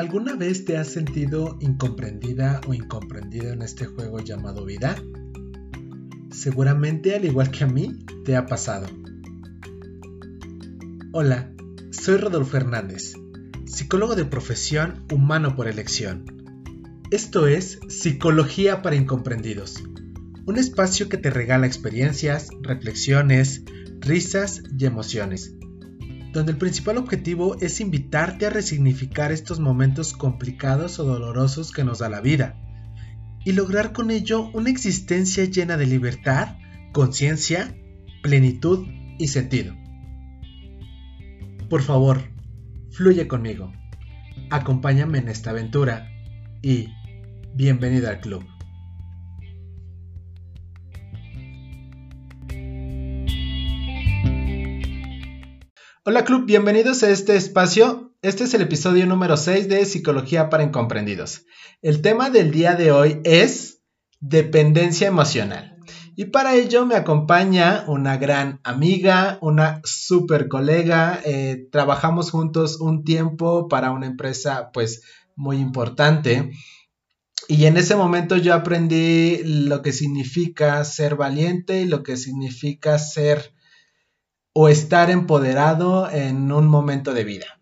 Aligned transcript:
¿Alguna 0.00 0.34
vez 0.34 0.64
te 0.64 0.78
has 0.78 0.88
sentido 0.88 1.58
incomprendida 1.60 2.62
o 2.66 2.72
incomprendido 2.72 3.52
en 3.52 3.60
este 3.60 3.84
juego 3.84 4.18
llamado 4.20 4.64
vida? 4.64 4.96
Seguramente, 6.30 7.14
al 7.14 7.26
igual 7.26 7.50
que 7.50 7.64
a 7.64 7.66
mí, 7.66 7.98
te 8.24 8.34
ha 8.34 8.46
pasado. 8.46 8.86
Hola, 11.12 11.52
soy 11.90 12.16
Rodolfo 12.16 12.56
Hernández, 12.56 13.12
psicólogo 13.66 14.16
de 14.16 14.24
profesión 14.24 15.04
humano 15.12 15.54
por 15.54 15.68
elección. 15.68 16.24
Esto 17.10 17.46
es 17.46 17.78
Psicología 17.90 18.80
para 18.80 18.96
Incomprendidos, 18.96 19.84
un 20.46 20.56
espacio 20.56 21.10
que 21.10 21.18
te 21.18 21.28
regala 21.28 21.66
experiencias, 21.66 22.48
reflexiones, 22.62 23.64
risas 24.00 24.62
y 24.78 24.86
emociones 24.86 25.59
donde 26.32 26.52
el 26.52 26.58
principal 26.58 26.96
objetivo 26.96 27.56
es 27.60 27.80
invitarte 27.80 28.46
a 28.46 28.50
resignificar 28.50 29.32
estos 29.32 29.58
momentos 29.58 30.12
complicados 30.12 30.98
o 30.98 31.04
dolorosos 31.04 31.72
que 31.72 31.84
nos 31.84 31.98
da 31.98 32.08
la 32.08 32.20
vida 32.20 32.56
y 33.44 33.52
lograr 33.52 33.92
con 33.92 34.10
ello 34.10 34.50
una 34.52 34.70
existencia 34.70 35.44
llena 35.44 35.76
de 35.76 35.86
libertad, 35.86 36.56
conciencia, 36.92 37.74
plenitud 38.22 38.86
y 39.18 39.28
sentido. 39.28 39.74
Por 41.68 41.82
favor, 41.82 42.22
fluye 42.90 43.26
conmigo, 43.26 43.72
acompáñame 44.50 45.18
en 45.18 45.28
esta 45.28 45.50
aventura 45.50 46.10
y 46.62 46.88
bienvenido 47.54 48.08
al 48.08 48.20
club. 48.20 48.44
Hola 56.02 56.24
Club, 56.24 56.46
bienvenidos 56.46 57.02
a 57.02 57.10
este 57.10 57.36
espacio. 57.36 58.14
Este 58.22 58.44
es 58.44 58.54
el 58.54 58.62
episodio 58.62 59.04
número 59.04 59.36
6 59.36 59.68
de 59.68 59.84
Psicología 59.84 60.48
para 60.48 60.62
Incomprendidos. 60.62 61.44
El 61.82 62.00
tema 62.00 62.30
del 62.30 62.52
día 62.52 62.74
de 62.74 62.90
hoy 62.90 63.20
es 63.22 63.82
dependencia 64.18 65.08
emocional. 65.08 65.76
Y 66.16 66.24
para 66.24 66.54
ello 66.54 66.86
me 66.86 66.94
acompaña 66.94 67.84
una 67.86 68.16
gran 68.16 68.60
amiga, 68.64 69.36
una 69.42 69.82
super 69.84 70.48
colega. 70.48 71.20
Eh, 71.22 71.68
trabajamos 71.70 72.30
juntos 72.30 72.80
un 72.80 73.04
tiempo 73.04 73.68
para 73.68 73.90
una 73.90 74.06
empresa 74.06 74.70
pues 74.72 75.02
muy 75.36 75.58
importante. 75.58 76.50
Y 77.46 77.66
en 77.66 77.76
ese 77.76 77.94
momento 77.94 78.38
yo 78.38 78.54
aprendí 78.54 79.42
lo 79.44 79.82
que 79.82 79.92
significa 79.92 80.82
ser 80.82 81.16
valiente 81.16 81.82
y 81.82 81.84
lo 81.84 82.02
que 82.02 82.16
significa 82.16 82.98
ser 82.98 83.52
o 84.52 84.68
estar 84.68 85.10
empoderado 85.10 86.10
en 86.10 86.50
un 86.52 86.66
momento 86.66 87.14
de 87.14 87.24
vida. 87.24 87.60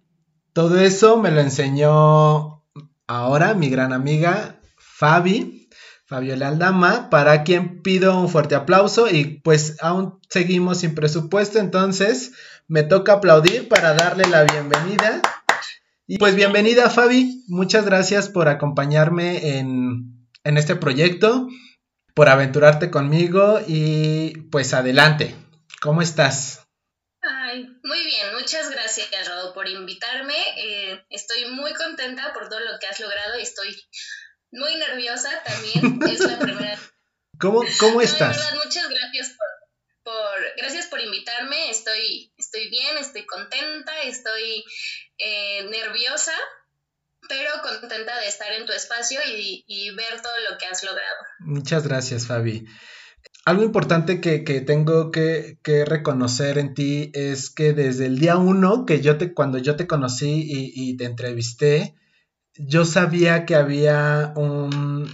Todo 0.53 0.81
eso 0.81 1.19
me 1.19 1.31
lo 1.31 1.41
enseñó 1.41 2.65
ahora 3.07 3.55
mi 3.55 3.69
gran 3.69 3.93
amiga 3.93 4.61
Fabi, 4.77 5.69
Fabiola 6.07 6.49
Aldama, 6.49 7.11
para 7.11 7.45
quien 7.45 7.83
pido 7.83 8.19
un 8.19 8.29
fuerte 8.29 8.55
aplauso 8.55 9.09
y 9.11 9.41
pues 9.45 9.77
aún 9.81 10.19
seguimos 10.31 10.79
sin 10.79 10.95
presupuesto, 10.95 11.59
entonces 11.59 12.33
me 12.67 12.83
toca 12.83 13.15
aplaudir 13.15 13.69
para 13.69 13.95
darle 13.95 14.25
la 14.27 14.45
bienvenida. 14.45 15.21
Y 16.07 16.17
pues 16.17 16.35
bienvenida 16.35 16.89
Fabi, 16.89 17.45
muchas 17.49 17.85
gracias 17.85 18.31
por 18.31 18.49
acompañarme 18.49 19.59
en, 19.59 20.27
en 20.45 20.57
este 20.57 20.75
proyecto, 20.75 21.49
por 22.15 22.31
aventurarte 22.31 22.91
conmigo 22.91 23.61
y 23.67 24.31
pues 24.51 24.73
adelante, 24.73 25.35
¿cómo 25.81 26.01
estás? 26.01 26.68
Muy 27.83 28.05
bien, 28.05 28.35
muchas 28.35 28.71
gracias, 28.71 29.29
Rodo, 29.29 29.55
por 29.55 29.69
invitarme. 29.69 30.37
Eh, 30.57 31.05
estoy 31.11 31.51
muy 31.51 31.73
contenta 31.75 32.33
por 32.33 32.49
todo 32.49 32.61
lo 32.61 32.79
que 32.79 32.87
has 32.87 33.01
logrado 33.01 33.39
y 33.39 33.43
estoy 33.43 33.77
muy 34.51 34.75
nerviosa 34.77 35.31
también. 35.45 36.01
es 36.11 36.21
la 36.21 36.39
primera. 36.39 36.79
¿Cómo, 37.39 37.63
cómo 37.79 38.01
estás? 38.01 38.53
muchas 38.65 38.89
gracias 38.89 39.37
por, 40.03 40.55
gracias 40.57 40.87
por 40.87 41.01
invitarme. 41.01 41.71
Estoy, 41.71 42.33
estoy 42.37 42.69
bien, 42.69 42.99
estoy 42.99 43.27
contenta, 43.27 44.03
estoy 44.03 44.65
eh, 45.19 45.65
nerviosa, 45.71 46.35
pero 47.29 47.51
contenta 47.63 48.19
de 48.21 48.27
estar 48.27 48.53
en 48.53 48.67
tu 48.67 48.73
espacio 48.73 49.21
y, 49.27 49.65
y 49.67 49.91
ver 49.91 50.21
todo 50.21 50.39
lo 50.51 50.59
que 50.59 50.67
has 50.67 50.83
logrado. 50.83 51.19
Muchas 51.41 51.87
gracias, 51.87 52.27
Fabi 52.27 52.67
algo 53.45 53.65
importante 53.65 54.21
que, 54.21 54.39
tengo 54.61 55.11
que, 55.11 55.59
reconocer 55.87 56.59
en 56.59 56.75
ti 56.75 57.11
es 57.15 57.51
que 57.51 57.73
desde 57.73 58.07
el 58.07 58.19
día 58.19 58.37
uno 58.37 58.85
que 58.85 59.01
yo 59.01 59.17
te, 59.17 59.33
cuando 59.33 59.59
yo 59.59 59.77
te 59.77 59.87
conocí 59.87 60.47
y, 60.75 60.97
te 60.97 61.05
entrevisté, 61.05 61.95
yo 62.57 62.85
sabía 62.85 63.47
que 63.47 63.55
había 63.55 64.33
un, 64.37 65.09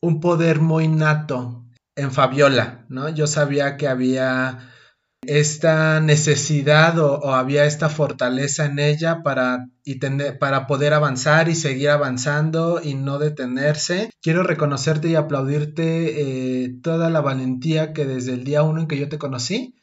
un 0.00 0.20
poder 0.20 0.60
muy 0.60 0.88
nato 0.88 1.64
en 1.94 2.10
Fabiola, 2.10 2.86
¿no? 2.88 3.08
Yo 3.08 3.26
sabía 3.26 3.76
que 3.76 3.86
había 3.86 4.70
esta 5.22 6.00
necesidad 6.00 6.98
o, 6.98 7.34
había 7.34 7.64
esta 7.64 7.88
fortaleza 7.88 8.64
en 8.66 8.78
ella 8.78 9.22
para, 9.22 9.68
para 10.38 10.66
poder 10.66 10.94
avanzar 10.94 11.48
y 11.48 11.54
seguir 11.54 11.90
avanzando 11.90 12.80
y 12.82 12.94
no 12.94 13.18
detenerse. 13.18 14.10
Quiero 14.22 14.42
reconocerte 14.42 15.08
y 15.08 15.14
aplaudirte 15.14 16.64
eh, 16.64 16.74
toda 16.82 17.10
la 17.10 17.20
valentía 17.20 17.92
que 17.92 18.06
desde 18.06 18.32
el 18.32 18.44
día 18.44 18.62
uno 18.62 18.82
en 18.82 18.88
que 18.88 18.98
yo 18.98 19.08
te 19.08 19.18
conocí 19.18 19.74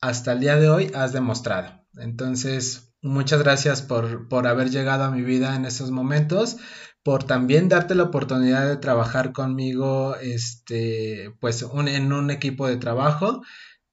hasta 0.00 0.32
el 0.32 0.40
día 0.40 0.56
de 0.56 0.68
hoy 0.68 0.90
has 0.94 1.12
demostrado. 1.12 1.84
Entonces, 1.96 2.94
muchas 3.02 3.42
gracias 3.42 3.82
por, 3.82 4.28
por 4.28 4.46
haber 4.46 4.70
llegado 4.70 5.04
a 5.04 5.10
mi 5.10 5.22
vida 5.22 5.54
en 5.54 5.66
esos 5.66 5.90
momentos 5.90 6.56
por 7.04 7.24
también 7.24 7.68
darte 7.68 7.96
la 7.96 8.04
oportunidad 8.04 8.68
de 8.68 8.76
trabajar 8.76 9.32
conmigo 9.32 10.14
este 10.16 11.34
pues 11.40 11.66
en 11.86 12.12
un 12.12 12.30
equipo 12.30 12.68
de 12.68 12.76
trabajo 12.76 13.42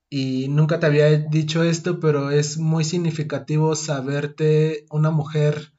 y 0.09 0.47
nunca 0.47 0.79
te 0.79 0.87
había 0.87 1.07
dicho 1.09 1.63
esto, 1.63 1.99
pero 1.99 2.31
es 2.31 2.57
muy 2.57 2.83
significativo 2.83 3.75
saberte 3.75 4.85
una 4.89 5.11
mujer 5.11 5.71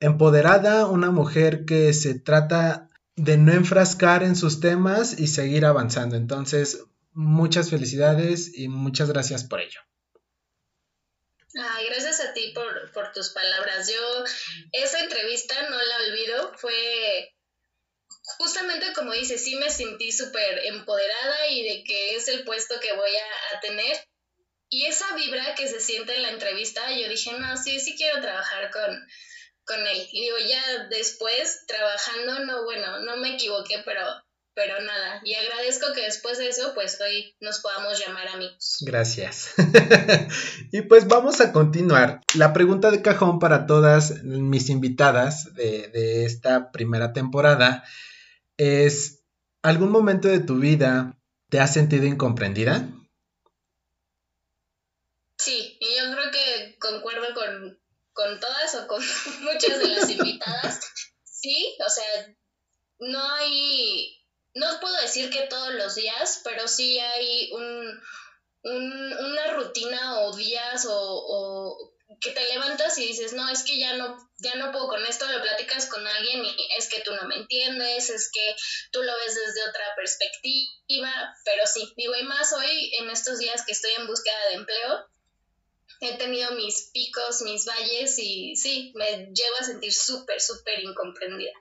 empoderada, 0.00 0.86
una 0.86 1.10
mujer 1.10 1.64
que 1.64 1.92
se 1.92 2.18
trata 2.18 2.90
de 3.14 3.36
no 3.36 3.52
enfrascar 3.52 4.24
en 4.24 4.34
sus 4.34 4.60
temas 4.60 5.18
y 5.18 5.28
seguir 5.28 5.64
avanzando. 5.64 6.16
Entonces, 6.16 6.84
muchas 7.12 7.70
felicidades 7.70 8.58
y 8.58 8.68
muchas 8.68 9.08
gracias 9.10 9.44
por 9.44 9.60
ello. 9.60 9.80
Ay, 11.54 11.86
gracias 11.86 12.20
a 12.20 12.32
ti 12.32 12.52
por, 12.54 12.90
por 12.92 13.12
tus 13.12 13.28
palabras. 13.28 13.88
Yo 13.88 14.24
esa 14.72 15.00
entrevista 15.00 15.54
no 15.70 15.76
la 15.76 16.08
olvido, 16.08 16.52
fue 16.56 17.32
justamente 18.38 18.92
como 18.94 19.12
dices, 19.12 19.42
sí 19.42 19.56
me 19.56 19.70
sentí 19.70 20.12
súper 20.12 20.60
empoderada 20.66 21.48
y 21.50 21.62
de 21.62 21.84
que 21.84 22.16
es 22.16 22.28
el 22.28 22.44
puesto 22.44 22.78
que 22.80 22.92
voy 22.92 23.10
a, 23.10 23.60
tener. 23.60 23.96
Y 24.68 24.86
esa 24.86 25.14
vibra 25.14 25.54
que 25.54 25.68
se 25.68 25.80
siente 25.80 26.14
en 26.14 26.22
la 26.22 26.30
entrevista, 26.30 26.80
yo 26.90 27.08
dije, 27.08 27.32
no, 27.38 27.56
sí, 27.56 27.78
sí 27.78 27.94
quiero 27.96 28.20
trabajar 28.20 28.70
con, 28.70 29.06
con 29.64 29.78
él. 29.86 30.08
Y 30.10 30.22
digo, 30.22 30.36
ya 30.48 30.88
después, 30.88 31.64
trabajando, 31.66 32.44
no, 32.46 32.64
bueno, 32.64 33.00
no 33.00 33.18
me 33.18 33.34
equivoqué, 33.34 33.82
pero, 33.84 34.00
pero 34.54 34.80
nada. 34.80 35.20
Y 35.24 35.34
agradezco 35.34 35.92
que 35.92 36.02
después 36.02 36.38
de 36.38 36.48
eso, 36.48 36.72
pues 36.74 36.98
hoy 37.02 37.36
nos 37.40 37.60
podamos 37.60 38.00
llamar 38.00 38.28
amigos. 38.28 38.78
Gracias. 38.80 39.52
y 40.72 40.80
pues 40.82 41.06
vamos 41.06 41.42
a 41.42 41.52
continuar. 41.52 42.22
La 42.34 42.54
pregunta 42.54 42.90
de 42.90 43.02
cajón 43.02 43.38
para 43.38 43.66
todas 43.66 44.22
mis 44.24 44.70
invitadas 44.70 45.52
de, 45.54 45.88
de 45.88 46.24
esta 46.24 46.72
primera 46.72 47.12
temporada 47.12 47.84
es, 48.62 49.24
¿algún 49.62 49.90
momento 49.90 50.28
de 50.28 50.40
tu 50.40 50.58
vida 50.58 51.18
te 51.48 51.60
has 51.60 51.72
sentido 51.72 52.06
incomprendida? 52.06 52.88
Sí, 55.36 55.76
y 55.80 55.96
yo 55.96 56.12
creo 56.12 56.30
que 56.30 56.78
concuerdo 56.78 57.34
con, 57.34 57.80
con 58.12 58.38
todas 58.38 58.74
o 58.76 58.86
con 58.86 59.02
muchas 59.42 59.78
de 59.80 59.88
las 59.88 60.08
invitadas. 60.08 60.80
Sí, 61.24 61.76
o 61.84 61.90
sea, 61.90 62.36
no 63.00 63.20
hay, 63.32 64.24
no 64.54 64.66
puedo 64.80 64.94
decir 65.00 65.30
que 65.30 65.48
todos 65.48 65.74
los 65.74 65.96
días, 65.96 66.40
pero 66.44 66.68
sí 66.68 67.00
hay 67.00 67.50
un, 67.52 68.00
un, 68.62 69.12
una 69.12 69.54
rutina 69.54 70.20
o 70.20 70.36
días 70.36 70.86
o, 70.86 70.94
o, 70.94 71.91
que 72.20 72.30
te 72.30 72.44
levantas 72.48 72.96
y 72.98 73.06
dices, 73.06 73.32
no, 73.32 73.48
es 73.48 73.62
que 73.62 73.78
ya 73.78 73.94
no, 73.94 74.16
ya 74.38 74.54
no 74.56 74.72
puedo 74.72 74.88
con 74.88 75.04
esto, 75.06 75.26
lo 75.26 75.42
platicas 75.42 75.86
con 75.86 76.06
alguien 76.06 76.44
y 76.44 76.68
es 76.76 76.88
que 76.88 77.00
tú 77.00 77.12
no 77.14 77.26
me 77.28 77.36
entiendes, 77.36 78.10
es 78.10 78.30
que 78.32 78.54
tú 78.90 79.02
lo 79.02 79.12
ves 79.18 79.34
desde 79.34 79.68
otra 79.68 79.84
perspectiva, 79.96 81.12
pero 81.44 81.66
sí, 81.66 81.92
digo, 81.96 82.14
y 82.16 82.24
más 82.24 82.52
hoy 82.52 82.94
en 82.98 83.10
estos 83.10 83.38
días 83.38 83.64
que 83.64 83.72
estoy 83.72 83.92
en 83.98 84.06
búsqueda 84.06 84.48
de 84.48 84.54
empleo, 84.54 85.06
he 86.00 86.18
tenido 86.18 86.52
mis 86.52 86.90
picos, 86.92 87.42
mis 87.42 87.64
valles 87.64 88.18
y 88.18 88.56
sí, 88.56 88.92
me 88.96 89.28
llevo 89.32 89.56
a 89.60 89.64
sentir 89.64 89.92
súper, 89.92 90.40
súper 90.40 90.80
incomprendida. 90.80 91.52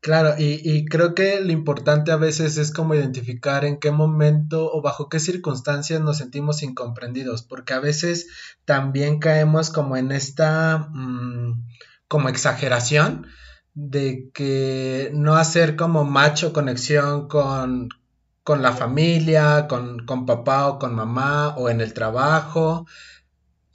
Claro, 0.00 0.34
y, 0.38 0.84
creo 0.86 1.12
que 1.14 1.40
lo 1.40 1.50
importante 1.50 2.12
a 2.12 2.16
veces 2.16 2.56
es 2.56 2.70
como 2.72 2.94
identificar 2.94 3.64
en 3.64 3.80
qué 3.80 3.90
momento 3.90 4.70
o 4.72 4.80
bajo 4.80 5.08
qué 5.08 5.18
circunstancias 5.18 6.00
nos 6.00 6.18
sentimos 6.18 6.62
incomprendidos, 6.62 7.42
porque 7.42 7.74
a 7.74 7.80
veces 7.80 8.28
también 8.64 9.18
caemos 9.18 9.70
como 9.70 9.96
en 9.96 10.12
esta 10.12 10.88
mm, 10.92 11.64
como 12.06 12.28
exageración 12.28 13.26
de 13.74 14.30
que 14.32 15.10
no 15.14 15.34
hacer 15.36 15.74
como 15.76 16.04
macho 16.04 16.52
conexión 16.52 17.26
con, 17.28 17.88
con 18.44 18.62
la 18.62 18.72
familia, 18.72 19.66
con, 19.68 20.06
con 20.06 20.26
papá 20.26 20.68
o 20.68 20.78
con 20.78 20.94
mamá 20.94 21.54
o 21.56 21.70
en 21.70 21.80
el 21.80 21.92
trabajo, 21.92 22.86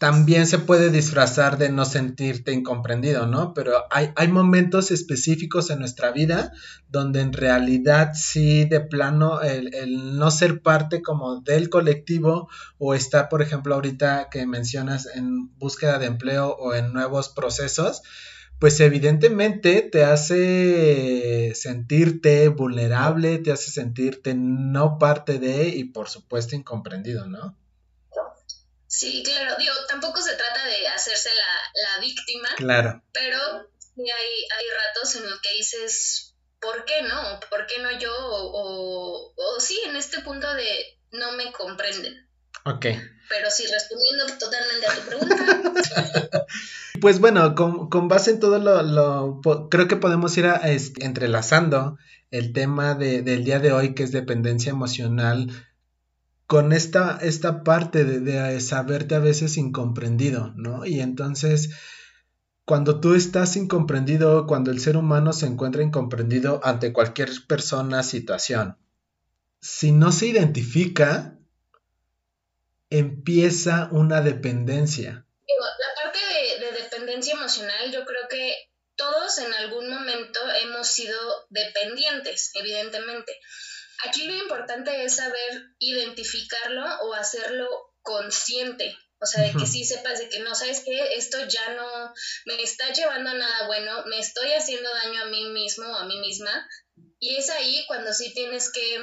también 0.03 0.47
se 0.47 0.59
puede 0.59 0.89
disfrazar 0.89 1.57
de 1.57 1.69
no 1.69 1.85
sentirte 1.85 2.51
incomprendido, 2.51 3.25
¿no? 3.25 3.53
Pero 3.53 3.85
hay, 3.89 4.09
hay, 4.17 4.27
momentos 4.27 4.91
específicos 4.91 5.69
en 5.69 5.79
nuestra 5.79 6.11
vida 6.11 6.51
donde 6.89 7.21
en 7.21 7.31
realidad 7.31 8.11
sí, 8.13 8.65
de 8.65 8.81
plano, 8.81 9.39
el, 9.39 9.73
el, 9.73 10.17
no 10.17 10.29
ser 10.29 10.61
parte 10.61 11.01
como 11.01 11.39
del 11.39 11.69
colectivo 11.69 12.49
o 12.77 12.95
estar, 12.95 13.29
por 13.29 13.41
ejemplo, 13.41 13.75
ahorita 13.75 14.27
que 14.29 14.45
mencionas 14.45 15.05
en 15.05 15.57
búsqueda 15.57 15.99
de 15.99 16.07
empleo 16.07 16.49
o 16.49 16.73
en 16.73 16.91
nuevos 16.91 17.29
procesos, 17.29 18.01
pues 18.59 18.81
evidentemente 18.81 19.87
te 19.89 20.03
hace 20.03 21.53
sentirte 21.55 22.49
vulnerable, 22.49 23.37
te 23.37 23.53
hace 23.53 23.71
sentirte 23.71 24.33
no 24.35 24.97
parte 24.97 25.39
de 25.39 25.69
y 25.69 25.85
por 25.85 26.09
supuesto 26.09 26.57
incomprendido, 26.57 27.25
¿no? 27.25 27.55
Sí, 28.95 29.23
claro, 29.25 29.55
digo, 29.57 29.73
tampoco 29.87 30.21
se 30.21 30.35
trata 30.35 30.67
de 30.67 30.87
hacerse 30.87 31.29
la, 31.73 31.99
víctima. 31.99 32.47
Claro. 32.57 33.03
Pero 33.11 33.39
sí 33.79 34.03
hay, 34.03 34.45
hay 34.55 34.65
ratos 34.69 35.15
en 35.15 35.27
los 35.31 35.41
que 35.41 35.51
dices, 35.57 36.35
¿por 36.61 36.85
qué 36.85 37.01
no? 37.01 37.39
¿Por 37.49 37.65
qué 37.65 37.81
no 37.81 37.91
yo? 37.97 38.13
O, 38.15 39.33
o, 39.35 39.59
sí, 39.59 39.79
en 39.87 39.95
este 39.95 40.21
punto 40.21 40.53
de 40.53 40.99
no 41.11 41.31
me 41.31 41.51
comprenden. 41.51 42.29
Ok. 42.65 42.85
Pero 43.29 43.49
sí, 43.49 43.65
respondiendo 43.65 44.27
totalmente 44.37 44.85
a 44.85 44.95
tu 44.95 45.01
pregunta. 45.01 46.45
pues 47.01 47.17
bueno, 47.17 47.55
con, 47.55 47.89
con, 47.89 48.07
base 48.07 48.29
en 48.29 48.39
todo 48.39 48.59
lo, 48.59 48.83
lo, 48.83 49.41
creo 49.71 49.87
que 49.87 49.95
podemos 49.95 50.37
ir 50.37 50.45
a, 50.45 50.57
este, 50.69 51.03
entrelazando 51.03 51.97
el 52.29 52.53
tema 52.53 52.93
de, 52.93 53.23
del 53.23 53.43
día 53.43 53.57
de 53.57 53.71
hoy, 53.71 53.95
que 53.95 54.03
es 54.03 54.11
dependencia 54.11 54.69
emocional 54.69 55.49
con 56.47 56.73
esta, 56.73 57.17
esta 57.21 57.63
parte 57.63 58.03
de, 58.03 58.59
saberte 58.61 59.15
a 59.15 59.19
veces 59.19 59.57
incomprendido, 59.57 60.53
¿no? 60.55 60.85
Y 60.85 60.99
entonces, 60.99 61.71
cuando 62.65 62.99
tú 62.99 63.15
estás 63.15 63.55
incomprendido, 63.55 64.45
cuando 64.45 64.71
el 64.71 64.79
ser 64.79 64.97
humano 64.97 65.33
se 65.33 65.47
encuentra 65.47 65.83
incomprendido 65.83 66.59
ante 66.63 66.93
cualquier 66.93 67.29
persona, 67.47 68.03
situación, 68.03 68.77
si 69.61 69.91
no 69.91 70.11
se 70.11 70.27
identifica, 70.27 71.37
empieza 72.89 73.87
una 73.91 74.21
dependencia. 74.21 75.25
La 75.47 76.03
parte 76.03 76.19
de, 76.19 76.65
de 76.65 76.83
dependencia 76.83 77.33
emocional, 77.33 77.91
yo 77.91 78.05
creo 78.05 78.27
que 78.29 78.53
todos 78.95 79.37
en 79.39 79.53
algún 79.53 79.89
momento 79.89 80.39
hemos 80.61 80.87
sido 80.87 81.17
dependientes, 81.49 82.51
evidentemente. 82.53 83.39
Aquí 84.05 84.25
lo 84.25 84.35
importante 84.35 85.03
es 85.03 85.15
saber 85.15 85.63
identificarlo 85.79 86.83
o 87.01 87.13
hacerlo 87.13 87.67
consciente. 88.01 88.95
O 89.19 89.25
sea, 89.25 89.43
de 89.43 89.53
que 89.53 89.65
sí 89.65 89.85
sepas 89.85 90.19
de 90.19 90.27
que 90.27 90.39
no, 90.39 90.53
sabes 90.53 90.81
que 90.81 91.15
esto 91.15 91.37
ya 91.47 91.69
no 91.75 92.13
me 92.45 92.61
está 92.61 92.91
llevando 92.91 93.29
a 93.29 93.33
nada 93.35 93.67
bueno, 93.67 94.03
me 94.07 94.19
estoy 94.19 94.51
haciendo 94.51 94.89
daño 94.89 95.21
a 95.21 95.25
mí 95.27 95.45
mismo 95.45 95.85
o 95.87 95.95
a 95.95 96.05
mí 96.05 96.19
misma. 96.19 96.67
Y 97.19 97.37
es 97.37 97.49
ahí 97.49 97.85
cuando 97.87 98.11
sí 98.13 98.33
tienes 98.33 98.69
que 98.71 98.97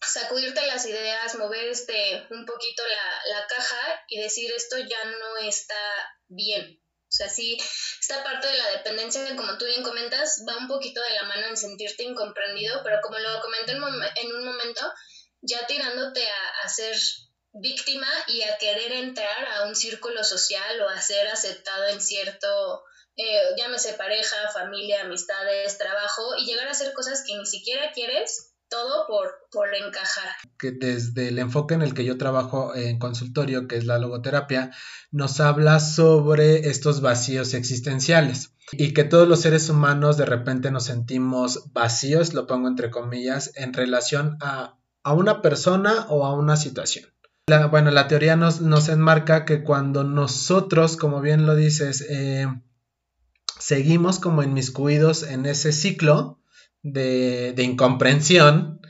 sacudirte 0.00 0.66
las 0.66 0.86
ideas, 0.86 1.34
mover 1.34 1.68
este 1.68 2.26
un 2.30 2.46
poquito 2.46 2.82
la, 2.86 3.36
la 3.36 3.46
caja 3.46 4.04
y 4.08 4.20
decir 4.20 4.50
esto 4.52 4.78
ya 4.78 5.04
no 5.04 5.36
está 5.36 5.76
bien. 6.28 6.81
O 7.12 7.14
sea, 7.14 7.28
sí, 7.28 7.58
esta 8.00 8.24
parte 8.24 8.46
de 8.46 8.56
la 8.56 8.70
dependencia, 8.70 9.36
como 9.36 9.58
tú 9.58 9.66
bien 9.66 9.82
comentas, 9.82 10.42
va 10.48 10.56
un 10.56 10.66
poquito 10.66 11.02
de 11.02 11.10
la 11.10 11.24
mano 11.24 11.46
en 11.48 11.58
sentirte 11.58 12.04
incomprendido, 12.04 12.80
pero 12.82 13.02
como 13.02 13.18
lo 13.18 13.38
comenté 13.42 13.72
en, 13.72 14.32
un 14.32 14.44
momento, 14.46 14.80
ya 15.42 15.66
tirándote 15.66 16.26
a, 16.26 16.68
ser 16.70 16.96
víctima 17.52 18.06
y 18.28 18.40
a 18.40 18.56
querer 18.56 18.92
entrar 18.92 19.44
a 19.44 19.64
un 19.64 19.76
círculo 19.76 20.24
social 20.24 20.80
o 20.80 20.88
a 20.88 21.02
ser 21.02 21.28
aceptado 21.28 21.88
en 21.88 22.00
cierto, 22.00 22.82
eh, 23.16 23.42
llámese 23.58 23.92
pareja, 23.92 24.48
familia, 24.48 25.02
amistades, 25.02 25.76
trabajo, 25.76 26.34
y 26.38 26.46
llegar 26.46 26.66
a 26.66 26.70
hacer 26.70 26.94
cosas 26.94 27.24
que 27.26 27.36
ni 27.36 27.44
siquiera 27.44 27.92
quieres 27.92 28.51
todo 28.72 29.06
por, 29.06 29.28
por 29.50 29.68
encajar. 29.74 30.30
Que 30.58 30.70
desde 30.72 31.28
el 31.28 31.38
enfoque 31.38 31.74
en 31.74 31.82
el 31.82 31.92
que 31.92 32.06
yo 32.06 32.16
trabajo 32.16 32.74
en 32.74 32.98
consultorio, 32.98 33.68
que 33.68 33.76
es 33.76 33.84
la 33.84 33.98
logoterapia, 33.98 34.70
nos 35.10 35.40
habla 35.40 35.78
sobre 35.78 36.70
estos 36.70 37.02
vacíos 37.02 37.52
existenciales 37.52 38.54
y 38.72 38.94
que 38.94 39.04
todos 39.04 39.28
los 39.28 39.40
seres 39.40 39.68
humanos 39.68 40.16
de 40.16 40.24
repente 40.24 40.70
nos 40.70 40.84
sentimos 40.84 41.70
vacíos, 41.74 42.32
lo 42.32 42.46
pongo 42.46 42.66
entre 42.66 42.90
comillas, 42.90 43.52
en 43.56 43.74
relación 43.74 44.38
a, 44.40 44.78
a 45.02 45.12
una 45.12 45.42
persona 45.42 46.06
o 46.08 46.24
a 46.24 46.34
una 46.34 46.56
situación. 46.56 47.10
La, 47.48 47.66
bueno, 47.66 47.90
la 47.90 48.08
teoría 48.08 48.36
nos, 48.36 48.62
nos, 48.62 48.88
enmarca 48.88 49.44
que 49.44 49.64
cuando 49.64 50.04
nosotros, 50.04 50.96
como 50.96 51.20
bien 51.20 51.44
lo 51.44 51.56
dices, 51.56 52.06
eh, 52.08 52.46
seguimos 53.58 54.18
como 54.18 54.42
inmiscuidos 54.42 55.24
en 55.24 55.44
ese 55.44 55.72
ciclo, 55.72 56.41
de, 56.82 57.54
incomprensión, 57.58 58.80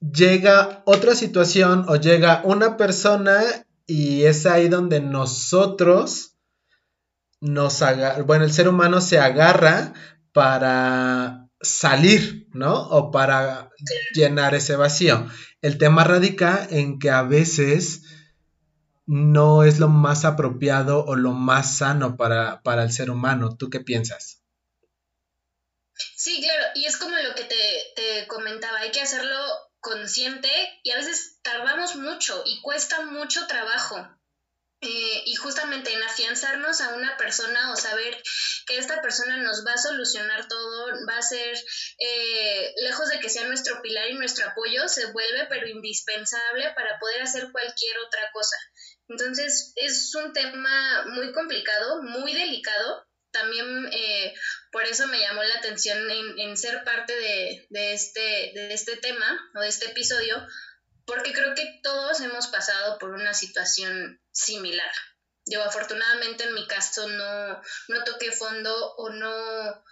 llega 0.00 0.82
otra 0.86 1.14
situación 1.14 1.84
o 1.88 1.96
llega 1.96 2.42
una 2.44 2.76
persona 2.76 3.40
y 3.86 4.24
es 4.24 4.46
ahí 4.46 4.68
donde 4.68 5.00
nosotros 5.00 6.36
nos 7.40 7.82
agarra, 7.82 8.22
bueno, 8.22 8.44
el 8.44 8.52
ser 8.52 8.68
humano 8.68 9.00
se 9.00 9.18
agarra 9.18 9.94
para 10.32 11.48
salir, 11.60 12.48
¿no? 12.52 12.74
O 12.74 13.10
para 13.10 13.70
llenar 14.14 14.54
ese 14.54 14.76
vacío. 14.76 15.26
El 15.62 15.78
tema 15.78 16.04
radica 16.04 16.66
en 16.70 16.98
que 16.98 17.10
a 17.10 17.22
veces 17.22 18.02
no 19.06 19.64
es 19.64 19.80
lo 19.80 19.88
más 19.88 20.24
apropiado 20.24 21.04
o 21.04 21.16
lo 21.16 21.32
más 21.32 21.78
sano 21.78 22.16
para, 22.16 22.62
para 22.62 22.84
el 22.84 22.92
ser 22.92 23.10
humano. 23.10 23.56
¿Tú 23.56 23.68
qué 23.68 23.80
piensas? 23.80 24.39
Sí, 26.20 26.38
claro, 26.42 26.66
y 26.74 26.84
es 26.84 26.98
como 26.98 27.16
lo 27.16 27.34
que 27.34 27.44
te, 27.44 28.26
comentaba, 28.26 28.80
hay 28.80 28.90
que 28.90 29.00
hacerlo 29.00 29.38
consciente 29.80 30.50
y 30.82 30.90
a 30.90 30.96
veces 30.96 31.40
tardamos 31.40 31.96
mucho 31.96 32.42
y 32.44 32.60
cuesta 32.60 33.00
mucho 33.06 33.46
trabajo. 33.46 33.96
Eh, 34.82 35.22
y 35.24 35.34
justamente 35.36 35.90
en 35.94 36.02
afianzarnos 36.02 36.82
a 36.82 36.90
una 36.94 37.16
persona 37.16 37.72
o 37.72 37.76
saber 37.76 38.22
que 38.66 38.76
esta 38.76 39.00
persona 39.00 39.38
nos 39.38 39.64
va 39.66 39.72
a 39.72 39.78
solucionar 39.78 40.46
todo, 40.46 40.88
va 41.08 41.16
a 41.16 41.22
ser, 41.22 41.56
eh, 41.98 42.74
lejos 42.82 43.08
de 43.08 43.18
que 43.18 43.30
sea 43.30 43.46
nuestro 43.46 43.80
pilar 43.80 44.10
y 44.10 44.18
nuestro 44.18 44.46
apoyo, 44.46 44.88
se 44.88 45.06
vuelve 45.12 45.46
pero 45.48 45.68
indispensable 45.68 46.70
para 46.74 46.98
poder 46.98 47.22
hacer 47.22 47.50
cualquier 47.50 47.98
otra 47.98 48.30
cosa. 48.34 48.56
Entonces 49.08 49.72
es 49.74 50.14
un 50.14 50.34
tema 50.34 51.06
muy 51.06 51.32
complicado, 51.32 52.02
muy 52.02 52.34
delicado, 52.34 53.06
también 53.32 53.88
eh, 53.92 54.34
por 54.72 54.84
eso 54.84 55.06
me 55.06 55.20
llamó 55.20 55.42
la 55.42 55.56
atención 55.56 55.98
en, 56.10 56.56
ser 56.56 56.84
parte 56.84 57.14
de, 57.14 57.92
este, 57.92 58.20
de 58.54 58.74
este 58.74 58.96
tema 58.96 59.50
o 59.54 59.60
de 59.60 59.68
este 59.68 59.86
episodio, 59.86 60.36
porque 61.04 61.32
creo 61.32 61.54
que 61.54 61.80
todos 61.82 62.20
hemos 62.20 62.46
pasado 62.48 62.98
por 62.98 63.10
una 63.10 63.34
situación 63.34 64.20
similar. 64.32 64.90
Yo 65.46 65.62
afortunadamente 65.62 66.44
en 66.44 66.54
mi 66.54 66.66
caso 66.66 67.08
no, 67.08 67.60
no 67.88 68.04
toqué 68.04 68.30
fondo 68.30 68.94
o 68.96 69.10
no, 69.10 69.84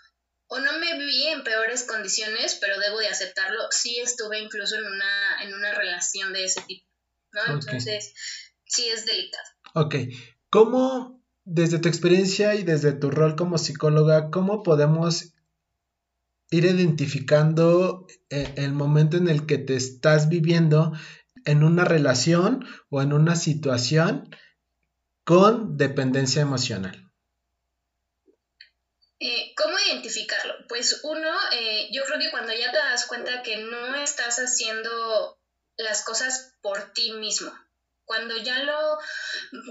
o 0.48 0.58
no 0.58 0.78
me 0.78 0.98
vi 0.98 1.28
en 1.28 1.42
peores 1.42 1.84
condiciones, 1.84 2.56
pero 2.60 2.78
debo 2.78 2.98
de 2.98 3.08
aceptarlo, 3.08 3.68
sí 3.70 3.98
estuve 4.00 4.40
incluso 4.40 4.76
en 4.76 4.84
una, 4.84 5.42
en 5.42 5.54
una 5.54 5.74
relación 5.74 6.32
de 6.32 6.44
ese 6.44 6.60
tipo, 6.62 6.86
¿no? 7.32 7.54
Entonces, 7.54 8.12
sí 8.66 8.88
es 8.88 9.04
delicado. 9.06 9.48
Ok, 9.74 9.94
¿cómo 10.50 11.17
desde 11.50 11.78
tu 11.78 11.88
experiencia 11.88 12.54
y 12.56 12.62
desde 12.62 12.92
tu 12.92 13.10
rol 13.10 13.34
como 13.34 13.56
psicóloga, 13.56 14.30
¿cómo 14.30 14.62
podemos 14.62 15.32
ir 16.50 16.66
identificando 16.66 18.06
eh, 18.28 18.52
el 18.56 18.72
momento 18.72 19.16
en 19.16 19.28
el 19.28 19.46
que 19.46 19.56
te 19.56 19.74
estás 19.74 20.28
viviendo 20.28 20.92
en 21.46 21.64
una 21.64 21.86
relación 21.86 22.66
o 22.90 23.00
en 23.00 23.14
una 23.14 23.34
situación 23.34 24.28
con 25.24 25.78
dependencia 25.78 26.42
emocional? 26.42 27.10
Eh, 29.18 29.54
¿Cómo 29.56 29.78
identificarlo? 29.78 30.52
Pues 30.68 31.00
uno, 31.02 31.30
eh, 31.52 31.88
yo 31.92 32.02
creo 32.04 32.20
que 32.20 32.30
cuando 32.30 32.52
ya 32.52 32.70
te 32.70 32.76
das 32.78 33.06
cuenta 33.06 33.42
que 33.42 33.56
no 33.56 33.94
estás 33.94 34.38
haciendo 34.38 35.40
las 35.78 36.04
cosas 36.04 36.54
por 36.60 36.92
ti 36.92 37.12
mismo, 37.12 37.50
cuando 38.08 38.36
ya 38.38 38.64
lo 38.64 38.98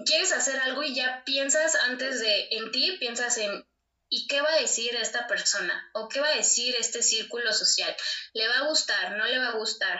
quieres 0.05 0.31
hacer 0.31 0.59
algo 0.59 0.83
y 0.83 0.95
ya 0.95 1.23
piensas 1.25 1.75
antes 1.75 2.21
de 2.21 2.47
en 2.51 2.71
ti, 2.71 2.95
piensas 2.99 3.37
en 3.39 3.67
¿y 4.09 4.27
qué 4.27 4.41
va 4.41 4.53
a 4.53 4.61
decir 4.61 4.95
esta 4.95 5.27
persona? 5.27 5.89
¿O 5.93 6.07
qué 6.07 6.21
va 6.21 6.29
a 6.29 6.37
decir 6.37 6.75
este 6.79 7.01
círculo 7.01 7.51
social? 7.51 7.93
¿Le 8.33 8.47
va 8.47 8.59
a 8.59 8.67
gustar? 8.67 9.17
¿No 9.17 9.25
le 9.25 9.39
va 9.39 9.49
a 9.49 9.57
gustar? 9.57 9.99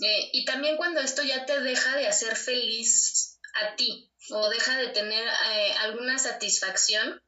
Eh, 0.00 0.30
y 0.32 0.44
también 0.44 0.76
cuando 0.76 1.00
esto 1.00 1.22
ya 1.22 1.46
te 1.46 1.60
deja 1.60 1.96
de 1.96 2.08
hacer 2.08 2.34
feliz 2.36 3.38
a 3.54 3.76
ti 3.76 4.10
o 4.30 4.48
deja 4.48 4.76
de 4.78 4.88
tener 4.88 5.28
eh, 5.28 5.74
alguna 5.80 6.18
satisfacción, 6.18 7.22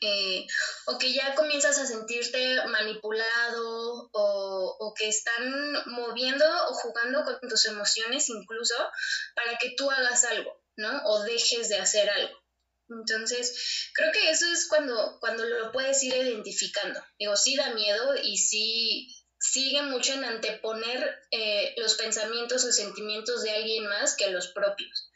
eh, 0.00 0.46
o 0.86 0.98
que 0.98 1.12
ya 1.12 1.34
comienzas 1.34 1.78
a 1.78 1.86
sentirte 1.86 2.64
manipulado 2.66 4.10
o, 4.12 4.76
o, 4.78 4.94
que 4.94 5.08
están 5.08 5.72
moviendo 5.86 6.44
o 6.68 6.74
jugando 6.74 7.24
con 7.24 7.38
tus 7.48 7.66
emociones 7.66 8.28
incluso 8.28 8.74
para 9.34 9.58
que 9.58 9.74
tú 9.76 9.90
hagas 9.90 10.24
algo, 10.24 10.62
¿no? 10.76 11.02
O 11.06 11.22
dejes 11.22 11.68
de 11.68 11.78
hacer 11.78 12.08
algo. 12.10 12.42
Entonces, 12.88 13.90
creo 13.94 14.12
que 14.12 14.30
eso 14.30 14.46
es 14.52 14.66
cuando, 14.68 15.18
cuando 15.20 15.44
lo 15.44 15.72
puedes 15.72 16.02
ir 16.02 16.14
identificando. 16.14 17.02
Digo, 17.18 17.36
sí 17.36 17.56
da 17.56 17.74
miedo 17.74 18.14
y 18.22 18.36
sí 18.36 19.08
sigue 19.38 19.82
mucho 19.82 20.12
en 20.14 20.24
anteponer 20.24 21.18
eh, 21.30 21.74
los 21.78 21.94
pensamientos 21.94 22.64
o 22.64 22.72
sentimientos 22.72 23.42
de 23.42 23.50
alguien 23.50 23.88
más 23.88 24.14
que 24.14 24.30
los 24.30 24.48
propios. 24.48 25.10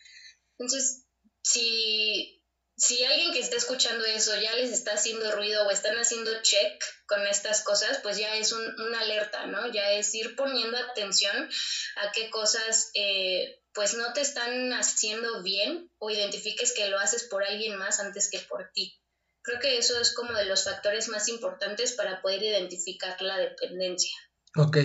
Entonces, 0.59 1.05
si, 1.43 2.43
si 2.77 3.03
alguien 3.05 3.33
que 3.33 3.41
está 3.41 3.57
escuchando 3.57 4.05
eso 4.05 4.39
ya 4.39 4.55
les 4.55 4.71
está 4.71 4.93
haciendo 4.93 5.33
ruido 5.33 5.67
o 5.67 5.71
están 5.71 5.97
haciendo 5.97 6.31
check 6.43 6.83
con 7.07 7.27
estas 7.27 7.63
cosas, 7.63 8.01
pues 8.03 8.19
ya 8.19 8.37
es 8.37 8.53
un, 8.53 8.63
una 8.81 9.01
alerta, 9.01 9.47
¿no? 9.47 9.73
Ya 9.73 9.93
es 9.93 10.15
ir 10.15 10.37
poniendo 10.37 10.77
atención 10.77 11.37
a 11.37 12.13
qué 12.13 12.29
cosas 12.29 12.91
eh, 12.95 13.61
pues 13.73 13.97
no 13.97 14.13
te 14.13 14.21
están 14.21 14.73
haciendo 14.73 15.43
bien 15.43 15.91
o 15.99 16.11
identifiques 16.11 16.75
que 16.75 16.89
lo 16.89 16.99
haces 16.99 17.25
por 17.25 17.45
alguien 17.45 17.79
más 17.79 18.01
antes 18.01 18.31
que 18.31 18.41
por 18.41 18.71
ti. 18.75 18.99
Creo 19.43 19.61
que 19.61 19.79
eso 19.79 19.99
es 20.01 20.15
como 20.15 20.33
de 20.33 20.47
los 20.47 20.65
factores 20.65 21.09
más 21.09 21.29
importantes 21.29 21.93
para 21.93 22.21
poder 22.21 22.43
identificar 22.43 23.21
la 23.23 23.39
dependencia. 23.39 24.13
Ok, 24.57 24.79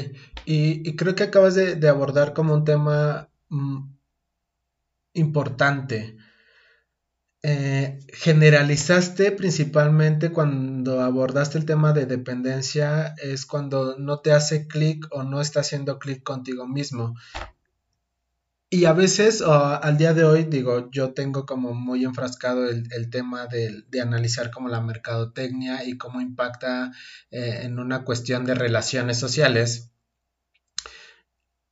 y, 0.46 0.96
creo 0.96 1.16
que 1.16 1.24
acabas 1.24 1.56
de, 1.56 1.88
abordar 1.90 2.34
como 2.34 2.54
un 2.54 2.66
tema 2.66 3.32
mm, 3.50 3.96
importante. 5.14 6.18
Eh, 7.44 8.00
generalizaste 8.14 9.32
principalmente 9.32 10.32
cuando 10.32 11.02
abordaste 11.02 11.58
el 11.58 11.66
tema 11.66 11.92
de 11.92 12.06
dependencia, 12.06 13.16
es 13.22 13.48
cuando 13.48 13.98
no 13.98 14.20
te 14.20 14.32
hace 14.32 14.68
clic 14.68 15.08
o 15.10 15.24
no 15.24 15.42
está 15.42 15.62
haciendo 15.62 15.98
clic 15.98 16.22
contigo 16.24 16.68
mismo. 16.68 17.16
Y 18.74 18.86
a 18.86 18.94
veces, 18.94 19.42
al 19.42 19.98
día 19.98 20.14
de 20.14 20.24
hoy, 20.24 20.46
digo, 20.46 20.90
yo 20.92 21.14
tengo 21.14 21.46
como 21.46 21.74
muy 21.74 22.06
enfrascado 22.06 22.70
el, 22.70 23.10
tema 23.10 23.48
de, 23.48 23.84
analizar 24.02 24.50
como 24.50 24.70
la 24.70 24.80
mercadotecnia 24.80 25.84
y 25.84 25.98
cómo 25.98 26.22
impacta 26.22 26.94
eh, 27.32 27.62
en 27.64 27.80
una 27.80 28.06
cuestión 28.06 28.46
de 28.46 28.54
relaciones 28.56 29.20
sociales. 29.20 29.92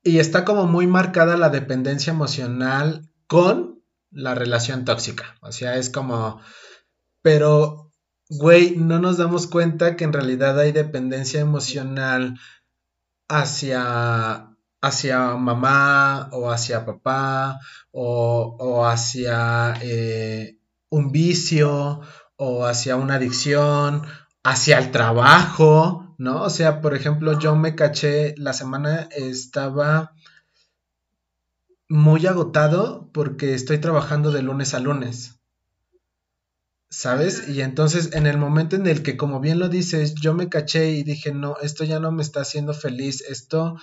Y 0.03 0.19
está 0.19 0.43
como 0.43 0.65
muy 0.65 0.87
marcada 0.87 1.37
la 1.37 1.49
dependencia 1.49 2.11
emocional 2.11 3.09
con 3.27 3.68
la 4.11 4.35
relación 4.35 4.85
tóxica. 4.85 5.35
O 5.41 5.51
sea, 5.51 5.77
es 5.77 5.89
como, 5.89 6.41
pero, 7.21 7.91
güey, 8.29 8.75
no 8.77 8.99
nos 8.99 9.17
damos 9.17 9.47
cuenta 9.47 9.95
que 9.95 10.03
en 10.03 10.13
realidad 10.13 10.59
hay 10.59 10.71
dependencia 10.71 11.39
emocional 11.39 12.39
hacia 13.27 14.49
hacia 14.81 15.35
mamá 15.35 16.29
o 16.31 16.49
hacia 16.49 16.85
papá 16.85 17.59
o, 17.91 18.85
hacia 18.85 19.73
eh, 19.81 20.57
un 20.89 21.11
vicio 21.11 22.01
o 22.37 22.65
hacia 22.65 22.95
una 22.95 23.15
adicción, 23.15 24.03
hacia 24.43 24.77
el 24.77 24.91
trabajo, 24.91 26.15
¿no? 26.17 26.43
O 26.43 26.49
sea, 26.49 26.81
por 26.81 26.95
ejemplo, 26.95 27.37
yo 27.39 27.55
me 27.55 27.75
caché, 27.75 28.35
la 28.37 28.53
semana 28.53 29.09
estaba 29.11 30.13
muy 31.89 32.27
agotado 32.27 33.09
porque 33.11 33.55
estoy 33.55 33.79
trabajando 33.79 34.31
de 34.31 34.43
lunes 34.43 34.73
a 34.73 34.79
lunes. 34.79 35.39
¿Sabes? 36.91 37.49
Y 37.49 37.61
entonces 37.61 38.11
en 38.13 38.25
el 38.25 38.37
momento 38.37 38.75
en 38.75 38.87
el 38.87 39.03
que, 39.03 39.17
como 39.17 39.39
bien 39.39 39.59
lo 39.59 39.69
dices, 39.69 40.15
yo 40.15 40.33
me 40.33 40.49
caché 40.49 40.91
y 40.91 41.03
dije, 41.03 41.33
no, 41.33 41.57
esto 41.61 41.83
ya 41.83 41.99
no 41.99 42.11
me 42.11 42.23
está 42.23 42.41
haciendo 42.41 42.73
feliz, 42.73 43.21
esto 43.21 43.75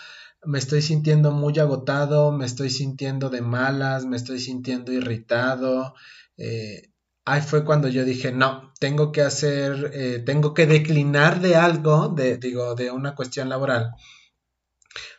me 0.44 0.58
estoy 0.58 0.82
sintiendo 0.82 1.30
muy 1.30 1.58
agotado, 1.58 2.32
me 2.32 2.46
estoy 2.46 2.70
sintiendo 2.70 3.30
de 3.30 3.42
malas, 3.42 4.06
me 4.06 4.16
estoy 4.16 4.38
sintiendo 4.40 4.92
irritado. 4.92 5.94
Eh, 6.36 6.90
ahí 7.24 7.40
fue 7.40 7.64
cuando 7.64 7.88
yo 7.88 8.04
dije, 8.04 8.32
no, 8.32 8.72
tengo 8.80 9.12
que 9.12 9.22
hacer, 9.22 9.90
eh, 9.94 10.22
tengo 10.24 10.54
que 10.54 10.66
declinar 10.66 11.40
de 11.40 11.56
algo, 11.56 12.08
de, 12.08 12.38
digo, 12.38 12.74
de 12.74 12.90
una 12.90 13.14
cuestión 13.14 13.48
laboral, 13.48 13.94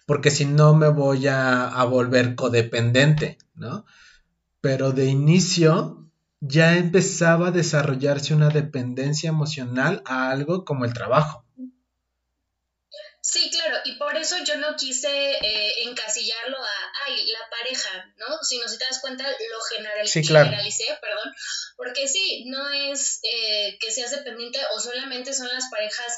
porque 0.08 0.32
si 0.32 0.46
no 0.46 0.74
me 0.74 0.88
voy 0.88 1.28
a, 1.28 1.68
a 1.68 1.84
volver 1.84 2.34
codependiente, 2.36 3.38
¿no? 3.56 3.86
Pero 4.62 4.94
de 4.94 5.06
inicio 5.06 6.10
ya 6.40 6.78
empezaba 6.78 7.50
a 7.50 7.52
desarrollarse 7.52 8.34
una 8.34 8.50
dependencia 8.50 9.30
emocional 9.30 10.02
a 10.06 10.32
algo 10.32 10.64
como 10.64 10.86
el 10.86 10.94
trabajo. 10.94 11.46
Sí, 13.30 13.52
claro, 13.52 13.80
y 13.84 13.98
por 13.98 14.16
eso 14.16 14.38
yo 14.46 14.58
no 14.58 14.78
quise 14.78 15.10
eh, 15.10 15.84
encasillarlo 15.84 16.58
a, 16.58 16.94
ay, 17.06 17.28
la 17.28 17.50
pareja, 17.50 18.14
¿no? 18.16 18.42
Sino 18.42 18.66
si 18.70 18.78
te 18.78 18.86
das 18.86 19.02
cuenta, 19.02 19.26
lo 19.30 19.62
general, 19.76 20.08
generalicé, 20.08 20.86
perdón, 21.02 21.34
porque 21.76 22.08
sí, 22.08 22.46
no 22.48 22.70
es 22.70 23.20
eh, 23.24 23.78
que 23.82 23.92
seas 23.92 24.12
dependiente 24.12 24.60
o 24.74 24.80
solamente 24.80 25.34
son 25.34 25.50
las 25.50 25.66
parejas 25.70 26.18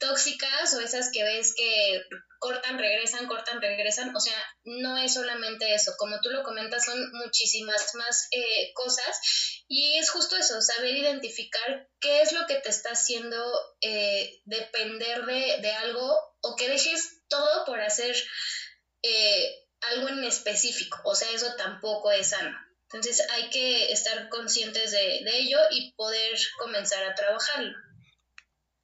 tóxicas 0.00 0.74
o 0.74 0.80
esas 0.80 1.10
que 1.12 1.22
ves 1.22 1.54
que 1.54 2.02
cortan, 2.40 2.78
regresan, 2.78 3.28
cortan, 3.28 3.60
regresan. 3.60 4.16
O 4.16 4.18
sea, 4.18 4.34
no 4.64 4.96
es 4.98 5.14
solamente 5.14 5.72
eso. 5.72 5.92
Como 5.96 6.20
tú 6.20 6.30
lo 6.30 6.42
comentas, 6.42 6.84
son 6.84 6.98
muchísimas 7.12 7.94
más 7.94 8.26
eh, 8.32 8.72
cosas. 8.74 9.20
Y 9.68 9.98
es 9.98 10.10
justo 10.10 10.36
eso, 10.36 10.60
saber 10.60 10.96
identificar 10.96 11.88
qué 12.00 12.22
es 12.22 12.32
lo 12.32 12.46
que 12.46 12.56
te 12.56 12.70
está 12.70 12.90
haciendo 12.90 13.36
eh, 13.80 14.40
depender 14.44 15.24
de, 15.26 15.70
algo 15.70 16.18
o 16.40 16.56
que 16.56 16.68
dejes 16.68 17.20
todo 17.28 17.64
por 17.66 17.80
hacer 17.80 18.16
eh, 19.02 19.54
algo 19.82 20.08
en 20.08 20.24
específico. 20.24 20.98
O 21.04 21.14
sea, 21.14 21.30
eso 21.30 21.54
tampoco 21.56 22.10
es 22.10 22.30
sano. 22.30 22.56
Entonces 22.84 23.24
hay 23.30 23.50
que 23.50 23.92
estar 23.92 24.28
conscientes 24.30 24.90
de, 24.90 25.20
de 25.24 25.38
ello 25.38 25.58
y 25.70 25.92
poder 25.92 26.36
comenzar 26.58 27.04
a 27.04 27.14
trabajarlo. 27.14 27.76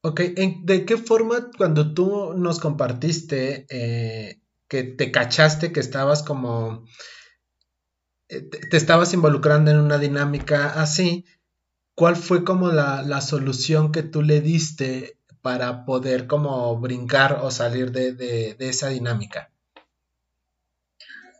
Ok, 0.06 0.20
¿de 0.20 0.84
qué 0.84 0.98
forma 0.98 1.50
cuando 1.58 1.92
tú 1.92 2.32
nos 2.34 2.60
compartiste 2.60 3.66
eh, 3.68 4.40
que 4.68 4.84
te 4.84 5.10
cachaste 5.10 5.72
que 5.72 5.80
estabas 5.80 6.22
como, 6.22 6.84
eh, 8.28 8.42
te, 8.42 8.76
estabas 8.76 9.12
involucrando 9.14 9.72
en 9.72 9.78
una 9.78 9.98
dinámica 9.98 10.80
así, 10.80 11.24
cuál 11.96 12.14
fue 12.14 12.44
como 12.44 12.70
la, 12.70 13.20
solución 13.20 13.90
que 13.90 14.04
tú 14.04 14.22
le 14.22 14.40
diste 14.40 15.18
para 15.42 15.84
poder 15.84 16.28
como 16.28 16.78
brincar 16.78 17.40
o 17.42 17.50
salir 17.50 17.90
de 17.90 18.54
esa 18.60 18.90
dinámica? 18.90 19.50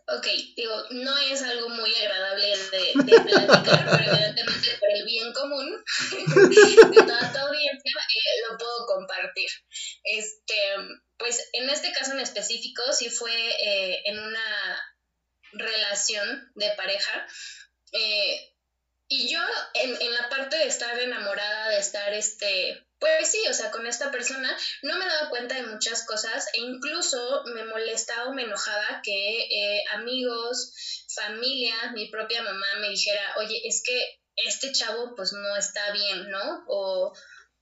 Ok, 0.09 0.25
digo, 0.55 0.73
no 0.91 1.17
es 1.17 1.41
algo 1.41 1.67
muy 1.67 1.93
agradable 1.95 2.47
de, 2.47 2.93
platicar, 3.03 3.85
pero 3.91 4.11
evidentemente 4.13 4.77
por 4.79 4.89
el 4.91 5.03
bien 5.03 5.33
común 5.33 5.83
de 6.09 7.03
toda 7.03 7.33
tu 7.33 7.37
audiencia 7.39 7.91
eh, 7.91 8.41
lo 8.49 8.57
puedo 8.57 8.85
compartir. 8.85 9.49
Este, 10.05 10.55
pues 11.17 11.49
en 11.51 11.69
este 11.69 11.91
caso 11.91 12.13
en 12.13 12.21
específico 12.21 12.83
sí 12.93 13.09
fue 13.09 13.33
eh, 13.33 14.01
en 14.05 14.19
una 14.19 14.81
relación 15.51 16.51
de 16.55 16.71
pareja. 16.77 17.27
Eh, 17.91 18.53
y 19.09 19.29
yo 19.29 19.41
en, 19.73 20.01
en, 20.01 20.13
la 20.13 20.29
parte 20.29 20.55
de 20.55 20.67
estar 20.67 20.97
enamorada, 20.99 21.69
de 21.69 21.79
estar 21.79 22.13
este, 22.13 22.86
pues 22.99 23.29
sí, 23.29 23.43
o 23.49 23.53
sea, 23.53 23.69
con 23.71 23.85
esta 23.85 24.11
persona 24.11 24.55
no 24.81 24.97
me 24.97 25.05
daba 25.05 25.29
cuenta 25.29 25.55
de 25.55 25.67
muchas 25.67 26.05
cosas 26.05 26.47
e 26.53 26.61
incluso 26.61 27.43
me 27.53 27.63
molestaba 27.65 28.29
o 28.29 28.33
me 28.33 28.43
enojaba 28.43 29.01
que 29.03 29.41
eh, 29.41 29.83
amigos, 29.91 31.05
familia, 31.13 31.91
mi 31.93 32.09
propia 32.09 32.41
mamá 32.41 32.65
me 32.79 32.89
dijera, 32.89 33.35
oye, 33.37 33.61
es 33.65 33.83
que 33.85 34.19
este 34.35 34.71
chavo 34.71 35.13
pues 35.15 35.33
no 35.33 35.55
está 35.55 35.91
bien, 35.91 36.29
¿no? 36.29 36.63
O, 36.67 37.13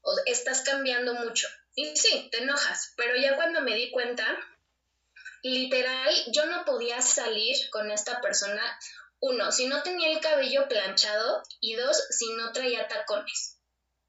o 0.01 0.15
estás 0.25 0.61
cambiando 0.61 1.13
mucho. 1.15 1.47
Y 1.75 1.95
sí, 1.95 2.29
te 2.31 2.39
enojas, 2.39 2.93
pero 2.95 3.17
ya 3.17 3.35
cuando 3.35 3.61
me 3.61 3.75
di 3.75 3.91
cuenta, 3.91 4.25
literal, 5.43 6.13
yo 6.27 6.45
no 6.45 6.63
podía 6.63 7.01
salir 7.01 7.55
con 7.69 7.91
esta 7.91 8.21
persona, 8.21 8.61
uno, 9.19 9.51
si 9.51 9.67
no 9.67 9.83
tenía 9.83 10.11
el 10.11 10.21
cabello 10.21 10.67
planchado 10.69 11.43
y 11.59 11.75
dos, 11.75 12.01
si 12.09 12.31
no 12.33 12.51
traía 12.53 12.87
tacones. 12.87 13.54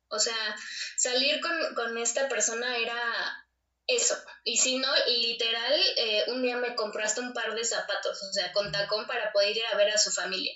O 0.08 0.18
sea, 0.18 0.56
salir 0.96 1.40
con, 1.40 1.98
esta 1.98 2.28
persona 2.28 2.76
era 2.76 2.96
eso. 3.86 4.16
Y 4.44 4.58
si 4.58 4.78
no, 4.78 4.88
literal, 5.06 5.80
eh, 5.96 6.24
un 6.28 6.42
día 6.42 6.56
me 6.56 6.74
compró 6.74 7.04
hasta 7.04 7.20
un 7.20 7.32
par 7.32 7.54
de 7.54 7.64
zapatos, 7.64 8.22
o 8.22 8.32
sea, 8.32 8.52
con 8.52 8.70
tacón 8.72 9.06
para 9.06 9.32
poder 9.32 9.56
ir 9.56 9.66
a 9.72 9.76
ver 9.76 9.90
a 9.90 9.98
su 9.98 10.10
familia. 10.10 10.52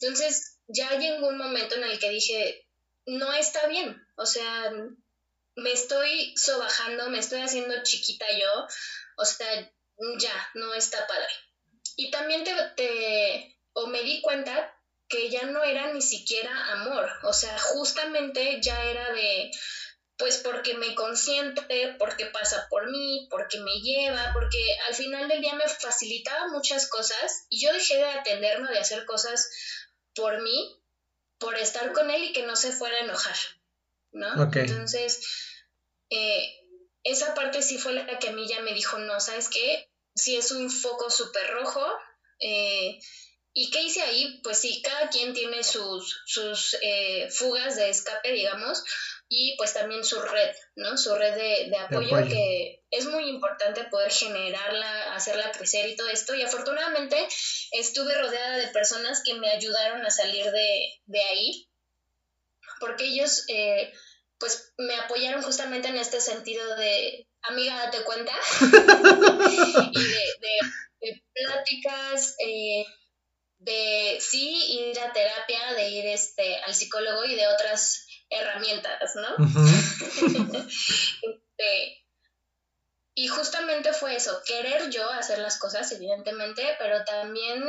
Entonces, 0.00 0.58
ya 0.66 0.98
llegó 0.98 1.28
un 1.28 1.38
momento 1.38 1.76
en 1.76 1.84
el 1.84 1.98
que 1.98 2.10
dije, 2.10 2.68
no 3.06 3.32
está 3.32 3.66
bien, 3.66 4.02
o 4.16 4.26
sea, 4.26 4.72
me 5.56 5.72
estoy 5.72 6.34
sobajando, 6.36 7.10
me 7.10 7.18
estoy 7.18 7.40
haciendo 7.40 7.82
chiquita 7.82 8.26
yo, 8.38 8.66
o 9.16 9.24
sea, 9.24 9.70
ya, 10.18 10.50
no 10.54 10.74
está 10.74 11.06
padre. 11.06 11.28
Y 11.96 12.10
también 12.10 12.44
te, 12.44 12.52
te 12.76 13.58
o 13.72 13.86
me 13.86 14.02
di 14.02 14.20
cuenta 14.22 14.73
que 15.14 15.30
ya 15.30 15.44
no 15.44 15.62
era 15.62 15.92
ni 15.92 16.02
siquiera 16.02 16.72
amor, 16.72 17.08
o 17.22 17.32
sea, 17.32 17.56
justamente 17.58 18.60
ya 18.60 18.82
era 18.84 19.12
de, 19.12 19.50
pues 20.16 20.38
porque 20.38 20.74
me 20.74 20.94
consiente, 20.94 21.94
porque 21.98 22.26
pasa 22.26 22.66
por 22.68 22.90
mí, 22.90 23.28
porque 23.30 23.60
me 23.60 23.80
lleva, 23.80 24.32
porque 24.32 24.76
al 24.88 24.94
final 24.94 25.28
del 25.28 25.40
día 25.40 25.54
me 25.54 25.68
facilitaba 25.68 26.48
muchas 26.48 26.88
cosas 26.88 27.46
y 27.48 27.64
yo 27.64 27.72
dejé 27.72 27.96
de 27.96 28.04
atenderme, 28.04 28.70
de 28.72 28.78
hacer 28.78 29.04
cosas 29.04 29.48
por 30.14 30.42
mí, 30.42 30.82
por 31.38 31.56
estar 31.58 31.92
con 31.92 32.10
él 32.10 32.24
y 32.24 32.32
que 32.32 32.42
no 32.42 32.56
se 32.56 32.72
fuera 32.72 32.96
a 32.96 33.04
enojar, 33.04 33.36
¿no? 34.12 34.50
Entonces, 34.52 35.20
eh, 36.10 36.44
esa 37.04 37.34
parte 37.34 37.62
sí 37.62 37.78
fue 37.78 37.92
la 37.92 38.18
que 38.18 38.30
a 38.30 38.32
mí 38.32 38.48
ya 38.48 38.62
me 38.62 38.74
dijo, 38.74 38.98
no, 38.98 39.20
¿sabes 39.20 39.48
qué? 39.48 39.88
Si 40.16 40.36
es 40.36 40.50
un 40.50 40.70
foco 40.70 41.08
súper 41.10 41.48
rojo, 41.52 41.84
eh, 42.40 42.98
¿Y 43.56 43.70
qué 43.70 43.82
hice 43.82 44.02
ahí? 44.02 44.40
Pues 44.42 44.58
sí, 44.58 44.82
cada 44.82 45.08
quien 45.10 45.32
tiene 45.32 45.62
sus, 45.62 46.22
sus 46.26 46.76
eh, 46.82 47.28
fugas 47.30 47.76
de 47.76 47.88
escape, 47.88 48.32
digamos, 48.32 48.82
y 49.28 49.56
pues 49.56 49.72
también 49.72 50.04
su 50.04 50.20
red, 50.20 50.56
¿no? 50.74 50.98
Su 50.98 51.14
red 51.14 51.34
de, 51.70 51.76
apoyo, 51.76 52.26
que 52.28 52.82
es 52.90 53.06
muy 53.06 53.28
importante 53.28 53.84
poder 53.84 54.10
generarla, 54.10 55.14
hacerla 55.14 55.52
crecer 55.52 55.88
y 55.88 55.94
todo 55.94 56.08
esto. 56.08 56.34
Y 56.34 56.42
afortunadamente 56.42 57.28
estuve 57.70 58.12
rodeada 58.20 58.56
de 58.56 58.68
personas 58.68 59.22
que 59.24 59.34
me 59.34 59.48
ayudaron 59.48 60.04
a 60.04 60.10
salir 60.10 60.50
de, 60.50 61.20
ahí, 61.20 61.68
porque 62.80 63.04
ellos 63.04 63.44
eh, 63.48 63.92
pues 64.38 64.72
me 64.78 64.96
apoyaron 64.96 65.42
justamente 65.42 65.86
en 65.86 65.96
este 65.96 66.20
sentido 66.20 66.74
de, 66.74 67.28
amiga, 67.42 67.76
date 67.76 68.02
cuenta, 68.02 68.32
y 71.00 71.10
de, 71.10 71.22
pláticas. 71.32 72.34
Eh, 72.44 72.84
de 73.58 74.18
sí 74.20 74.78
ir 74.78 74.98
a 75.00 75.12
terapia, 75.12 75.74
de 75.74 75.88
ir 75.88 76.06
este, 76.06 76.56
al 76.62 76.74
psicólogo 76.74 77.24
y 77.24 77.34
de 77.34 77.46
otras 77.48 78.06
herramientas, 78.30 79.14
¿no? 79.16 79.36
Este, 81.56 82.04
y 83.14 83.28
justamente 83.28 83.92
fue 83.92 84.16
eso, 84.16 84.42
querer 84.44 84.90
yo 84.90 85.08
hacer 85.08 85.38
las 85.38 85.58
cosas, 85.58 85.90
evidentemente, 85.92 86.62
pero 86.80 87.04
también 87.04 87.62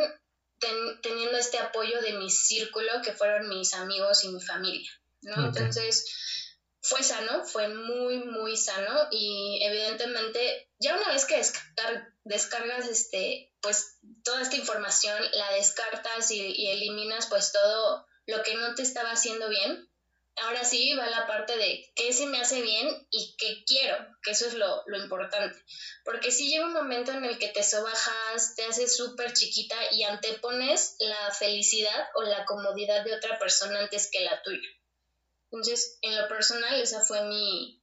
teniendo 1.03 1.37
este 1.37 1.59
apoyo 1.59 2.01
de 2.01 2.13
mi 2.13 2.29
círculo, 2.29 3.01
que 3.03 3.13
fueron 3.13 3.47
mis 3.49 3.73
amigos 3.75 4.23
y 4.23 4.29
mi 4.29 4.41
familia, 4.41 4.89
¿no? 5.21 5.45
Entonces, 5.45 6.05
fue 6.81 7.03
sano, 7.03 7.45
fue 7.45 7.67
muy, 7.67 8.19
muy 8.19 8.55
sano 8.55 9.07
y 9.11 9.59
evidentemente 9.63 10.69
ya 10.79 10.95
una 10.95 11.09
vez 11.09 11.25
que 11.25 11.41
descargas 12.23 12.87
este, 12.87 13.51
pues 13.65 13.97
toda 14.23 14.43
esta 14.43 14.57
información, 14.57 15.19
la 15.33 15.51
descartas 15.53 16.29
y, 16.29 16.67
eliminas 16.67 17.25
pues 17.25 17.51
todo 17.51 18.05
lo 18.27 18.43
que 18.43 18.53
no 18.53 18.75
te 18.75 18.83
estaba 18.83 19.09
haciendo 19.09 19.49
bien, 19.49 19.89
ahora 20.43 20.63
sí 20.63 20.93
va 20.95 21.09
la 21.09 21.25
parte 21.25 21.57
de 21.57 21.91
qué 21.95 22.13
se 22.13 22.27
me 22.27 22.39
hace 22.39 22.61
bien 22.61 22.87
y 23.09 23.35
qué 23.39 23.63
quiero, 23.65 23.97
que 24.21 24.31
eso 24.31 24.45
es 24.45 24.53
lo, 24.53 24.83
lo 24.85 24.97
importante. 24.97 25.59
Porque 26.03 26.31
si 26.31 26.47
llega 26.47 26.67
un 26.67 26.73
momento 26.73 27.11
en 27.11 27.25
el 27.25 27.39
que 27.39 27.47
te 27.47 27.63
sobajas, 27.63 28.53
te 28.55 28.65
haces 28.65 28.95
súper 28.95 29.33
chiquita 29.33 29.75
y 29.93 30.03
antepones 30.03 30.95
la 30.99 31.31
felicidad 31.33 32.07
o 32.13 32.21
la 32.21 32.45
comodidad 32.45 33.03
de 33.03 33.15
otra 33.15 33.39
persona 33.39 33.79
antes 33.79 34.11
que 34.11 34.19
la 34.19 34.43
tuya. 34.43 34.69
Entonces, 35.51 35.97
en 36.03 36.21
lo 36.21 36.27
personal, 36.27 36.79
esa 36.79 37.01
fue 37.01 37.23
mi, 37.23 37.81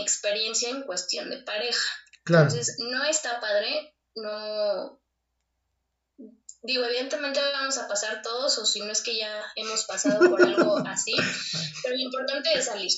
experiencia 0.00 0.70
en 0.70 0.82
cuestión 0.82 1.30
de 1.30 1.42
pareja. 1.44 1.88
Entonces, 2.26 2.76
no 2.78 3.04
está 3.04 3.40
padre, 3.40 3.94
no... 4.16 5.01
Digo, 6.62 6.84
evidentemente 6.84 7.40
vamos 7.52 7.76
a 7.78 7.88
pasar 7.88 8.22
todos, 8.22 8.56
o 8.58 8.64
si 8.64 8.80
no 8.80 8.92
es 8.92 9.02
que 9.02 9.16
ya 9.16 9.30
hemos 9.56 9.84
pasado 9.84 10.30
por 10.30 10.40
algo 10.42 10.78
así, 10.86 11.12
pero 11.82 11.96
lo 11.96 12.02
importante 12.02 12.50
es 12.54 12.66
salir. 12.66 12.90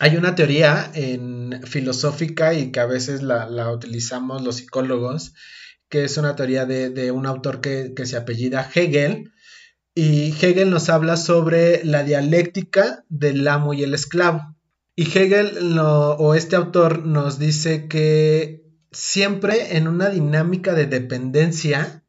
Hay 0.00 0.16
una 0.16 0.34
teoría 0.34 0.90
en 0.94 1.60
filosófica 1.64 2.54
y 2.54 2.72
que 2.72 2.80
a 2.80 2.86
veces 2.86 3.22
la, 3.22 3.70
utilizamos 3.70 4.42
los 4.42 4.56
psicólogos, 4.56 5.34
que 5.88 6.04
es 6.04 6.16
una 6.16 6.34
teoría 6.34 6.66
de, 6.66 7.12
un 7.12 7.26
autor 7.26 7.60
que, 7.60 7.92
que 7.94 8.06
se 8.06 8.16
apellida 8.16 8.68
Hegel, 8.74 9.32
y 9.94 10.32
Hegel 10.32 10.70
nos 10.70 10.88
habla 10.88 11.16
sobre 11.16 11.84
la 11.84 12.02
dialéctica 12.02 13.04
del 13.08 13.46
amo 13.46 13.74
y 13.74 13.82
el 13.82 13.94
esclavo. 13.94 14.56
Y 14.96 15.04
Hegel 15.04 15.78
o 15.78 16.34
este 16.34 16.56
autor 16.56 17.04
nos 17.06 17.38
dice 17.38 17.88
que 17.88 18.62
siempre 18.90 19.76
en 19.76 19.88
una 19.88 20.08
dinámica 20.08 20.74
de 20.74 20.86
dependencia 20.86 22.01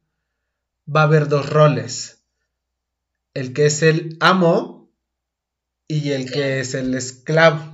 va 0.86 1.02
a 1.02 1.04
haber 1.04 1.28
dos 1.28 1.48
roles. 1.48 2.24
El 3.32 3.52
que 3.52 3.66
es 3.66 3.82
el 3.82 4.16
amo 4.20 4.92
y 5.88 6.12
el 6.12 6.30
que 6.30 6.60
es 6.60 6.74
el 6.74 6.94
esclavo. 6.94 7.72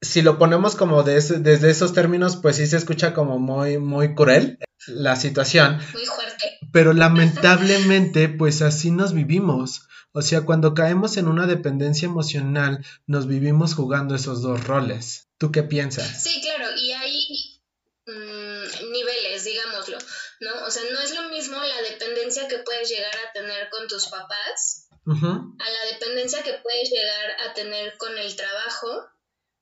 Si 0.00 0.22
lo 0.22 0.38
ponemos 0.38 0.74
como 0.74 1.02
desde 1.04 1.70
esos 1.70 1.92
términos, 1.92 2.36
pues 2.36 2.56
sí 2.56 2.66
se 2.66 2.76
escucha 2.76 3.14
como 3.14 3.38
muy, 3.38 3.78
muy 3.78 4.14
cruel 4.14 4.58
la 4.88 5.14
situación. 5.16 5.78
Muy 5.92 6.04
fuerte. 6.06 6.58
Pero 6.72 6.92
lamentablemente, 6.94 8.28
pues 8.28 8.62
así 8.62 8.90
nos 8.90 9.12
vivimos. 9.12 9.88
O 10.12 10.20
sea, 10.20 10.42
cuando 10.42 10.74
caemos 10.74 11.16
en 11.16 11.28
una 11.28 11.46
dependencia 11.46 12.06
emocional, 12.06 12.84
nos 13.06 13.26
vivimos 13.26 13.74
jugando 13.74 14.14
esos 14.14 14.42
dos 14.42 14.64
roles. 14.64 15.28
¿Tú 15.38 15.50
qué 15.50 15.62
piensas? 15.62 16.22
Sí, 16.22 16.42
claro, 16.42 16.66
y 16.76 16.92
hay 16.92 17.60
mm, 18.06 18.92
niveles, 18.92 19.44
digámoslo, 19.44 19.96
¿no? 20.42 20.66
O 20.66 20.70
sea, 20.70 20.82
no 20.90 21.00
es 21.00 21.14
lo 21.14 21.22
mismo 21.28 21.56
la 21.56 21.82
dependencia 21.82 22.48
que 22.48 22.58
puedes 22.58 22.88
llegar 22.88 23.16
a 23.16 23.32
tener 23.32 23.70
con 23.70 23.86
tus 23.88 24.08
papás 24.08 24.88
a 25.04 25.70
la 25.70 25.84
dependencia 25.92 26.42
que 26.42 26.54
puedes 26.54 26.90
llegar 26.90 27.36
a 27.40 27.54
tener 27.54 27.96
con 27.96 28.16
el 28.16 28.36
trabajo 28.36 29.04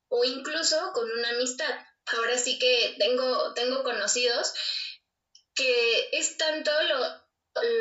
o 0.09 0.23
incluso 0.23 0.91
con 0.93 1.09
una 1.11 1.29
amistad. 1.29 1.73
Ahora 2.17 2.37
sí 2.37 2.59
que 2.59 2.95
tengo, 2.99 3.53
tengo 3.53 3.83
conocidos 3.83 4.53
que 5.55 6.09
es 6.11 6.37
tanto 6.37 6.71
lo, 6.83 7.21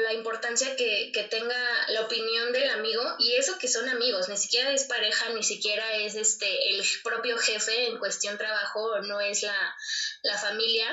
la 0.04 0.12
importancia 0.14 0.74
que, 0.76 1.12
tenga 1.30 1.88
la 1.88 2.02
opinión 2.02 2.52
del 2.52 2.70
amigo 2.70 3.02
y 3.18 3.36
eso 3.36 3.58
que 3.58 3.68
son 3.68 3.88
amigos, 3.88 4.28
ni 4.28 4.36
siquiera 4.36 4.72
es 4.72 4.84
pareja, 4.84 5.30
ni 5.30 5.42
siquiera 5.42 5.96
es 5.96 6.16
este 6.16 6.70
el 6.70 6.84
propio 7.04 7.38
jefe 7.38 7.86
en 7.86 7.98
cuestión 7.98 8.36
trabajo, 8.36 9.00
no 9.02 9.20
es 9.20 9.42
la, 9.42 9.76
la 10.22 10.38
familia. 10.38 10.86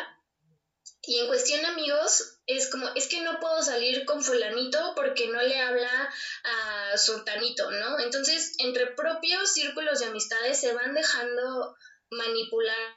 Y 1.03 1.19
en 1.19 1.27
cuestión 1.27 1.65
amigos, 1.65 2.39
es 2.47 2.69
como, 2.69 2.87
es 2.95 3.07
que 3.07 3.21
no 3.21 3.39
puedo 3.39 3.61
salir 3.61 4.05
con 4.05 4.23
fulanito 4.23 4.93
porque 4.95 5.27
no 5.27 5.41
le 5.41 5.59
habla 5.59 6.13
a 6.43 6.97
sultanito, 6.97 7.71
¿no? 7.71 7.99
Entonces, 7.99 8.55
entre 8.59 8.87
propios 8.87 9.51
círculos 9.51 9.99
de 9.99 10.07
amistades 10.07 10.59
se 10.59 10.73
van 10.73 10.93
dejando 10.93 11.75
manipular 12.09 12.96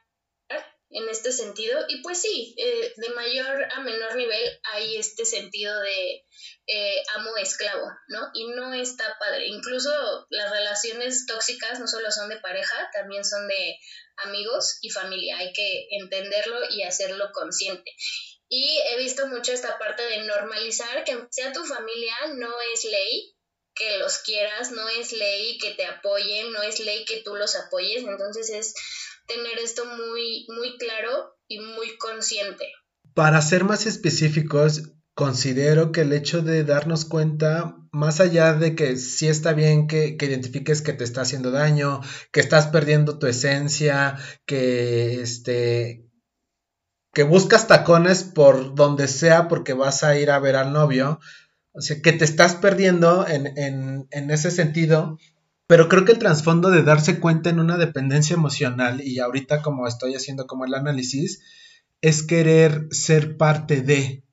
en 0.91 1.09
este 1.09 1.33
sentido. 1.33 1.85
Y 1.89 2.03
pues 2.03 2.21
sí, 2.21 2.55
eh, 2.59 2.93
de 2.97 3.11
mayor 3.11 3.65
a 3.73 3.81
menor 3.81 4.17
nivel 4.17 4.61
hay 4.73 4.97
este 4.97 5.25
sentido 5.25 5.79
de 5.81 6.25
eh, 6.67 7.03
amo-esclavo, 7.17 7.87
¿no? 8.09 8.31
Y 8.35 8.49
no 8.49 8.75
está 8.75 9.17
padre. 9.19 9.47
Incluso 9.47 10.27
las 10.31 10.51
relaciones 10.51 11.27
tóxicas 11.27 11.79
no 11.79 11.87
solo 11.87 12.11
son 12.11 12.29
de 12.29 12.41
pareja, 12.41 12.91
también 12.93 13.25
son 13.25 13.47
de 13.49 13.77
amigos 14.17 14.79
y 14.83 14.91
familia. 14.91 15.39
Hay 15.39 15.53
que 15.53 15.87
entenderlo 15.91 16.59
y 16.71 16.83
hacerlo 16.83 17.31
consciente. 17.33 17.91
Y 18.49 18.81
he 18.91 18.99
visto 18.99 19.29
mucho 19.29 19.53
esta 19.53 19.79
parte 19.79 20.03
de 20.03 20.23
normalizar 20.25 21.05
que 21.05 21.17
sea 21.31 21.53
tu 21.53 21.65
familia 21.65 22.15
no 22.35 22.53
es 22.75 22.85
ley 22.85 23.37
que 23.77 23.99
los 23.99 24.19
quieras, 24.19 24.73
no 24.73 24.89
es 24.89 25.13
ley 25.13 25.57
que 25.59 25.71
te 25.71 25.87
apoyen, 25.87 26.53
no 26.53 26.61
es 26.63 26.81
ley 26.81 27.05
que 27.05 27.23
tú 27.23 27.37
los 27.37 27.55
apoyes, 27.55 28.03
entonces 28.03 28.51
es 28.51 28.75
tener 29.31 29.59
esto 29.63 29.85
muy, 29.85 30.47
muy 30.49 30.77
claro 30.77 31.37
y 31.47 31.61
muy 31.61 31.97
consciente. 31.99 32.67
Para 33.15 33.41
ser 33.43 33.65
más 33.65 33.87
específicos, 33.87 34.93
considero 35.15 35.93
que 35.93 36.03
el 36.03 36.13
hecho 36.13 36.43
de 36.43 36.65
darnos 36.65 37.05
cuenta, 37.05 37.77
más 37.93 38.21
allá 38.21 38.55
de 38.55 38.75
que 38.75 38.97
sí 38.97 39.29
está 39.29 39.53
bien 39.53 39.87
que, 39.87 40.17
identifiques 40.21 40.83
que 40.83 40.93
te 40.93 41.05
está 41.05 41.23
haciendo 41.23 41.51
daño, 41.51 42.01
que 42.33 42.41
estás 42.41 42.69
perdiendo 42.69 43.19
tu 43.19 43.27
esencia, 43.27 44.19
que 44.47 45.21
este 45.21 46.07
que 47.13 47.25
buscas 47.25 47.67
tacones 47.67 48.23
por 48.23 48.77
donde 48.77 49.09
sea 49.09 49.49
porque 49.49 49.73
vas 49.73 50.05
a 50.05 50.17
ir 50.17 50.31
a 50.31 50.39
ver 50.39 50.55
al 50.55 50.73
novio, 50.73 51.19
o 51.73 51.81
sea, 51.81 52.01
que 52.01 52.13
te 52.13 52.25
estás 52.25 52.55
perdiendo 52.55 53.27
en, 53.27 53.49
en, 53.59 54.07
en 54.13 54.31
ese 54.31 54.53
sentido, 54.53 55.19
pero 55.71 55.89
creo 55.89 56.05
que 56.05 56.11
el 56.11 56.19
trasfondo 56.19 56.69
de 56.73 56.83
darse 56.83 57.21
cuenta 57.21 57.49
en 57.49 57.61
una 57.61 57.77
dependencia 57.77 58.35
emocional, 58.35 59.01
y 59.03 59.21
ahorita 59.21 59.63
como 59.63 59.87
estoy 59.87 60.17
haciendo 60.17 60.49
como 60.49 60.65
el 60.65 60.75
análisis, 60.75 61.45
es 62.01 62.25
querer 62.25 62.89
ser 62.91 63.37
parte 63.37 63.81
de 63.81 64.25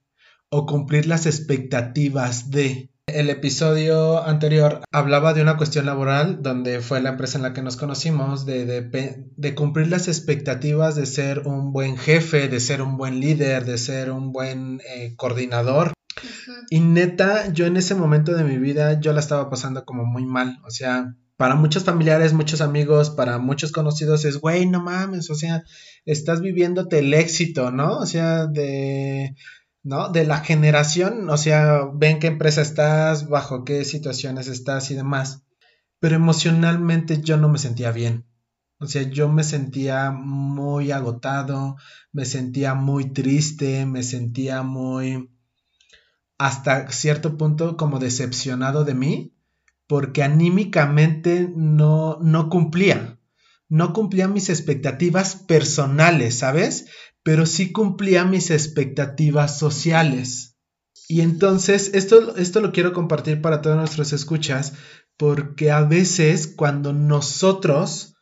o 0.49 0.65
cumplir 0.65 1.05
las 1.05 1.27
expectativas 1.27 2.49
de. 2.49 2.89
El 3.05 3.29
episodio 3.29 4.25
anterior 4.25 4.81
hablaba 4.91 5.35
de 5.35 5.43
una 5.43 5.57
cuestión 5.57 5.85
laboral, 5.85 6.41
donde 6.41 6.81
fue 6.81 7.01
la 7.01 7.09
empresa 7.09 7.37
en 7.37 7.43
la 7.43 7.53
que 7.53 7.61
nos 7.61 7.77
conocimos, 7.77 8.47
de, 8.47 8.65
de, 8.65 9.53
cumplir 9.53 9.89
las 9.89 10.07
expectativas 10.07 10.95
de 10.95 11.05
ser 11.05 11.41
un 11.45 11.71
buen 11.71 11.97
jefe, 11.97 12.47
de 12.47 12.59
ser 12.59 12.81
un 12.81 12.97
buen 12.97 13.19
líder, 13.19 13.63
de 13.63 13.77
ser 13.77 14.09
un 14.09 14.31
buen 14.31 14.81
eh, 14.89 15.13
coordinador. 15.15 15.93
Y 16.71 16.79
neta, 16.79 17.53
yo 17.53 17.67
en 17.67 17.77
ese 17.77 17.93
momento 17.93 18.33
de 18.33 18.43
mi 18.43 18.57
vida, 18.57 18.99
yo 18.99 19.13
la 19.13 19.19
estaba 19.19 19.51
pasando 19.51 19.85
como 19.85 20.03
muy 20.03 20.25
mal. 20.25 20.59
O 20.65 20.71
sea, 20.71 21.13
para 21.37 21.55
muchos 21.55 21.83
familiares, 21.83 22.33
muchos 22.33 22.61
amigos, 22.61 23.11
para 23.11 23.37
muchos 23.37 23.71
conocidos 23.71 24.25
es, 24.25 24.37
güey, 24.37 24.65
no 24.65 24.81
mames, 24.81 25.29
o 25.29 25.35
sea, 25.35 25.63
estás 26.05 26.41
viviéndote 26.41 26.99
el 26.99 27.13
éxito, 27.13 27.71
¿no? 27.71 27.99
O 27.99 28.05
sea, 28.07 28.47
de, 28.47 29.35
¿no? 29.83 30.09
De 30.09 30.25
la 30.25 30.39
generación, 30.39 31.29
o 31.29 31.37
sea, 31.37 31.81
ven 31.93 32.19
qué 32.19 32.27
empresa 32.27 32.61
estás, 32.61 33.29
bajo 33.29 33.63
qué 33.63 33.85
situaciones 33.85 34.47
estás 34.47 34.89
y 34.91 34.95
demás. 34.95 35.43
Pero 35.99 36.15
emocionalmente 36.15 37.21
yo 37.21 37.37
no 37.37 37.49
me 37.49 37.59
sentía 37.59 37.91
bien. 37.91 38.25
O 38.79 38.87
sea, 38.87 39.03
yo 39.03 39.29
me 39.29 39.43
sentía 39.43 40.11
muy 40.11 40.91
agotado, 40.91 41.77
me 42.11 42.25
sentía 42.25 42.73
muy 42.75 43.11
triste, 43.13 43.85
me 43.85 44.03
sentía 44.03 44.63
muy 44.63 45.29
hasta 46.37 46.91
cierto 46.91 47.37
punto 47.37 47.77
como 47.77 47.99
decepcionado 47.99 48.83
de 48.85 48.93
mí, 48.93 49.36
porque 49.87 50.23
anímicamente 50.23 51.51
no, 51.55 52.19
no 52.21 52.49
cumplía. 52.49 53.19
No 53.69 53.93
cumplía 53.93 54.27
mis 54.27 54.49
expectativas 54.49 55.35
personales, 55.35 56.39
¿sabes? 56.39 56.87
Pero 57.23 57.45
sí 57.45 57.71
cumplía 57.71 58.23
mis 58.25 58.51
expectativas 58.51 59.57
sociales. 59.57 60.57
Y 61.09 61.21
entonces, 61.21 61.91
esto, 61.93 62.35
esto 62.35 62.59
lo 62.59 62.71
quiero 62.71 62.93
compartir 62.93 63.41
para 63.41 63.61
todos 63.61 63.77
nuestros 63.77 64.11
escuchas, 64.13 64.73
porque 65.15 65.71
a 65.71 65.81
veces 65.81 66.47
cuando 66.47 66.93
nosotros 66.93 68.15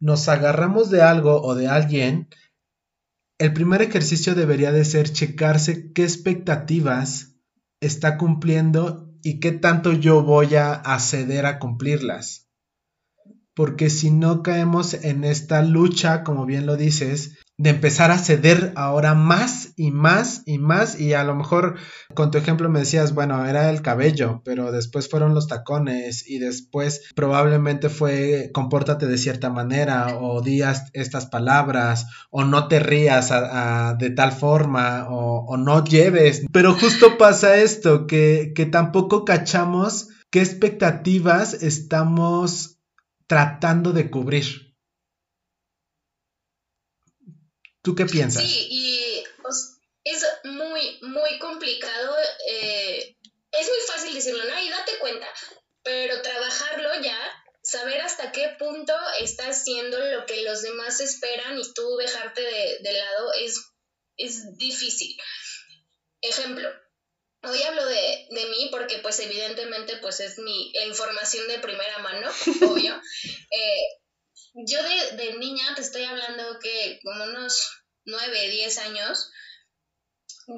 nos 0.00 0.28
agarramos 0.28 0.90
de 0.90 1.02
algo 1.02 1.42
o 1.42 1.54
de 1.54 1.68
alguien, 1.68 2.28
el 3.38 3.52
primer 3.52 3.82
ejercicio 3.82 4.34
debería 4.34 4.72
de 4.72 4.84
ser 4.84 5.10
checarse 5.12 5.92
qué 5.92 6.04
expectativas 6.04 7.36
está 7.80 8.16
cumpliendo 8.16 9.11
y 9.22 9.40
qué 9.40 9.52
tanto 9.52 9.92
yo 9.92 10.22
voy 10.22 10.54
a 10.56 10.72
acceder 10.72 11.46
a 11.46 11.58
cumplirlas. 11.58 12.48
Porque 13.54 13.90
si 13.90 14.10
no 14.10 14.42
caemos 14.42 14.94
en 14.94 15.24
esta 15.24 15.62
lucha, 15.62 16.24
como 16.24 16.46
bien 16.46 16.66
lo 16.66 16.76
dices, 16.76 17.38
de 17.62 17.70
empezar 17.70 18.10
a 18.10 18.18
ceder 18.18 18.72
ahora 18.74 19.14
más 19.14 19.72
y 19.76 19.92
más 19.92 20.42
y 20.46 20.58
más 20.58 20.98
y 20.98 21.14
a 21.14 21.22
lo 21.22 21.36
mejor 21.36 21.76
con 22.12 22.32
tu 22.32 22.38
ejemplo 22.38 22.68
me 22.68 22.80
decías, 22.80 23.14
bueno, 23.14 23.46
era 23.46 23.70
el 23.70 23.82
cabello, 23.82 24.42
pero 24.44 24.72
después 24.72 25.08
fueron 25.08 25.32
los 25.32 25.46
tacones 25.46 26.28
y 26.28 26.40
después 26.40 27.02
probablemente 27.14 27.88
fue 27.88 28.50
compórtate 28.52 29.06
de 29.06 29.16
cierta 29.16 29.48
manera 29.48 30.18
o 30.18 30.40
días 30.42 30.90
estas 30.92 31.26
palabras 31.26 32.06
o 32.30 32.42
no 32.42 32.66
te 32.66 32.80
rías 32.80 33.32
de 33.98 34.10
tal 34.10 34.32
forma 34.32 35.06
o, 35.08 35.46
o, 35.46 35.56
no 35.56 35.84
lleves. 35.84 36.44
Pero 36.50 36.74
justo 36.74 37.16
pasa 37.16 37.58
esto, 37.58 38.08
que, 38.08 38.52
que 38.56 38.66
tampoco 38.66 39.24
cachamos 39.24 40.08
qué 40.30 40.40
expectativas 40.40 41.54
estamos 41.62 42.80
tratando 43.28 43.92
de 43.92 44.10
cubrir. 44.10 44.71
¿Tú 47.82 47.94
qué 47.94 48.06
piensas? 48.06 48.42
Sí, 48.42 48.68
y 48.70 49.24
es 50.04 50.26
muy, 50.44 50.98
muy 51.02 51.38
complicado. 51.38 52.16
Eh, 52.48 53.16
es 53.50 53.68
muy 53.68 53.78
fácil 53.86 54.14
decirlo, 54.14 54.44
¿no? 54.44 54.60
Y 54.60 54.70
date 54.70 54.98
cuenta, 55.00 55.26
pero 55.82 56.22
trabajarlo 56.22 57.00
ya, 57.02 57.18
saber 57.62 58.00
hasta 58.00 58.32
qué 58.32 58.54
punto 58.58 58.94
estás 59.20 59.60
haciendo 59.60 59.98
lo 59.98 60.26
que 60.26 60.42
los 60.42 60.62
demás 60.62 61.00
esperan 61.00 61.58
y 61.58 61.72
tú 61.74 61.96
dejarte 61.96 62.40
de, 62.40 62.92
lado 62.92 63.32
es, 63.34 63.60
es 64.16 64.56
difícil. 64.56 65.16
Ejemplo, 66.20 66.68
hoy 67.42 67.62
hablo 67.62 67.84
de, 67.86 68.26
de, 68.30 68.46
mí 68.46 68.68
porque 68.70 68.98
pues 68.98 69.18
evidentemente 69.18 69.96
pues 69.96 70.20
es 70.20 70.38
mi, 70.38 70.72
la 70.74 70.86
información 70.86 71.48
de 71.48 71.58
primera 71.58 71.98
mano, 71.98 72.30
obvio. 72.70 73.00
Eh, 73.50 74.01
yo 74.54 74.82
de, 74.82 75.34
niña 75.38 75.74
te 75.74 75.82
estoy 75.82 76.04
hablando 76.04 76.58
que 76.60 77.00
como 77.02 77.24
unos 77.24 77.84
9, 78.04 78.50
10 78.50 78.78
años, 78.78 79.30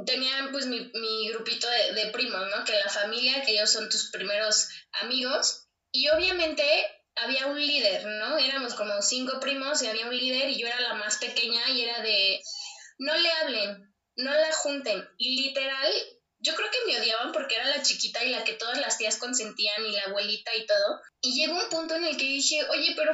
tenía 0.06 0.48
pues 0.50 0.66
mi, 0.66 0.90
mi 0.94 1.28
grupito 1.28 1.68
de, 1.68 1.92
de, 1.92 2.10
primos, 2.10 2.40
¿no? 2.50 2.64
Que 2.64 2.72
la 2.72 2.88
familia, 2.88 3.42
que 3.42 3.52
ellos 3.52 3.70
son 3.70 3.88
tus 3.88 4.10
primeros 4.10 4.68
amigos, 4.92 5.68
y 5.92 6.08
obviamente 6.08 6.64
había 7.16 7.46
un 7.46 7.64
líder, 7.64 8.06
¿no? 8.06 8.38
Éramos 8.38 8.74
como 8.74 9.00
cinco 9.02 9.38
primos 9.38 9.82
y 9.82 9.86
había 9.86 10.06
un 10.06 10.16
líder 10.16 10.48
y 10.50 10.58
yo 10.58 10.66
era 10.66 10.80
la 10.80 10.94
más 10.94 11.18
pequeña 11.18 11.68
y 11.70 11.82
era 11.82 12.00
de, 12.00 12.40
no 12.98 13.14
le 13.16 13.30
hablen, 13.30 13.94
no 14.16 14.32
la 14.32 14.52
junten, 14.52 15.08
y 15.18 15.42
literal 15.42 15.92
yo 16.44 16.54
creo 16.54 16.68
que 16.70 16.92
me 16.92 17.00
odiaban 17.00 17.32
porque 17.32 17.54
era 17.54 17.64
la 17.64 17.82
chiquita 17.82 18.22
y 18.22 18.28
la 18.28 18.44
que 18.44 18.52
todas 18.52 18.78
las 18.78 18.98
tías 18.98 19.16
consentían 19.16 19.86
y 19.86 19.92
la 19.92 20.02
abuelita 20.02 20.54
y 20.54 20.66
todo. 20.66 21.00
Y 21.22 21.34
llegó 21.34 21.54
un 21.54 21.70
punto 21.70 21.96
en 21.96 22.04
el 22.04 22.18
que 22.18 22.24
dije, 22.24 22.62
oye, 22.68 22.92
pero 22.94 23.12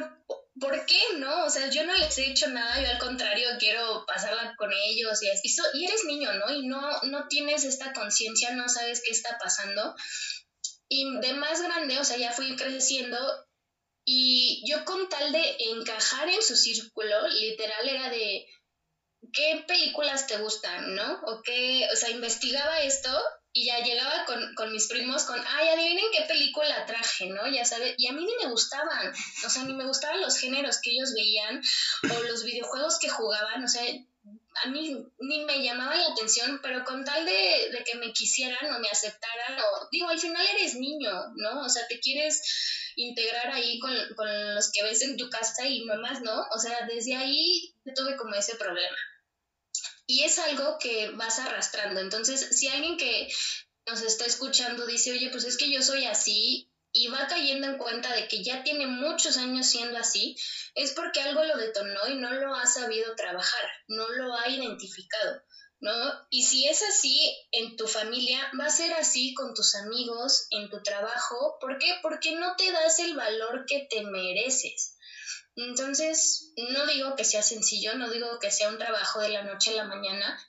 ¿por 0.61 0.85
qué 0.85 0.99
no? 1.17 1.45
O 1.45 1.49
sea, 1.49 1.69
yo 1.69 1.83
no 1.83 1.93
les 1.95 2.17
he 2.19 2.29
hecho 2.29 2.47
nada, 2.47 2.79
yo 2.81 2.87
al 2.87 2.99
contrario 2.99 3.47
quiero 3.59 4.05
pasarla 4.05 4.53
con 4.57 4.71
ellos 4.71 5.19
y 5.23 5.85
eres 5.85 6.05
niño, 6.05 6.31
¿no? 6.33 6.53
Y 6.53 6.67
no, 6.67 6.79
no 7.03 7.27
tienes 7.27 7.65
esta 7.65 7.91
conciencia, 7.91 8.51
no 8.51 8.69
sabes 8.69 9.01
qué 9.03 9.11
está 9.11 9.37
pasando. 9.39 9.93
Y 10.87 11.19
de 11.19 11.33
más 11.33 11.61
grande, 11.61 11.97
o 11.99 12.03
sea, 12.03 12.17
ya 12.17 12.31
fui 12.31 12.55
creciendo 12.55 13.17
y 14.05 14.63
yo 14.69 14.85
con 14.85 15.09
tal 15.09 15.31
de 15.31 15.57
encajar 15.71 16.29
en 16.29 16.41
su 16.41 16.55
círculo, 16.55 17.27
literal 17.27 17.89
era 17.89 18.09
de, 18.09 18.45
¿qué 19.33 19.63
películas 19.67 20.27
te 20.27 20.37
gustan, 20.37 20.95
no? 20.95 21.21
O 21.25 21.41
qué, 21.41 21.87
o 21.91 21.95
sea, 21.95 22.11
investigaba 22.11 22.81
esto 22.81 23.09
y 23.53 23.65
ya 23.65 23.79
llegaba 23.79 24.25
con, 24.25 24.55
con, 24.55 24.71
mis 24.71 24.87
primos 24.87 25.23
con, 25.23 25.39
ay, 25.45 25.69
adivinen 25.69 26.05
qué 26.11 26.23
película 26.27 26.85
traje, 26.85 27.27
¿no? 27.27 27.47
Ya 27.47 27.65
sabes, 27.65 27.95
y 27.97 28.07
a 28.07 28.13
mí 28.13 28.25
ni 28.25 28.45
me 28.45 28.51
gustaban, 28.51 29.13
o 29.45 29.49
sea, 29.49 29.63
ni 29.63 29.73
me 29.73 29.85
gustaban 29.85 30.21
los 30.21 30.37
géneros 30.37 30.79
que 30.81 30.91
ellos 30.91 31.13
veían 31.13 31.61
o 32.09 32.23
los 32.23 32.43
videojuegos 32.43 32.97
que 32.99 33.09
jugaban, 33.09 33.63
o 33.63 33.67
sea, 33.67 33.83
a 34.63 34.69
mí 34.69 34.95
ni 35.19 35.45
me 35.45 35.63
llamaban 35.63 35.97
la 35.97 36.11
atención, 36.11 36.59
pero 36.61 36.83
con 36.83 37.03
tal 37.03 37.25
de, 37.25 37.69
de 37.71 37.83
que 37.83 37.97
me 37.97 38.13
quisieran 38.13 38.73
o 38.73 38.79
me 38.79 38.89
aceptaran, 38.89 39.59
o 39.59 39.87
digo, 39.91 40.09
al 40.09 40.19
final 40.19 40.45
eres 40.55 40.75
niño, 40.75 41.11
¿no? 41.35 41.61
O 41.61 41.69
sea, 41.69 41.87
te 41.87 41.99
quieres 41.99 42.41
integrar 42.95 43.51
ahí 43.51 43.79
con, 43.79 43.93
con 44.15 44.55
los 44.55 44.71
que 44.71 44.83
ves 44.83 45.01
en 45.01 45.17
tu 45.17 45.29
casa 45.29 45.67
y 45.67 45.83
mamás, 45.85 46.21
¿no? 46.21 46.45
O 46.51 46.59
sea, 46.59 46.85
desde 46.87 47.15
ahí 47.15 47.73
tuve 47.95 48.15
como 48.17 48.35
ese 48.35 48.55
problema. 48.55 48.97
Y 50.11 50.25
es 50.25 50.39
algo 50.39 50.77
que 50.77 51.11
vas 51.11 51.39
arrastrando. 51.39 52.01
Entonces, 52.01 52.45
si 52.51 52.67
alguien 52.67 52.97
que 52.97 53.29
nos 53.87 54.01
está 54.01 54.25
escuchando 54.25 54.85
dice, 54.85 55.13
oye, 55.13 55.29
pues 55.29 55.45
es 55.45 55.55
que 55.55 55.71
yo 55.71 55.81
soy 55.81 56.03
así 56.03 56.69
y 56.91 57.07
va 57.07 57.27
cayendo 57.27 57.67
en 57.67 57.77
cuenta 57.77 58.13
de 58.13 58.27
que 58.27 58.43
ya 58.43 58.61
tiene 58.61 58.87
muchos 58.87 59.37
años 59.37 59.67
siendo 59.67 59.97
así, 59.97 60.35
es 60.75 60.91
porque 60.91 61.21
algo 61.21 61.45
lo 61.45 61.55
detonó 61.55 62.07
y 62.09 62.15
no 62.15 62.29
lo 62.33 62.53
ha 62.53 62.65
sabido 62.65 63.15
trabajar, 63.15 63.63
no 63.87 64.05
lo 64.09 64.35
ha 64.35 64.49
identificado. 64.49 65.43
¿No? 65.79 65.95
Y 66.29 66.43
si 66.43 66.67
es 66.67 66.83
así 66.83 67.17
en 67.53 67.77
tu 67.77 67.87
familia, 67.87 68.51
va 68.59 68.65
a 68.65 68.69
ser 68.69 68.91
así 68.93 69.33
con 69.33 69.53
tus 69.53 69.75
amigos, 69.75 70.45
en 70.49 70.69
tu 70.69 70.83
trabajo. 70.83 71.57
¿Por 71.61 71.77
qué? 71.79 71.95
Porque 72.03 72.35
no 72.35 72.55
te 72.57 72.69
das 72.73 72.99
el 72.99 73.15
valor 73.15 73.65
que 73.65 73.87
te 73.89 74.03
mereces. 74.03 74.97
Entonces, 75.55 76.53
no 76.71 76.85
digo 76.87 77.15
que 77.15 77.25
sea 77.25 77.43
sencillo, 77.43 77.95
no 77.95 78.09
digo 78.09 78.39
que 78.39 78.51
sea 78.51 78.69
un 78.69 78.77
trabajo 78.77 79.19
de 79.19 79.29
la 79.29 79.43
noche 79.43 79.71
a 79.71 79.83
la 79.83 79.85
mañana, 79.85 80.39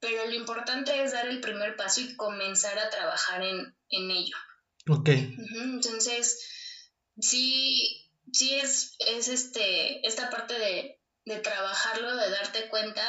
pero 0.00 0.26
lo 0.26 0.34
importante 0.34 1.02
es 1.02 1.12
dar 1.12 1.28
el 1.28 1.40
primer 1.40 1.76
paso 1.76 2.00
y 2.00 2.16
comenzar 2.16 2.78
a 2.78 2.90
trabajar 2.90 3.42
en, 3.42 3.74
ello. 4.10 4.36
Ok. 4.88 5.08
Entonces, 5.08 6.48
sí, 7.20 8.10
sí 8.32 8.54
es, 8.54 8.96
es 8.98 9.28
este, 9.28 10.06
esta 10.06 10.28
parte 10.30 10.58
de, 10.58 11.00
de 11.24 11.38
trabajarlo, 11.38 12.16
de 12.16 12.30
darte 12.30 12.68
cuenta 12.68 13.02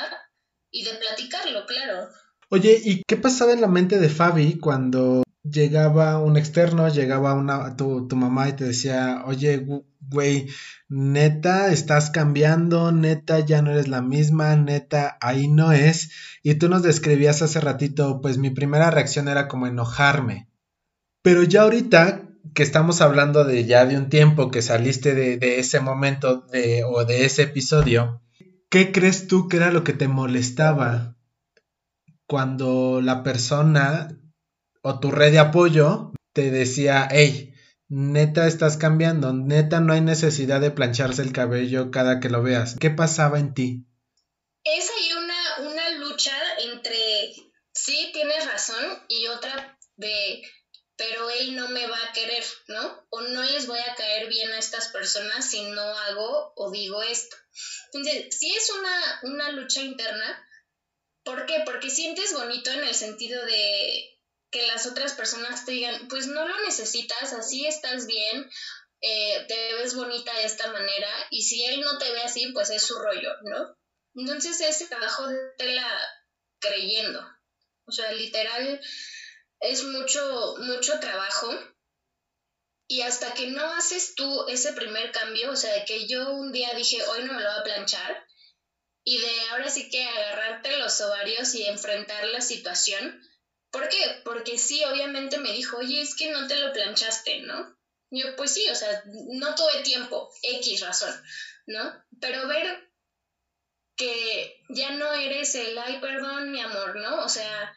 y 0.69 0.83
de 0.83 0.93
platicarlo, 0.93 1.65
claro. 1.65 2.09
Oye, 2.49 2.79
¿y 2.83 3.01
qué 3.07 3.17
pasaba 3.17 3.53
en 3.53 3.61
la 3.61 3.67
mente 3.67 3.97
de 3.97 4.09
Fabi 4.09 4.59
cuando 4.59 5.22
llegaba 5.43 6.19
un 6.19 6.37
externo, 6.37 6.87
llegaba 6.87 7.33
una, 7.33 7.75
tu, 7.75 8.07
tu 8.07 8.15
mamá 8.15 8.49
y 8.49 8.53
te 8.53 8.65
decía, 8.65 9.23
oye, 9.25 9.65
güey, 9.99 10.47
neta, 10.87 11.71
estás 11.71 12.09
cambiando, 12.09 12.91
neta, 12.91 13.39
ya 13.39 13.61
no 13.61 13.71
eres 13.71 13.87
la 13.87 14.01
misma, 14.01 14.55
neta, 14.55 15.17
ahí 15.21 15.47
no 15.47 15.71
es. 15.71 16.11
Y 16.41 16.55
tú 16.55 16.69
nos 16.69 16.83
describías 16.83 17.41
hace 17.41 17.59
ratito, 17.59 18.21
pues 18.21 18.37
mi 18.37 18.49
primera 18.49 18.89
reacción 18.89 19.27
era 19.27 19.47
como 19.47 19.67
enojarme. 19.67 20.49
Pero 21.21 21.43
ya 21.43 21.63
ahorita 21.63 22.29
que 22.53 22.63
estamos 22.63 23.01
hablando 23.01 23.45
de 23.45 23.65
ya 23.65 23.85
de 23.85 23.97
un 23.97 24.09
tiempo 24.09 24.51
que 24.51 24.61
saliste 24.61 25.15
de, 25.15 25.37
de 25.37 25.59
ese 25.59 25.79
momento 25.79 26.41
de, 26.51 26.83
o 26.83 27.05
de 27.05 27.25
ese 27.25 27.43
episodio, 27.43 28.21
¿qué 28.69 28.91
crees 28.91 29.27
tú 29.27 29.47
que 29.47 29.57
era 29.57 29.71
lo 29.71 29.83
que 29.83 29.93
te 29.93 30.07
molestaba 30.07 31.15
cuando 32.27 33.01
la 33.01 33.23
persona 33.23 34.17
o 34.83 34.99
tu 34.99 35.11
red 35.11 35.31
de 35.31 35.39
apoyo 35.39 36.11
te 36.33 36.51
decía, 36.51 37.07
hey, 37.09 37.55
neta 37.87 38.47
estás 38.47 38.75
cambiando, 38.77 39.33
neta 39.33 39.79
no 39.79 39.93
hay 39.93 40.01
necesidad 40.01 40.59
de 40.59 40.71
plancharse 40.71 41.21
el 41.21 41.31
cabello 41.31 41.89
cada 41.89 42.19
que 42.19 42.29
lo 42.29 42.43
veas. 42.43 42.75
¿Qué 42.79 42.89
pasaba 42.89 43.39
en 43.39 43.53
ti? 43.53 43.85
Es 44.63 44.89
ahí 44.89 45.13
una, 45.13 45.71
una 45.71 45.89
lucha 45.99 46.35
entre 46.59 47.33
sí 47.73 48.11
tienes 48.13 48.45
razón 48.45 48.83
y 49.07 49.27
otra 49.27 49.77
de, 49.95 50.41
pero 50.97 51.29
él 51.29 51.55
no 51.55 51.69
me 51.69 51.87
va 51.87 51.97
a 51.97 52.11
querer, 52.11 52.43
¿no? 52.67 53.07
O 53.09 53.21
no 53.21 53.41
les 53.43 53.67
voy 53.67 53.79
a 53.79 53.95
caer 53.95 54.27
bien 54.27 54.51
a 54.51 54.59
estas 54.59 54.89
personas 54.89 55.49
si 55.49 55.61
no 55.63 55.81
hago 55.81 56.53
o 56.57 56.71
digo 56.71 57.01
esto. 57.03 57.37
Entonces, 57.93 58.37
si 58.37 58.53
es 58.53 58.69
una, 58.77 59.19
una 59.23 59.51
lucha 59.51 59.81
interna, 59.81 60.45
¿por 61.23 61.45
qué? 61.45 61.61
Porque 61.65 61.89
sientes 61.89 62.33
bonito 62.33 62.69
en 62.71 62.83
el 62.83 62.95
sentido 62.95 63.45
de 63.45 64.13
que 64.53 64.65
las 64.67 64.85
otras 64.85 65.13
personas 65.13 65.65
te 65.65 65.73
digan, 65.73 66.07
pues 66.07 66.27
no 66.27 66.47
lo 66.47 66.61
necesitas, 66.61 67.33
así 67.33 67.65
estás 67.65 68.05
bien, 68.05 68.49
eh, 69.01 69.45
te 69.47 69.73
ves 69.73 69.95
bonita 69.95 70.33
de 70.35 70.45
esta 70.45 70.71
manera, 70.71 71.09
y 71.31 71.41
si 71.41 71.65
él 71.65 71.81
no 71.81 71.97
te 71.97 72.09
ve 72.11 72.21
así, 72.21 72.51
pues 72.53 72.69
es 72.69 72.83
su 72.83 72.97
rollo, 72.97 73.31
¿no? 73.41 73.75
Entonces 74.15 74.61
ese 74.61 74.87
trabajo 74.87 75.27
de 75.27 75.37
tela 75.57 75.87
creyendo, 76.59 77.19
o 77.85 77.91
sea, 77.91 78.11
literal, 78.13 78.79
es 79.59 79.83
mucho, 79.83 80.55
mucho 80.59 80.99
trabajo. 80.99 81.49
Y 82.87 83.01
hasta 83.01 83.33
que 83.33 83.47
no 83.47 83.65
haces 83.73 84.13
tú 84.13 84.45
ese 84.49 84.73
primer 84.73 85.11
cambio, 85.11 85.51
o 85.51 85.55
sea, 85.55 85.73
de 85.73 85.85
que 85.85 86.05
yo 86.07 86.31
un 86.33 86.51
día 86.51 86.73
dije, 86.75 87.01
hoy 87.07 87.23
no 87.23 87.33
me 87.33 87.41
lo 87.41 87.49
voy 87.49 87.59
a 87.59 87.63
planchar, 87.63 88.23
y 89.03 89.17
de 89.17 89.41
ahora 89.51 89.69
sí 89.69 89.89
que 89.89 90.03
agarrarte 90.03 90.77
los 90.77 91.01
ovarios 91.01 91.55
y 91.55 91.65
enfrentar 91.65 92.25
la 92.27 92.41
situación, 92.41 93.19
¿Por 93.73 93.89
qué? 93.89 94.21
Porque 94.23 94.57
sí, 94.57 94.85
obviamente 94.85 95.39
me 95.39 95.51
dijo, 95.51 95.77
oye, 95.77 96.01
es 96.01 96.15
que 96.15 96.31
no 96.31 96.47
te 96.47 96.55
lo 96.59 96.71
planchaste, 96.71 97.41
¿no? 97.41 97.75
yo, 98.13 98.35
pues 98.35 98.53
sí, 98.53 98.69
o 98.69 98.75
sea, 98.75 99.03
no 99.05 99.55
tuve 99.55 99.81
tiempo, 99.81 100.31
X 100.43 100.81
razón, 100.81 101.13
¿no? 101.65 102.05
Pero 102.21 102.47
ver 102.47 102.91
que 103.95 104.61
ya 104.69 104.91
no 104.91 105.11
eres 105.13 105.55
el, 105.55 105.77
ay, 105.77 105.99
perdón, 105.99 106.51
mi 106.51 106.61
amor, 106.61 106.95
¿no? 106.95 107.23
O 107.25 107.29
sea, 107.29 107.75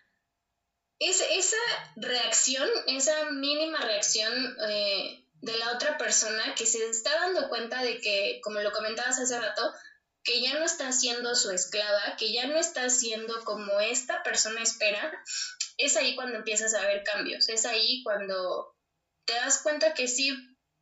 es, 0.99 1.23
esa 1.31 1.57
reacción, 1.97 2.69
esa 2.87 3.31
mínima 3.31 3.81
reacción 3.81 4.57
eh, 4.69 5.25
de 5.41 5.57
la 5.57 5.73
otra 5.73 5.97
persona 5.97 6.55
que 6.55 6.67
se 6.67 6.87
está 6.87 7.15
dando 7.15 7.49
cuenta 7.49 7.83
de 7.83 7.99
que, 8.01 8.41
como 8.43 8.61
lo 8.61 8.73
comentabas 8.73 9.19
hace 9.19 9.41
rato, 9.41 9.73
que 10.23 10.43
ya 10.43 10.59
no 10.59 10.65
está 10.65 10.93
siendo 10.93 11.35
su 11.35 11.51
esclava, 11.51 12.17
que 12.19 12.33
ya 12.33 12.47
no 12.47 12.59
está 12.59 12.91
siendo 12.91 13.43
como 13.45 13.81
esta 13.81 14.23
persona 14.23 14.63
espera, 14.63 15.23
es 15.77 15.97
ahí 15.97 16.15
cuando 16.15 16.37
empiezas 16.37 16.75
a 16.75 16.87
ver 16.87 17.03
cambios, 17.05 17.49
es 17.49 17.67
ahí 17.67 18.03
cuando 18.03 18.75
te 19.27 19.35
das 19.35 19.63
cuenta 19.63 19.95
que 19.95 20.09
sí 20.09 20.33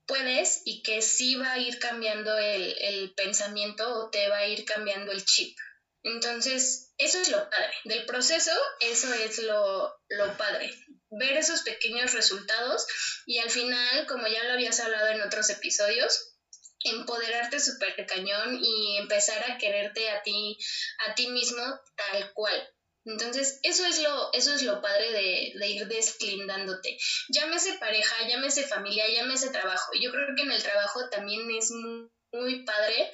puedes 0.07 0.63
y 0.65 0.83
que 0.83 1.03
sí 1.03 1.35
va 1.37 1.53
a 1.53 1.59
ir 1.59 1.79
cambiando 1.79 2.37
el, 2.37 3.13
pensamiento 3.17 3.89
o 3.95 4.11
te 4.11 4.29
va 4.29 4.39
a 4.39 4.47
ir 4.47 4.65
cambiando 4.65 5.13
el 5.13 5.25
chip. 5.25 5.57
Entonces, 6.03 6.93
eso 6.99 7.19
es 7.19 7.31
lo 7.31 7.39
padre. 7.49 7.73
Del 7.85 8.05
proceso, 8.05 8.53
eso 8.81 9.13
es 9.15 9.39
lo, 9.39 9.95
lo 10.09 10.37
padre. 10.37 10.71
Ver 11.11 11.37
esos 11.39 11.63
pequeños 11.63 12.13
resultados 12.13 12.87
y 13.25 13.39
al 13.39 13.51
final, 13.51 14.07
como 14.07 14.27
ya 14.27 14.45
lo 14.45 14.53
habías 14.53 14.81
hablado 14.81 15.09
en 15.09 15.23
otros 15.23 15.49
episodios, 15.49 16.35
empoderarte 16.81 17.59
súper 17.61 17.95
cañón 18.07 18.59
y 18.61 18.99
empezar 18.99 19.51
a 19.51 19.57
quererte 19.57 20.11
a 20.11 20.23
ti, 20.23 20.59
a 21.07 21.15
ti 21.15 21.29
mismo 21.29 21.63
tal 21.97 22.33
cual. 22.35 22.69
Entonces, 23.07 23.61
eso 23.63 23.85
es 23.85 24.03
lo, 24.03 24.33
eso 24.33 24.55
es 24.55 24.63
lo 24.63 24.81
padre 24.81 25.13
de, 25.13 25.69
ir 25.69 25.87
desclindándote. 25.89 26.97
Llámese 27.29 27.75
pareja, 27.75 28.29
llámese 28.29 28.67
familia, 28.67 29.05
llámese 29.09 29.51
trabajo. 29.51 29.93
Yo 30.01 30.11
creo 30.11 30.35
que 30.35 30.43
en 30.43 30.53
el 30.53 30.63
trabajo 30.63 31.09
también 31.11 31.51
es 31.51 31.71
muy, 31.71 32.65
padre 32.65 33.11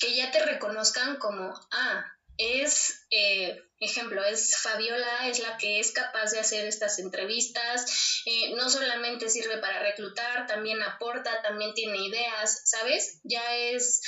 que 0.00 0.14
ya 0.14 0.30
te 0.30 0.44
reconozcan 0.44 1.16
como, 1.16 1.54
ah, 1.70 2.04
es, 2.36 3.06
eh, 3.10 3.62
ejemplo, 3.78 4.24
es 4.24 4.56
Fabiola, 4.60 5.28
es 5.28 5.38
la 5.38 5.56
que 5.56 5.80
es 5.80 5.92
capaz 5.92 6.32
de 6.32 6.40
hacer 6.40 6.66
estas 6.66 6.98
entrevistas, 6.98 8.22
eh, 8.26 8.54
no 8.54 8.68
solamente 8.68 9.28
sirve 9.28 9.58
para 9.58 9.78
reclutar, 9.78 10.46
también 10.46 10.82
aporta, 10.82 11.42
también 11.42 11.74
tiene 11.74 11.98
ideas, 11.98 12.62
¿sabes? 12.64 13.20
Ya 13.22 13.54
es, 13.56 14.00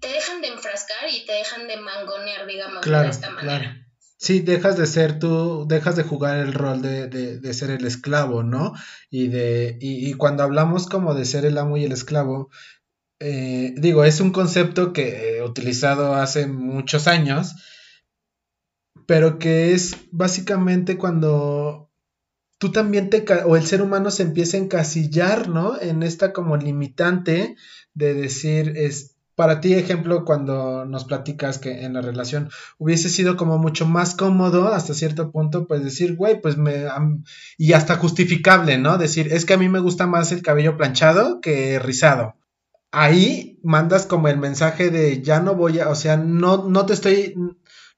te 0.00 0.08
dejan 0.08 0.40
de 0.40 0.48
enfrascar 0.48 1.08
y 1.10 1.24
te 1.26 1.32
dejan 1.32 1.66
de 1.66 1.76
mangonear, 1.76 2.46
digamos, 2.46 2.84
de 2.84 3.08
esta 3.08 3.30
manera. 3.30 3.83
Sí, 4.24 4.40
dejas 4.40 4.78
de 4.78 4.86
ser 4.86 5.18
tú, 5.18 5.66
dejas 5.68 5.96
de 5.96 6.02
jugar 6.02 6.38
el 6.38 6.54
rol 6.54 6.80
de, 6.80 7.08
de, 7.08 7.52
ser 7.52 7.68
el 7.68 7.84
esclavo, 7.84 8.42
¿no? 8.42 8.72
Y 9.10 9.28
de, 9.28 9.76
y, 9.82 10.14
cuando 10.14 10.42
hablamos 10.42 10.86
como 10.86 11.12
de 11.12 11.26
ser 11.26 11.44
el 11.44 11.58
amo 11.58 11.76
y 11.76 11.84
el 11.84 11.92
esclavo, 11.92 12.48
eh, 13.20 13.74
digo, 13.76 14.02
es 14.02 14.20
un 14.20 14.30
concepto 14.30 14.94
que 14.94 15.36
he 15.36 15.42
utilizado 15.42 16.14
hace 16.14 16.46
muchos 16.46 17.06
años, 17.06 17.54
pero 19.04 19.38
que 19.38 19.74
es 19.74 19.94
básicamente 20.10 20.96
cuando 20.96 21.92
tú 22.56 22.72
también 22.72 23.10
te, 23.10 23.26
o 23.44 23.56
el 23.56 23.66
ser 23.66 23.82
humano 23.82 24.10
se 24.10 24.22
empieza 24.22 24.56
a 24.56 24.60
encasillar, 24.60 25.50
¿no? 25.50 25.78
En 25.78 26.02
esta 26.02 26.32
como 26.32 26.56
limitante 26.56 27.56
de 27.92 28.14
decir, 28.14 28.72
este, 28.76 29.13
para 29.36 29.60
ti, 29.60 29.74
ejemplo, 29.74 30.24
cuando 30.24 30.84
nos 30.84 31.04
platicas 31.04 31.58
que 31.58 31.84
en 31.84 31.94
la 31.94 32.00
relación 32.00 32.50
hubiese 32.78 33.08
sido 33.08 33.36
como 33.36 33.58
mucho 33.58 33.86
más 33.86 34.14
cómodo 34.14 34.68
hasta 34.68 34.94
cierto 34.94 35.30
punto, 35.32 35.66
pues 35.66 35.82
decir, 35.82 36.14
güey, 36.16 36.40
pues 36.40 36.56
me... 36.56 36.86
y 37.58 37.72
hasta 37.72 37.96
justificable, 37.96 38.78
¿no? 38.78 38.98
Decir, 38.98 39.32
es 39.32 39.44
que 39.44 39.54
a 39.54 39.58
mí 39.58 39.68
me 39.68 39.80
gusta 39.80 40.06
más 40.06 40.32
el 40.32 40.42
cabello 40.42 40.76
planchado 40.76 41.40
que 41.40 41.78
rizado. 41.78 42.36
Ahí 42.92 43.58
mandas 43.64 44.06
como 44.06 44.28
el 44.28 44.38
mensaje 44.38 44.90
de 44.90 45.20
ya 45.20 45.40
no 45.40 45.54
voy 45.56 45.80
a, 45.80 45.88
o 45.88 45.96
sea, 45.96 46.16
no, 46.16 46.68
no 46.68 46.86
te 46.86 46.92
estoy, 46.92 47.34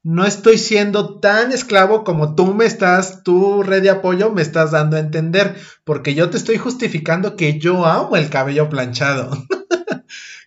no 0.02 0.24
estoy 0.24 0.56
siendo 0.56 1.18
tan 1.18 1.52
esclavo 1.52 2.04
como 2.04 2.34
tú 2.34 2.54
me 2.54 2.64
estás, 2.64 3.24
tu 3.24 3.62
red 3.62 3.82
de 3.82 3.90
apoyo 3.90 4.32
me 4.32 4.40
estás 4.40 4.70
dando 4.70 4.96
a 4.96 5.00
entender, 5.00 5.56
porque 5.84 6.14
yo 6.14 6.30
te 6.30 6.36
estoy 6.38 6.56
justificando 6.56 7.36
que 7.36 7.58
yo 7.58 7.84
amo 7.84 8.16
el 8.16 8.30
cabello 8.30 8.68
planchado. 8.68 9.30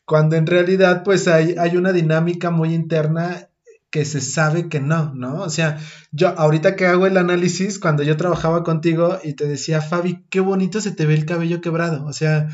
cuando 0.10 0.36
en 0.38 0.48
realidad 0.48 1.04
pues 1.04 1.28
hay, 1.28 1.54
hay 1.60 1.78
una 1.78 1.94
dinámica 1.94 2.50
muy 2.50 2.74
interna 2.74 3.48
que 3.92 4.06
se 4.06 4.22
sabe 4.22 4.68
que 4.68 4.80
no, 4.80 5.14
¿no? 5.14 5.44
O 5.44 5.52
sea, 5.52 5.80
yo 6.12 6.30
ahorita 6.30 6.76
que 6.76 6.88
hago 6.88 7.06
el 7.06 7.16
análisis, 7.16 7.78
cuando 7.78 8.02
yo 8.02 8.18
trabajaba 8.18 8.64
contigo 8.64 9.20
y 9.24 9.34
te 9.34 9.46
decía, 9.46 9.82
Fabi, 9.82 10.26
qué 10.32 10.40
bonito 10.40 10.82
se 10.82 10.90
te 10.90 11.06
ve 11.06 11.14
el 11.14 11.28
cabello 11.28 11.62
quebrado, 11.62 12.08
o 12.08 12.14
sea, 12.14 12.50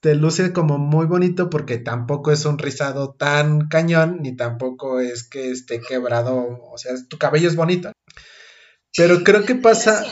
te 0.00 0.16
luce 0.16 0.52
como 0.52 0.78
muy 0.78 1.06
bonito 1.06 1.48
porque 1.48 1.78
tampoco 1.78 2.32
es 2.32 2.44
un 2.44 2.58
rizado 2.58 3.14
tan 3.14 3.68
cañón, 3.68 4.18
ni 4.20 4.34
tampoco 4.34 4.98
es 4.98 5.22
que 5.28 5.52
esté 5.52 5.80
quebrado, 5.80 6.58
o 6.72 6.76
sea, 6.76 6.92
tu 7.08 7.18
cabello 7.18 7.48
es 7.48 7.54
bonito. 7.54 7.92
Pero 8.96 9.22
creo 9.22 9.44
que 9.44 9.54
pasa... 9.54 10.04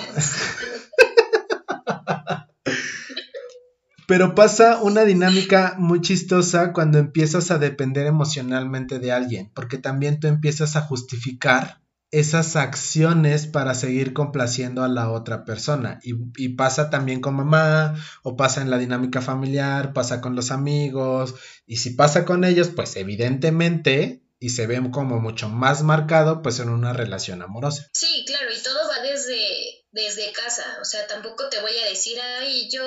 Pero 4.06 4.34
pasa 4.34 4.82
una 4.82 5.04
dinámica 5.04 5.76
muy 5.78 6.00
chistosa 6.00 6.72
cuando 6.72 6.98
empiezas 6.98 7.50
a 7.50 7.58
depender 7.58 8.06
emocionalmente 8.06 8.98
de 8.98 9.12
alguien, 9.12 9.50
porque 9.54 9.78
también 9.78 10.20
tú 10.20 10.26
empiezas 10.26 10.76
a 10.76 10.82
justificar 10.82 11.80
esas 12.14 12.54
acciones 12.54 13.48
para 13.48 13.74
seguir 13.74 14.12
complaciendo 14.12 14.84
a 14.84 14.88
la 14.88 15.10
otra 15.10 15.44
persona. 15.44 15.98
Y, 16.04 16.48
pasa 16.50 16.88
también 16.88 17.20
con 17.20 17.34
mamá, 17.34 17.96
o 18.22 18.36
pasa 18.36 18.62
en 18.62 18.70
la 18.70 18.78
dinámica 18.78 19.20
familiar, 19.20 19.92
pasa 19.92 20.20
con 20.20 20.36
los 20.36 20.52
amigos, 20.52 21.34
y 21.66 21.78
si 21.78 21.90
pasa 21.90 22.24
con 22.24 22.44
ellos, 22.44 22.68
pues 22.68 22.94
evidentemente, 22.94 24.22
y 24.38 24.50
se 24.50 24.68
ve 24.68 24.80
como 24.92 25.18
mucho 25.18 25.48
más 25.48 25.82
marcado, 25.82 26.40
pues 26.40 26.60
en 26.60 26.68
una 26.68 26.92
relación 26.92 27.42
amorosa. 27.42 27.88
Sí, 27.92 28.24
claro, 28.28 28.46
y 28.56 28.62
todo 28.62 28.78
va 28.88 29.02
desde, 29.02 29.84
desde 29.90 30.30
casa, 30.32 30.62
o 30.80 30.84
sea, 30.84 31.08
tampoco 31.08 31.48
te 31.48 31.60
voy 31.60 31.76
a 31.84 31.88
decir, 31.88 32.16
ay, 32.38 32.68
yo 32.70 32.84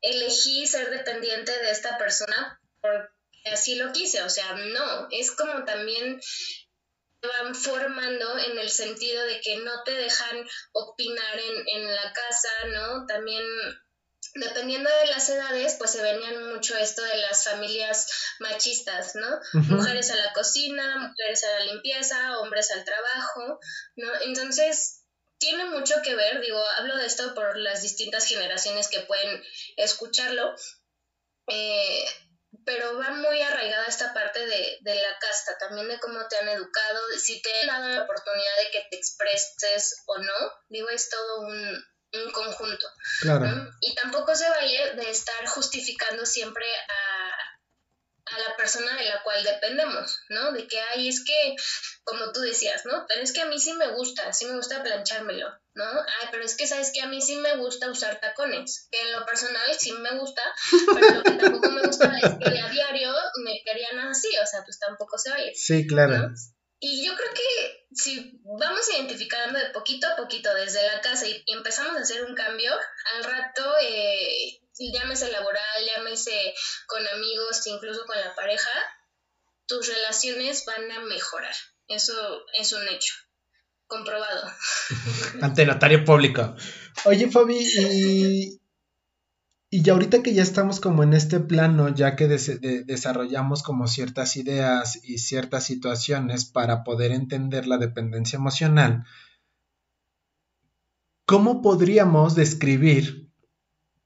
elegí 0.00 0.66
ser 0.66 0.90
dependiente 0.90 1.52
de 1.52 1.70
esta 1.70 1.98
persona 1.98 2.60
porque 2.80 3.08
así 3.52 3.76
lo 3.76 3.92
quise, 3.92 4.22
o 4.22 4.30
sea, 4.30 4.52
no, 4.54 5.08
es 5.10 5.32
como 5.32 5.64
también 5.64 6.20
te 7.20 7.28
van 7.28 7.54
formando 7.54 8.38
en 8.38 8.58
el 8.58 8.70
sentido 8.70 9.24
de 9.24 9.40
que 9.40 9.56
no 9.58 9.82
te 9.84 9.92
dejan 9.92 10.46
opinar 10.72 11.38
en, 11.38 11.68
en 11.68 11.94
la 11.94 12.12
casa, 12.12 12.48
¿no? 12.68 13.06
También 13.06 13.44
dependiendo 14.34 14.88
de 15.00 15.06
las 15.06 15.28
edades, 15.28 15.76
pues 15.78 15.90
se 15.90 16.02
venían 16.02 16.52
mucho 16.52 16.76
esto 16.76 17.02
de 17.02 17.16
las 17.18 17.44
familias 17.44 18.06
machistas, 18.40 19.14
¿no? 19.14 19.40
Mujeres 19.52 20.10
a 20.10 20.16
la 20.16 20.32
cocina, 20.32 20.98
mujeres 20.98 21.44
a 21.44 21.58
la 21.58 21.72
limpieza, 21.72 22.38
hombres 22.38 22.70
al 22.70 22.84
trabajo, 22.84 23.58
¿no? 23.96 24.08
Entonces, 24.22 24.97
tiene 25.38 25.66
mucho 25.66 25.94
que 26.02 26.14
ver, 26.14 26.40
digo, 26.40 26.62
hablo 26.78 26.96
de 26.96 27.06
esto 27.06 27.34
por 27.34 27.56
las 27.56 27.82
distintas 27.82 28.26
generaciones 28.26 28.88
que 28.88 29.00
pueden 29.00 29.42
escucharlo, 29.76 30.54
eh, 31.48 32.04
pero 32.64 32.98
va 32.98 33.10
muy 33.10 33.40
arraigada 33.40 33.86
esta 33.86 34.12
parte 34.12 34.44
de, 34.46 34.78
la 34.82 35.18
casta, 35.20 35.56
también 35.58 35.88
de 35.88 35.98
cómo 36.00 36.26
te 36.28 36.36
han 36.36 36.48
educado, 36.48 37.08
de 37.08 37.18
si 37.18 37.40
te 37.40 37.50
han 37.62 37.66
dado 37.68 37.88
la 37.88 38.02
oportunidad 38.02 38.56
de 38.58 38.70
que 38.70 38.86
te 38.90 38.96
expreses 38.96 40.02
o 40.06 40.18
no, 40.18 40.52
digo, 40.68 40.88
es 40.90 41.08
todo 41.08 41.40
un, 41.40 41.84
conjunto. 42.32 42.86
Claro. 43.20 43.70
Y 43.80 43.94
tampoco 43.94 44.34
se 44.34 44.48
vale 44.48 44.94
de 44.94 45.10
estar 45.10 45.46
justificando 45.46 46.24
siempre 46.24 46.64
a, 46.66 47.07
a 48.38 48.50
la 48.50 48.56
persona 48.56 48.96
de 48.96 49.04
la 49.04 49.22
cual 49.22 49.42
dependemos, 49.42 50.18
¿no? 50.28 50.52
De 50.52 50.66
que, 50.66 50.80
ay, 50.80 51.08
es 51.08 51.24
que, 51.24 51.56
como 52.04 52.32
tú 52.32 52.40
decías, 52.40 52.84
¿no? 52.86 53.04
Pero 53.08 53.22
es 53.22 53.32
que 53.32 53.42
a 53.42 53.46
mí 53.46 53.58
sí 53.58 53.72
me 53.74 53.88
gusta, 53.88 54.32
sí 54.32 54.46
me 54.46 54.56
gusta 54.56 54.82
planchármelo, 54.82 55.48
¿no? 55.74 55.84
Ay, 55.84 56.28
pero 56.30 56.44
es 56.44 56.56
que 56.56 56.66
sabes 56.66 56.90
que 56.92 57.00
a 57.00 57.06
mí 57.06 57.20
sí 57.20 57.36
me 57.36 57.56
gusta 57.56 57.90
usar 57.90 58.20
tacones, 58.20 58.88
que 58.90 59.00
en 59.00 59.12
lo 59.12 59.26
personal 59.26 59.66
sí 59.78 59.92
me 59.92 60.18
gusta, 60.18 60.42
pero 60.94 61.16
lo 61.16 61.22
que 61.22 61.30
tampoco 61.32 61.70
me 61.70 61.82
gusta 61.82 62.18
es 62.18 62.34
que 62.38 62.58
a 62.58 62.68
diario 62.68 63.12
me 63.44 63.60
querían 63.64 63.98
así, 64.00 64.28
o 64.42 64.46
sea, 64.46 64.62
pues 64.64 64.78
tampoco 64.78 65.18
se 65.18 65.32
oye. 65.32 65.52
Sí, 65.54 65.86
claro. 65.86 66.30
Y 66.80 67.04
yo 67.04 67.16
creo 67.16 67.34
que 67.34 67.86
si 67.92 68.40
vamos 68.44 68.88
identificando 68.94 69.58
de 69.58 69.70
poquito 69.70 70.06
a 70.06 70.16
poquito 70.16 70.54
desde 70.54 70.82
la 70.86 71.00
casa 71.00 71.26
y, 71.26 71.42
empezamos 71.46 71.96
a 71.96 72.02
hacer 72.02 72.24
un 72.24 72.36
cambio, 72.36 72.72
al 73.16 73.24
rato, 73.24 73.74
eh, 73.82 74.60
llámese 74.78 75.30
laboral, 75.30 75.84
llámese 75.86 76.54
con 76.86 77.06
amigos, 77.06 77.66
incluso 77.66 78.04
con 78.06 78.18
la 78.18 78.34
pareja, 78.34 78.70
tus 79.66 79.88
relaciones 79.88 80.64
van 80.66 80.90
a 80.90 81.00
mejorar. 81.04 81.54
Eso 81.88 82.14
es 82.58 82.72
un 82.72 82.86
hecho. 82.88 83.14
Comprobado. 83.86 84.50
Ante 85.42 85.64
notario 85.64 86.04
público. 86.04 86.54
Oye, 87.06 87.30
Fabi, 87.30 87.56
y, 87.56 88.60
y 89.70 89.82
ya 89.82 89.94
ahorita 89.94 90.22
que 90.22 90.34
ya 90.34 90.42
estamos 90.42 90.80
como 90.80 91.02
en 91.02 91.14
este 91.14 91.40
plano, 91.40 91.88
ya 91.88 92.16
que 92.16 92.28
desarrollamos 92.28 93.62
como 93.62 93.86
ciertas 93.86 94.36
ideas 94.36 94.98
y 95.02 95.18
ciertas 95.18 95.64
situaciones 95.64 96.44
para 96.44 96.84
poder 96.84 97.12
entender 97.12 97.66
la 97.66 97.78
dependencia 97.78 98.36
emocional, 98.36 99.04
¿cómo 101.24 101.62
podríamos 101.62 102.34
describir 102.34 103.27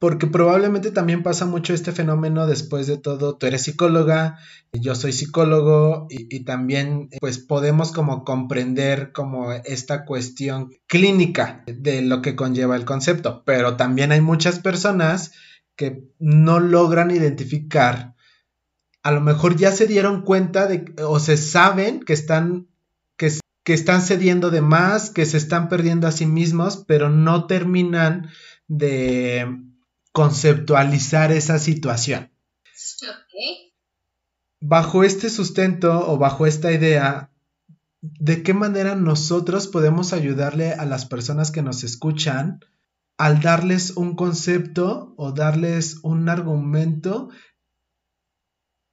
porque 0.03 0.27
probablemente 0.27 0.91
también 0.91 1.23
pasa 1.23 1.47
mucho 1.47 1.75
este 1.75 1.93
fenómeno 1.93 2.49
después 2.49 2.89
de 2.89 2.99
todo, 2.99 3.37
tú 3.37 3.47
eres 3.47 3.63
psicóloga, 3.63 4.37
yo 4.73 4.97
soy 4.97 5.13
psicólogo 5.13 6.09
y, 6.11 6.41
también 6.41 7.09
pues 7.21 7.39
podemos 7.39 7.93
como 7.93 8.25
comprender 8.25 9.13
como 9.13 9.53
esta 9.53 10.05
cuestión 10.05 10.73
clínica 10.89 11.63
de 11.69 12.03
lo 12.03 12.21
que 12.21 12.35
conlleva 12.35 12.75
el 12.75 12.85
concepto, 12.85 13.45
pero 13.47 13.77
también 13.77 14.11
hay 14.11 14.21
muchas 14.21 14.59
personas 14.59 15.35
que 15.77 16.03
no 16.19 16.59
logran 16.59 17.13
identificar, 17.13 18.17
a 19.05 19.13
lo 19.13 19.21
mejor 19.21 19.55
ya 19.55 19.71
se 19.71 19.87
dieron 19.87 20.23
cuenta 20.23 20.67
de 20.67 20.97
o 21.07 21.21
se 21.21 21.37
saben 21.37 22.01
que 22.01 22.15
están 22.15 22.67
que, 23.17 23.31
que 23.63 23.73
están 23.73 24.03
cediendo 24.03 24.51
de 24.51 24.63
más, 24.63 25.11
que 25.11 25.27
se 25.27 25.37
están 25.37 25.69
perdiendo 25.69 26.09
a 26.09 26.13
sí 26.13 26.27
mismos, 26.27 26.83
pero 26.89 27.09
no 27.09 27.47
terminan 27.47 28.31
de 28.67 29.71
conceptualizar 30.13 31.33
esa 31.33 31.59
situación. 31.59 32.31
Bajo 34.61 35.03
este 35.03 35.29
sustento 35.29 36.09
o 36.09 36.19
bajo 36.19 36.47
esta 36.47 36.71
idea, 36.71 37.31
¿de 38.01 38.43
qué 38.43 38.55
manera 38.55 38.95
nosotros 38.95 39.67
podemos 39.67 40.13
ayudarle 40.13 40.73
a 40.73 40.85
las 40.85 41.07
personas 41.07 41.51
que 41.51 41.63
nos 41.63 41.83
escuchan 41.83 42.65
al 43.17 43.41
darles 43.41 43.91
un 43.91 44.15
concepto 44.15 45.15
o 45.17 45.33
darles 45.33 45.99
un 46.03 46.29
argumento 46.29 47.31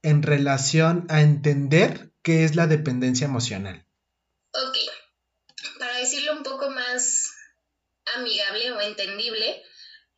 en 0.01 0.23
relación 0.23 1.05
a 1.09 1.21
entender 1.21 2.11
qué 2.21 2.45
es 2.45 2.55
la 2.55 2.67
dependencia 2.67 3.25
emocional? 3.25 3.85
Ok, 4.53 4.77
para 5.77 5.97
decirlo 5.97 6.33
un 6.33 6.43
poco 6.43 6.69
más 6.69 7.31
amigable 8.17 8.71
o 8.71 8.81
entendible, 8.81 9.61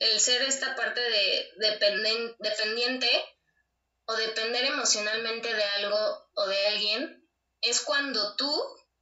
el 0.01 0.19
ser 0.19 0.41
esta 0.41 0.75
parte 0.75 0.99
de 0.99 1.53
dependiente 2.39 3.07
o 4.05 4.15
depender 4.15 4.65
emocionalmente 4.65 5.53
de 5.53 5.63
algo 5.63 6.29
o 6.33 6.47
de 6.47 6.67
alguien 6.67 7.29
es 7.61 7.81
cuando 7.81 8.35
tú 8.35 8.51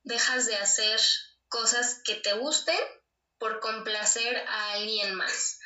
dejas 0.04 0.46
de 0.46 0.56
hacer 0.58 1.00
cosas 1.48 2.02
que 2.04 2.16
te 2.16 2.34
gusten 2.34 2.78
por 3.38 3.62
complacer 3.62 4.44
a 4.46 4.74
alguien 4.74 5.16
más. 5.16 5.60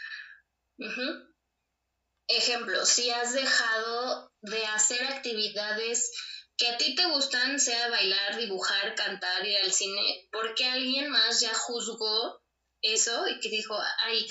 Ejemplo, 2.27 2.85
si 2.85 3.09
has 3.09 3.33
dejado 3.33 4.31
de 4.41 4.63
hacer 4.67 5.03
actividades 5.03 6.11
que 6.57 6.67
a 6.67 6.77
ti 6.77 6.93
te 6.93 7.07
gustan, 7.07 7.59
sea 7.59 7.89
bailar, 7.89 8.37
dibujar, 8.37 8.93
cantar, 8.93 9.47
ir 9.47 9.57
al 9.63 9.73
cine, 9.73 10.27
porque 10.31 10.65
alguien 10.65 11.09
más 11.09 11.39
ya 11.41 11.55
juzgó 11.55 12.39
eso 12.83 13.27
y 13.27 13.39
que 13.39 13.49
dijo, 13.49 13.75
ay, 14.05 14.27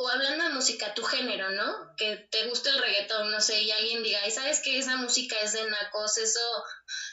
o 0.00 0.08
hablando 0.08 0.44
de 0.44 0.54
música, 0.54 0.94
tu 0.94 1.02
género, 1.02 1.50
¿no? 1.50 1.94
Que 1.96 2.28
te 2.30 2.46
gusta 2.46 2.70
el 2.70 2.78
reggaetón, 2.78 3.32
no 3.32 3.40
sé, 3.40 3.60
y 3.60 3.70
alguien 3.72 4.04
diga, 4.04 4.24
¿y 4.26 4.30
sabes 4.30 4.60
que 4.60 4.78
esa 4.78 4.96
música 4.96 5.36
es 5.40 5.54
de 5.54 5.68
nacos? 5.68 6.18
Eso 6.18 6.40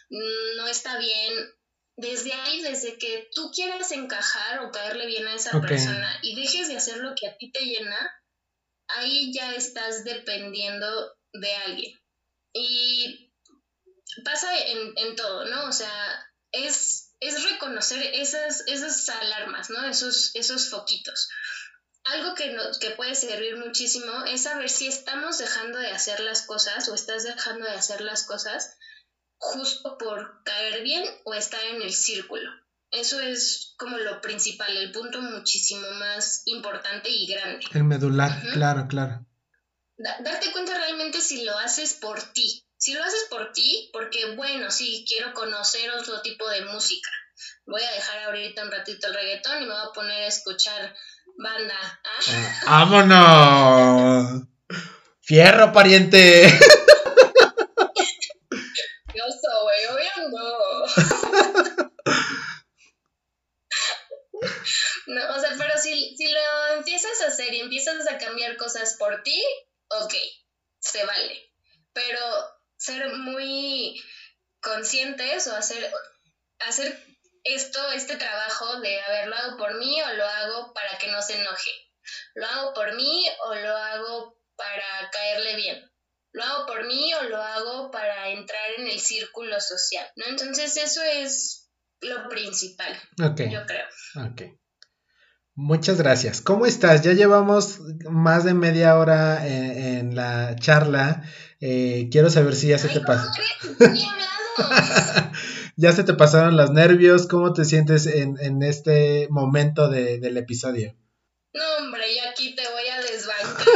no 0.09 0.67
está 0.67 0.99
bien. 0.99 1.33
Desde 1.97 2.31
ahí, 2.33 2.61
desde 2.61 2.99
que 2.99 3.27
tú 3.33 3.51
quieras 3.51 3.91
encajar 3.91 4.59
o 4.59 4.71
caerle 4.71 5.07
bien 5.07 5.25
a 5.27 5.33
esa 5.33 5.59
persona 5.61 6.19
y 6.21 6.35
dejes 6.35 6.67
de 6.67 6.77
hacer 6.77 6.97
lo 6.97 7.15
que 7.15 7.27
a 7.27 7.35
ti 7.37 7.51
te 7.51 7.61
llena, 7.61 7.97
ahí 8.87 9.33
ya 9.33 9.55
estás 9.55 10.03
dependiendo 10.03 11.17
de 11.33 11.55
alguien. 11.55 11.99
Y 12.53 13.33
pasa 14.23 14.55
en, 14.59 14.93
en 14.95 15.15
todo, 15.15 15.45
¿no? 15.45 15.69
O 15.69 15.71
sea, 15.71 16.29
es, 16.51 17.15
es 17.19 17.49
reconocer 17.49 18.11
esas, 18.13 18.63
esas 18.67 19.09
alarmas, 19.09 19.71
¿no? 19.71 19.87
Esos, 19.87 20.35
esos 20.35 20.69
foquitos 20.69 21.29
algo 22.05 22.35
que, 22.35 22.53
nos, 22.53 22.77
que 22.79 22.91
puede 22.91 23.15
servir 23.15 23.57
muchísimo 23.57 24.23
es 24.25 24.43
saber 24.43 24.69
si 24.69 24.87
estamos 24.87 25.37
dejando 25.37 25.79
de 25.79 25.89
hacer 25.89 26.19
las 26.19 26.43
cosas 26.43 26.87
o 26.89 26.93
estás 26.93 27.23
dejando 27.23 27.65
de 27.65 27.73
hacer 27.73 28.01
las 28.01 28.25
cosas 28.25 28.77
justo 29.37 29.97
por 29.97 30.43
caer 30.43 30.83
bien 30.83 31.03
o 31.25 31.33
estar 31.33 31.63
en 31.65 31.81
el 31.81 31.93
círculo. 31.93 32.49
Eso 32.91 33.19
es 33.19 33.73
como 33.77 33.97
lo 33.97 34.21
principal, 34.21 34.75
el 34.77 34.91
punto 34.91 35.21
muchísimo 35.21 35.89
más 35.91 36.43
importante 36.45 37.09
y 37.09 37.27
grande. 37.27 37.65
El 37.73 37.83
medular, 37.83 38.31
claro, 38.53 38.87
claro. 38.87 39.25
darte 39.97 40.51
cuenta 40.51 40.77
realmente 40.77 41.19
si 41.21 41.43
lo 41.43 41.57
haces 41.57 41.95
por 41.95 42.21
ti. 42.33 42.63
Si 42.77 42.93
lo 42.93 43.03
haces 43.03 43.25
por 43.29 43.51
ti, 43.51 43.89
porque 43.91 44.35
bueno, 44.35 44.69
sí, 44.69 45.03
quiero 45.07 45.33
conocer 45.33 45.89
otro 45.91 46.21
tipo 46.21 46.47
de 46.49 46.61
música. 46.65 47.09
Voy 47.65 47.81
a 47.81 47.91
dejar 47.91 48.23
ahorita 48.25 48.63
un 48.63 48.71
ratito 48.71 49.07
el 49.07 49.15
reggaetón 49.15 49.63
y 49.63 49.65
me 49.65 49.73
voy 49.73 49.87
a 49.89 49.93
poner 49.93 50.23
a 50.23 50.27
escuchar 50.27 50.95
Banda. 51.37 52.01
¿ah? 52.03 52.19
¡Vámonos! 52.65 54.43
¡Fierro, 55.21 55.71
pariente! 55.73 56.43
Yo 59.13 59.23
soy, 59.41 59.85
obvio 59.91 60.11
no. 60.29 60.45
no, 65.07 65.35
o 65.35 65.39
sea, 65.39 65.55
pero 65.57 65.77
si, 65.77 66.15
si 66.15 66.31
lo 66.31 66.75
empiezas 66.77 67.21
a 67.21 67.27
hacer 67.27 67.53
y 67.53 67.61
empiezas 67.61 68.07
a 68.07 68.17
cambiar 68.17 68.57
cosas 68.57 68.95
por 68.99 69.23
ti, 69.23 69.41
ok, 69.89 70.13
se 70.79 71.05
vale. 71.05 71.51
Pero 71.93 72.19
ser 72.77 73.13
muy 73.13 74.01
conscientes 74.61 75.47
o 75.47 75.55
hacer, 75.55 75.91
hacer 76.59 77.04
esto, 77.45 77.79
este 77.91 78.17
trabajo 78.17 78.79
de 78.81 79.01
haberlo 79.01 79.35
hago 79.35 79.57
por 79.57 79.77
mí 79.77 80.01
o 80.01 80.13
lo 80.15 80.25
hago 80.25 80.73
para 80.73 80.97
que 80.97 81.11
no 81.11 81.21
se 81.21 81.39
enoje. 81.39 81.71
Lo 82.33 82.45
hago 82.45 82.73
por 82.73 82.95
mí 82.95 83.25
o 83.47 83.55
lo 83.55 83.77
hago 83.77 84.37
para 84.57 85.09
caerle 85.11 85.55
bien. 85.55 85.91
Lo 86.33 86.43
hago 86.43 86.65
por 86.65 86.85
mí 86.85 87.13
o 87.13 87.23
lo 87.23 87.41
hago 87.41 87.91
para 87.91 88.29
entrar 88.29 88.71
en 88.77 88.87
el 88.87 88.99
círculo 88.99 89.61
social, 89.61 90.05
¿no? 90.17 90.25
Entonces 90.25 90.75
eso 90.75 91.01
es 91.03 91.69
lo 92.01 92.27
principal, 92.27 92.93
yo 93.17 93.33
creo. 93.35 93.87
Ok. 94.15 94.41
Muchas 95.57 95.97
gracias. 95.97 96.41
¿Cómo 96.41 96.65
estás? 96.65 97.01
Ya 97.03 97.13
llevamos 97.13 97.79
más 98.09 98.43
de 98.43 98.53
media 98.53 98.97
hora 98.97 99.47
en, 99.47 100.13
la 100.13 100.57
charla. 100.57 101.23
Eh, 101.61 102.09
quiero 102.11 102.29
saber 102.29 102.55
si 102.55 102.67
ya 102.67 102.77
se 102.77 102.89
te 102.89 102.99
pasa. 102.99 103.31
¿Ya 105.77 105.91
se 105.91 106.03
te 106.03 106.13
pasaron 106.13 106.55
los 106.55 106.71
nervios? 106.71 107.27
¿Cómo 107.27 107.51
te 107.51 107.65
sientes 107.65 108.07
en, 108.07 108.63
este 108.63 109.27
momento 109.29 109.89
del 109.89 110.37
episodio? 110.37 110.95
No, 111.53 111.63
hombre, 111.79 112.03
yo 112.15 112.29
aquí 112.29 112.55
te 112.55 112.63
voy 112.69 112.87
a 112.87 113.01
desbancar. 113.01 113.75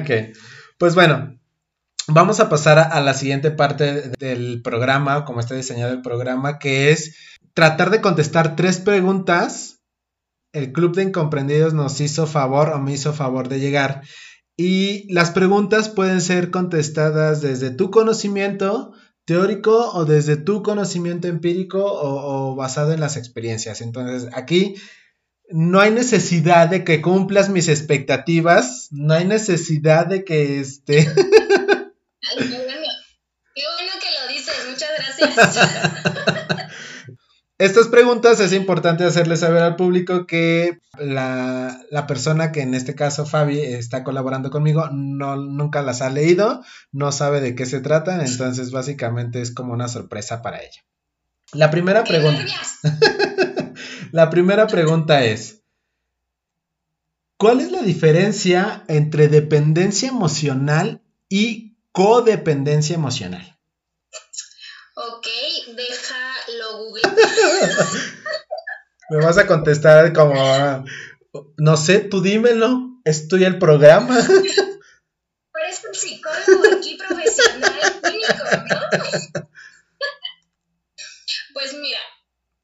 ok, 0.00 0.36
pues 0.78 0.94
bueno, 0.94 1.38
vamos 2.06 2.40
a 2.40 2.48
pasar 2.48 2.78
a, 2.78 3.00
la 3.00 3.14
siguiente 3.14 3.50
parte 3.50 4.10
del 4.18 4.62
programa, 4.62 5.24
como 5.24 5.40
está 5.40 5.54
diseñado 5.54 5.92
el 5.92 6.02
programa, 6.02 6.58
que 6.58 6.90
es 6.90 7.16
tratar 7.52 7.90
de 7.90 8.00
contestar 8.00 8.56
tres 8.56 8.78
preguntas. 8.78 9.82
El 10.52 10.72
Club 10.72 10.94
de 10.94 11.02
Incomprendidos 11.02 11.74
nos 11.74 12.00
hizo 12.00 12.26
favor 12.26 12.70
o 12.70 12.78
me 12.78 12.92
hizo 12.92 13.12
favor 13.12 13.48
de 13.48 13.60
llegar 13.60 14.02
y 14.56 15.12
las 15.12 15.30
preguntas 15.30 15.88
pueden 15.88 16.20
ser 16.20 16.50
contestadas 16.50 17.40
desde 17.40 17.70
tu 17.70 17.90
conocimiento 17.90 18.92
teórico 19.24 19.90
o 19.92 20.04
desde 20.04 20.36
tu 20.36 20.62
conocimiento 20.62 21.28
empírico 21.28 21.82
o, 21.84 22.54
basado 22.54 22.92
en 22.92 23.00
las 23.00 23.16
experiencias. 23.16 23.80
Entonces, 23.80 24.30
aquí 24.32 24.76
no 25.50 25.80
hay 25.80 25.90
necesidad 25.90 26.68
de 26.68 26.84
que 26.84 27.02
cumplas 27.02 27.48
mis 27.48 27.68
expectativas, 27.68 28.88
no 28.90 29.14
hay 29.14 29.24
necesidad 29.24 30.06
de 30.06 30.24
que 30.24 30.60
este... 30.60 31.04
qué, 31.04 31.14
bueno, 32.38 32.88
qué 33.54 33.62
bueno 33.76 33.92
que 34.00 34.10
lo 34.20 34.28
dices, 34.28 34.54
muchas 34.70 34.90
gracias. 35.18 36.38
estas 37.58 37.86
preguntas 37.86 38.40
es 38.40 38.52
importante 38.52 39.04
hacerle 39.04 39.36
saber 39.36 39.62
al 39.62 39.76
público 39.76 40.26
que 40.26 40.80
la, 40.98 42.04
persona 42.08 42.50
que 42.50 42.62
en 42.62 42.74
este 42.74 42.94
caso 42.94 43.26
Fabi 43.26 43.60
está 43.60 44.02
colaborando 44.02 44.50
conmigo 44.50 44.88
no, 44.92 45.36
nunca 45.36 45.82
las 45.82 46.02
ha 46.02 46.10
leído, 46.10 46.64
no 46.90 47.12
sabe 47.12 47.40
de 47.40 47.54
qué 47.54 47.64
se 47.66 47.80
tratan, 47.80 48.20
entonces 48.20 48.72
básicamente 48.72 49.40
es 49.40 49.52
como 49.52 49.72
una 49.72 49.88
sorpresa 49.88 50.42
para 50.42 50.58
ella. 50.58 50.84
La 51.52 51.70
primera 51.70 52.02
pregunta. 52.02 52.44
la 54.10 54.30
primera 54.30 54.66
pregunta 54.66 55.24
es: 55.24 55.62
¿Cuál 57.36 57.60
es 57.60 57.70
la 57.70 57.82
diferencia 57.82 58.82
entre 58.88 59.28
dependencia 59.28 60.08
emocional 60.08 61.02
y 61.28 61.76
codependencia 61.92 62.96
emocional? 62.96 63.53
Me 69.10 69.18
vas 69.18 69.38
a 69.38 69.46
contestar 69.46 70.12
como, 70.12 70.84
no 71.56 71.76
sé, 71.76 72.00
tú 72.00 72.22
dímelo, 72.22 73.00
estoy 73.04 73.44
el 73.44 73.58
programa. 73.58 74.18
Eres 74.18 75.84
un 75.86 75.94
psicólogo 75.94 76.76
aquí 76.76 76.96
profesional, 76.96 78.00
clínico, 78.02 78.44
¿no? 78.68 78.80
Pues 81.54 81.72
mira, 81.74 82.00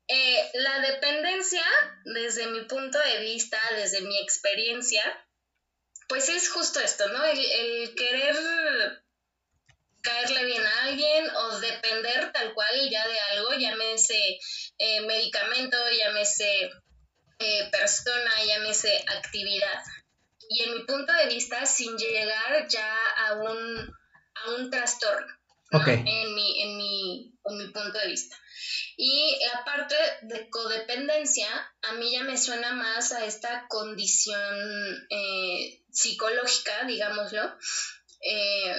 eh, 0.09 0.51
la 0.55 0.81
dependencia, 0.81 1.63
desde 2.05 2.49
mi 2.49 2.63
punto 2.63 2.99
de 2.99 3.21
vista, 3.21 3.59
desde 3.77 4.01
mi 4.03 4.19
experiencia, 4.19 5.03
pues 6.09 6.29
es 6.29 6.49
justo 6.49 6.81
esto, 6.81 7.09
¿no? 7.13 7.25
El, 7.25 7.95
querer 7.95 8.35
caerle 10.03 10.45
bien 10.45 10.65
a 10.67 10.83
alguien 10.85 11.29
o 11.37 11.59
depender 11.61 12.33
tal 12.33 12.53
cual 12.55 12.91
ya 12.91 13.07
de 13.07 13.19
algo, 13.33 13.53
llámese 13.59 14.39
eh, 14.79 15.01
medicamento, 15.03 15.77
llámese 15.99 16.71
eh, 17.39 17.69
persona, 17.71 18.31
llámese 18.47 19.05
actividad. 19.09 19.83
Y 20.49 20.65
en 20.65 20.75
mi 20.75 20.85
punto 20.85 21.13
de 21.13 21.27
vista, 21.27 21.65
sin 21.65 21.97
llegar 21.97 22.67
ya 22.69 22.97
a 23.29 23.35
un, 23.35 23.95
a 24.35 24.51
un 24.57 24.71
trastorno, 24.71 25.33
en, 25.71 26.35
mi, 26.35 26.63
en, 26.63 26.77
mi, 26.77 27.35
en 27.45 27.59
mi 27.59 27.69
punto 27.69 27.99
de 27.99 28.09
vista. 28.09 28.37
Y 28.97 29.39
aparte 29.55 29.95
de 30.23 30.51
codependencia, 30.51 31.47
a 31.83 31.93
mí 31.93 32.13
ya 32.13 32.25
me 32.25 32.37
suena 32.37 32.73
más 32.73 33.13
a 33.13 33.25
esta 33.25 33.67
condición 33.69 35.07
eh, 35.09 35.83
psicológica, 35.91 36.85
digámoslo, 36.85 37.57
eh, 38.21 38.75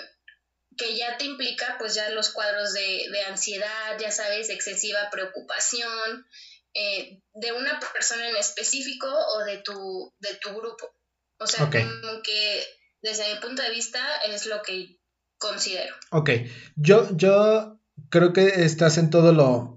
que 0.78 0.96
ya 0.96 1.18
te 1.18 1.26
implica 1.26 1.76
pues 1.78 1.96
ya 1.96 2.10
los 2.10 2.30
cuadros 2.30 2.74
de, 2.74 3.24
ansiedad, 3.28 3.98
ya 4.00 4.12
sabes, 4.12 4.50
excesiva 4.50 5.10
preocupación, 5.12 6.26
eh, 6.74 7.20
de 7.34 7.52
una 7.52 7.80
persona 7.94 8.30
en 8.30 8.36
específico 8.38 9.08
o 9.08 9.44
de 9.44 9.58
tu, 9.58 10.14
de 10.20 10.36
tu 10.36 10.50
grupo. 10.50 10.96
O 11.40 11.48
sea, 11.48 11.70
como 11.70 12.22
que 12.24 12.64
desde 13.02 13.34
mi 13.34 13.40
punto 13.40 13.62
de 13.62 13.72
vista 13.72 14.00
es 14.28 14.46
lo 14.46 14.62
que 14.62 15.00
considero. 15.40 15.96
Ok, 16.12 16.30
yo, 16.76 17.10
yo 17.18 17.80
creo 18.10 18.32
que 18.32 18.46
estás 18.64 18.98
en 18.98 19.10
todo 19.10 19.34
lo, 19.34 19.76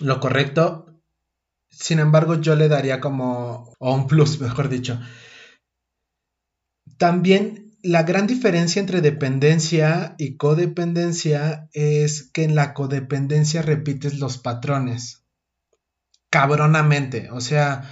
lo 0.00 0.20
correcto. 0.20 1.00
Sin 1.70 1.98
embargo, 1.98 2.40
yo 2.40 2.54
le 2.54 2.68
daría 2.68 3.00
como, 3.00 3.74
o 3.78 3.94
un 3.94 4.06
plus, 4.06 4.38
mejor 4.40 4.68
dicho. 4.68 5.00
También 6.98 7.71
la 7.82 8.04
gran 8.04 8.26
diferencia 8.26 8.80
entre 8.80 9.00
dependencia 9.00 10.14
y 10.18 10.36
codependencia 10.36 11.68
es 11.72 12.30
que 12.32 12.44
en 12.44 12.54
la 12.54 12.74
codependencia 12.74 13.62
repites 13.62 14.18
los 14.18 14.38
patrones. 14.38 15.24
Cabronamente. 16.30 17.28
O 17.32 17.40
sea, 17.40 17.90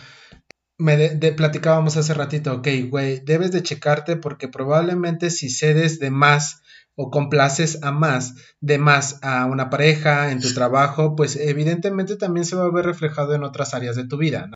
me 0.78 1.08
platicábamos 1.32 1.96
hace 1.96 2.14
ratito, 2.14 2.54
ok, 2.54 2.68
güey, 2.88 3.20
debes 3.20 3.52
de 3.52 3.62
checarte 3.62 4.16
porque 4.16 4.48
probablemente 4.48 5.30
si 5.30 5.50
cedes 5.50 5.98
de 5.98 6.10
más 6.10 6.62
o 6.94 7.10
complaces 7.10 7.82
a 7.82 7.92
más, 7.92 8.34
de 8.60 8.78
más 8.78 9.18
a 9.22 9.46
una 9.46 9.70
pareja, 9.70 10.32
en 10.32 10.40
tu 10.40 10.52
trabajo, 10.54 11.16
pues 11.16 11.36
evidentemente 11.36 12.16
también 12.16 12.46
se 12.46 12.56
va 12.56 12.64
a 12.64 12.70
ver 12.70 12.86
reflejado 12.86 13.34
en 13.34 13.42
otras 13.42 13.74
áreas 13.74 13.96
de 13.96 14.06
tu 14.06 14.16
vida. 14.16 14.50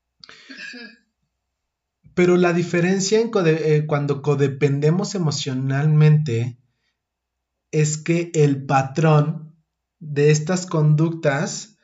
Pero 2.15 2.37
la 2.37 2.53
diferencia 2.53 3.21
en 3.21 3.31
eh, 3.35 3.85
cuando 3.87 4.23
codependemos 4.23 5.15
emocionalmente 5.15 6.59
es 7.71 7.99
que 7.99 8.31
el 8.35 8.65
patrón 8.67 9.57
de 9.99 10.31
estas 10.31 10.67
conductas 10.67 11.77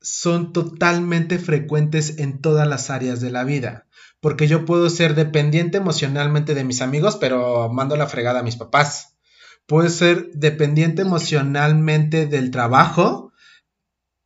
son 0.00 0.52
totalmente 0.52 1.38
frecuentes 1.38 2.18
en 2.18 2.40
todas 2.42 2.68
las 2.68 2.90
áreas 2.90 3.20
de 3.20 3.30
la 3.30 3.44
vida 3.44 3.86
porque 4.24 4.46
yo 4.46 4.64
puedo 4.64 4.88
ser 4.88 5.14
dependiente 5.14 5.76
emocionalmente 5.76 6.54
de 6.54 6.64
mis 6.64 6.80
amigos, 6.80 7.16
pero 7.16 7.68
mando 7.70 7.94
la 7.94 8.06
fregada 8.06 8.40
a 8.40 8.42
mis 8.42 8.56
papás. 8.56 9.18
Puedo 9.66 9.90
ser 9.90 10.30
dependiente 10.32 11.02
emocionalmente 11.02 12.24
del 12.24 12.50
trabajo, 12.50 13.33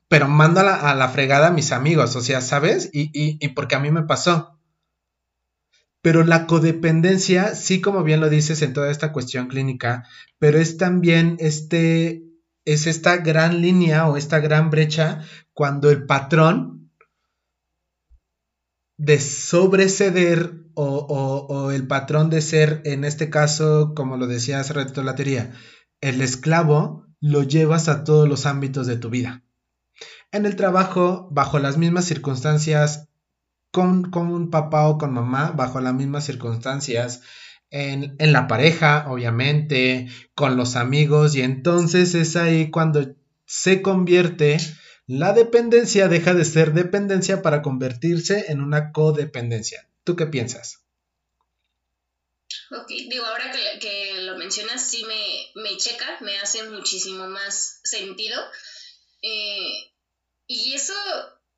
pero 0.09 0.27
mando 0.27 0.61
a 0.61 0.95
la, 0.95 1.09
fregada 1.09 1.49
a 1.49 1.53
mis 1.53 1.71
amigos, 1.71 2.17
o 2.17 2.21
sea, 2.23 2.41
¿sabes? 2.41 2.89
Y, 2.93 3.49
porque 3.49 3.75
a 3.75 3.81
mí 3.81 3.91
me 3.91 4.05
pasó. 4.05 4.59
Pero 6.01 6.25
la 6.25 6.47
codependencia, 6.47 7.55
sí, 7.55 7.81
como 7.81 8.03
bien 8.05 8.21
lo 8.21 8.31
dices 8.31 8.63
en 8.63 8.73
toda 8.73 8.91
esta 8.91 9.13
cuestión 9.13 9.49
clínica, 9.49 10.07
pero 10.39 10.59
es 10.59 10.79
también 10.79 11.37
este, 11.41 12.25
es 12.65 12.87
esta 12.87 13.19
gran 13.19 13.61
línea 13.61 14.09
o 14.09 14.17
esta 14.17 14.39
gran 14.39 14.71
brecha 14.71 15.23
cuando 15.53 15.91
el 15.91 16.07
patrón 16.07 16.91
de 18.97 19.21
sobreceder 19.21 20.55
o, 20.75 21.71
el 21.73 21.87
patrón 21.87 22.31
de 22.31 22.41
ser, 22.41 22.83
en 22.85 23.05
este 23.05 23.31
caso, 23.31 23.93
como 23.95 24.17
lo 24.17 24.29
decía 24.29 24.61
hace 24.61 24.75
la 24.75 25.15
teoría, 25.17 25.53
el 26.01 26.23
esclavo 26.23 27.05
lo 27.21 27.43
llevas 27.43 27.89
a 27.89 28.05
todos 28.05 28.29
los 28.29 28.47
ámbitos 28.47 28.87
de 28.87 28.97
tu 28.97 29.11
vida. 29.11 29.43
En 30.33 30.47
el 30.47 30.57
trabajo, 30.57 31.29
bajo 31.31 31.59
las 31.59 31.79
mismas 31.79 32.05
circunstancias, 32.05 33.09
con, 33.71 34.11
con 34.11 34.31
un 34.31 34.51
papá 34.51 34.89
o 34.89 34.99
con 34.99 35.13
mamá, 35.13 35.53
bajo 35.53 35.81
las 35.81 35.95
mismas 35.95 36.25
circunstancias, 36.27 37.23
en, 37.71 38.17
en, 38.19 38.33
la 38.33 38.47
pareja, 38.47 39.07
obviamente, 39.09 40.09
con 40.35 40.57
los 40.57 40.77
amigos, 40.77 41.35
y 41.35 41.43
entonces 41.43 42.15
es 42.15 42.37
ahí 42.37 42.71
cuando 42.71 43.15
se 43.45 43.83
convierte 43.83 44.59
la 45.09 45.33
dependencia 45.33 46.07
deja 46.07 46.35
de 46.35 46.45
ser 46.45 46.75
dependencia 46.75 47.41
para 47.41 47.63
convertirse 47.63 48.53
en 48.53 48.61
una 48.61 48.93
codependencia. 48.93 49.89
¿Tú 50.05 50.17
qué 50.17 50.27
piensas? 50.27 50.83
Ok, 52.71 52.89
digo, 52.89 53.25
ahora 53.25 53.51
que, 53.81 54.21
lo 54.21 54.37
mencionas, 54.37 54.87
sí 54.87 55.07
me, 55.07 55.77
checa, 55.79 56.19
me 56.21 56.37
hace 56.37 56.63
muchísimo 56.65 57.27
más 57.27 57.81
sentido. 57.85 58.39
Eh, 59.23 59.95
y 60.49 60.75
eso, 60.75 60.95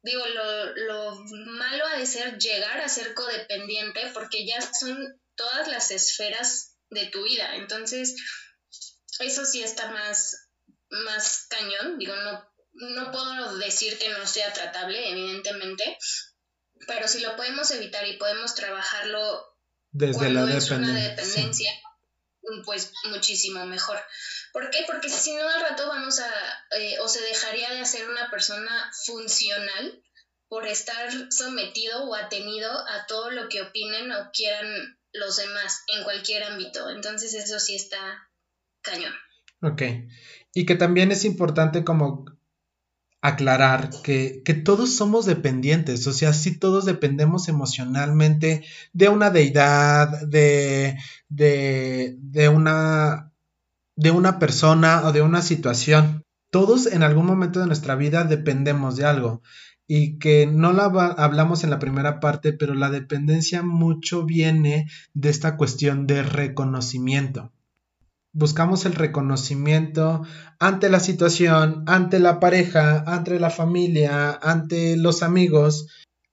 digo, 0.02 0.26
lo, 0.26 0.74
lo 0.76 1.24
malo 1.24 1.86
ha 1.86 1.98
de 1.98 2.06
ser 2.06 2.38
llegar 2.38 2.80
a 2.80 2.88
ser 2.88 3.14
codependiente 3.14 4.10
porque 4.12 4.44
ya 4.44 4.60
son 4.60 5.20
todas 5.34 5.68
las 5.68 5.90
esferas 5.90 6.76
de 6.90 7.06
tu 7.06 7.22
vida. 7.22 7.56
Entonces, 7.56 8.16
eso 9.20 9.46
sí 9.46 9.62
está 9.62 9.90
más, 9.90 10.48
más 10.90 11.46
cañón. 11.48 11.98
Digo, 11.98 12.14
no 12.16 12.50
no 12.72 13.10
puedo 13.10 13.58
decir 13.58 13.98
que 13.98 14.08
no 14.08 14.26
sea 14.26 14.52
tratable, 14.52 15.10
evidentemente, 15.10 15.98
pero 16.86 17.06
si 17.08 17.20
lo 17.20 17.36
podemos 17.36 17.70
evitar 17.70 18.06
y 18.06 18.16
podemos 18.16 18.54
trabajarlo 18.54 19.44
desde 19.92 20.30
la 20.30 20.56
es 20.56 20.70
una 20.70 20.94
dependencia, 20.94 21.70
pues 22.64 22.92
muchísimo 23.10 23.66
mejor. 23.66 24.00
¿Por 24.52 24.70
qué? 24.70 24.78
Porque 24.86 25.08
si 25.08 25.34
no 25.34 25.48
al 25.48 25.60
rato 25.60 25.88
vamos 25.88 26.18
a, 26.20 26.30
eh, 26.78 26.98
o 27.00 27.08
se 27.08 27.20
dejaría 27.22 27.70
de 27.70 27.80
hacer 27.80 28.08
una 28.08 28.30
persona 28.30 28.90
funcional 29.04 30.02
por 30.48 30.66
estar 30.66 31.10
sometido 31.30 32.04
o 32.04 32.14
atenido 32.14 32.70
a 32.70 33.06
todo 33.06 33.30
lo 33.30 33.48
que 33.48 33.62
opinen 33.62 34.10
o 34.12 34.30
quieran 34.32 34.98
los 35.12 35.36
demás 35.36 35.82
en 35.96 36.04
cualquier 36.04 36.42
ámbito. 36.44 36.90
Entonces 36.90 37.34
eso 37.34 37.60
sí 37.60 37.76
está 37.76 38.28
cañón. 38.82 39.12
Ok. 39.62 39.82
Y 40.54 40.66
que 40.66 40.74
también 40.74 41.12
es 41.12 41.24
importante 41.24 41.84
como 41.84 42.24
aclarar 43.22 43.90
que, 44.02 44.42
todos 44.64 44.96
somos 44.96 45.26
dependientes, 45.26 46.06
o 46.06 46.12
sea, 46.12 46.32
sí 46.32 46.58
todos 46.58 46.86
dependemos 46.86 47.48
emocionalmente 47.48 48.64
de 48.92 49.08
una 49.08 49.30
deidad, 49.30 50.08
de, 50.26 50.96
de, 51.28 52.16
de, 52.18 52.48
una, 52.48 53.29
de 54.00 54.10
una 54.10 54.38
persona 54.38 55.02
o 55.04 55.12
de 55.12 55.20
una 55.20 55.42
situación. 55.42 56.24
Todos 56.50 56.86
en 56.86 57.02
algún 57.02 57.26
momento 57.26 57.60
de 57.60 57.66
nuestra 57.66 57.96
vida 57.96 58.24
dependemos 58.24 58.96
de 58.96 59.04
algo 59.04 59.42
y 59.86 60.18
que 60.18 60.46
no 60.46 60.72
la 60.72 60.84
hablamos 61.18 61.64
en 61.64 61.70
la 61.70 61.78
primera 61.78 62.18
parte, 62.18 62.54
pero 62.54 62.72
la 62.74 62.88
dependencia 62.90 63.62
mucho 63.62 64.24
viene 64.24 64.88
de 65.12 65.28
esta 65.28 65.56
cuestión 65.58 66.06
de 66.06 66.22
reconocimiento. 66.22 67.52
buscamos 68.32 68.86
el 68.86 68.94
reconocimiento 68.94 70.22
ante 70.58 70.88
la 70.88 71.00
situación, 71.00 71.82
ante 71.86 72.20
la 72.20 72.38
pareja, 72.40 73.04
ante 73.06 73.38
la 73.38 73.50
familia, 73.50 74.32
ante 74.32 74.96
los 74.96 75.22
amigos, 75.22 75.88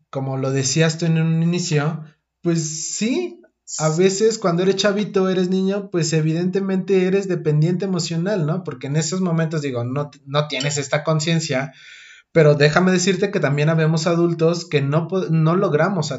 como 0.09 0.37
lo 0.37 0.51
decías 0.51 0.97
tú 0.97 1.05
en 1.05 1.19
un 1.19 1.43
inicio, 1.43 2.03
pues 2.41 2.95
sí, 2.95 3.36
a 3.79 3.89
veces 3.89 4.37
cuando 4.37 4.63
eres 4.63 4.77
chavito, 4.77 5.29
eres 5.29 5.49
niño, 5.49 5.89
pues 5.91 6.13
evidentemente 6.13 7.05
eres 7.05 7.27
dependiente 7.27 7.85
emocional, 7.85 8.45
¿no? 8.45 8.63
Porque 8.63 8.87
en 8.87 8.95
esos 8.95 9.19
momentos 9.19 9.61
digo, 9.61 9.83
no, 9.83 10.09
no 10.25 10.47
tienes 10.47 10.77
esta 10.77 11.03
conciencia, 11.03 11.73
pero 12.31 12.55
déjame 12.55 12.91
decirte 12.91 13.29
que 13.29 13.41
también 13.41 13.69
habemos 13.69 14.07
adultos 14.07 14.67
que 14.69 14.81
no, 14.81 15.09
no, 15.29 15.55
logramos, 15.57 16.13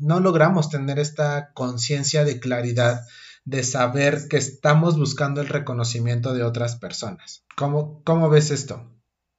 no 0.00 0.20
logramos 0.20 0.70
tener 0.70 0.98
esta 0.98 1.52
conciencia 1.52 2.24
de 2.24 2.40
claridad, 2.40 3.02
de 3.44 3.62
saber 3.62 4.28
que 4.28 4.38
estamos 4.38 4.96
buscando 4.96 5.42
el 5.42 5.48
reconocimiento 5.48 6.32
de 6.32 6.44
otras 6.44 6.76
personas. 6.76 7.44
¿Cómo, 7.56 8.02
cómo 8.04 8.30
ves 8.30 8.50
esto? 8.50 8.90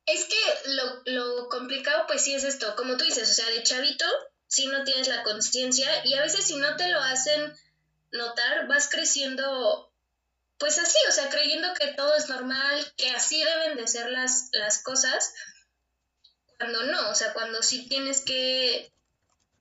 Es 0.06 0.26
que 0.26 0.72
lo, 0.74 0.84
lo 1.12 1.50
complicado 1.50 2.04
pues 2.08 2.22
sí 2.22 2.36
es 2.36 2.44
esto, 2.44 2.68
como 2.78 2.98
tú 2.98 3.04
dices, 3.04 3.30
o 3.32 3.34
sea, 3.34 3.50
de 3.50 3.64
chavito 3.64 4.06
si 4.48 4.68
no 4.68 4.84
tienes 4.84 5.08
la 5.08 5.24
conciencia 5.24 5.90
y 6.06 6.14
a 6.16 6.22
veces 6.22 6.46
si 6.46 6.56
no 6.56 6.76
te 6.76 6.88
lo 6.90 7.00
hacen 7.00 7.54
notar, 8.12 8.68
vas 8.68 8.90
creciendo 8.90 9.92
pues 10.58 10.80
así, 10.80 10.98
o 11.08 11.12
sea, 11.12 11.30
creyendo 11.30 11.74
que 11.76 11.94
todo 11.94 12.16
es 12.16 12.30
normal, 12.30 12.94
que 12.98 13.10
así 13.12 13.44
deben 13.44 13.78
de 13.78 13.88
ser 13.88 14.10
las, 14.10 14.50
las 14.54 14.82
cosas, 14.82 15.34
cuando 16.58 16.84
no, 16.86 17.10
o 17.10 17.16
sea, 17.16 17.34
cuando 17.34 17.62
sí 17.62 17.88
tienes 17.88 18.22
que 18.22 18.92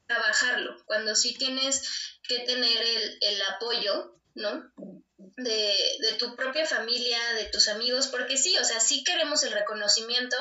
trabajarlo, 0.07 0.83
cuando 0.87 1.15
sí 1.15 1.35
tienes 1.35 2.19
que 2.23 2.41
tener 2.41 2.83
el, 2.83 3.19
el 3.21 3.43
apoyo, 3.43 4.19
¿no? 4.35 4.73
De, 5.37 5.75
de, 6.01 6.13
tu 6.19 6.35
propia 6.35 6.65
familia, 6.65 7.19
de 7.35 7.47
tus 7.47 7.69
amigos, 7.69 8.07
porque 8.07 8.39
sí, 8.39 8.57
o 8.59 8.65
sea, 8.65 8.81
sí 8.81 9.05
queremos 9.05 9.43
el 9.43 9.53
reconocimiento, 9.53 10.37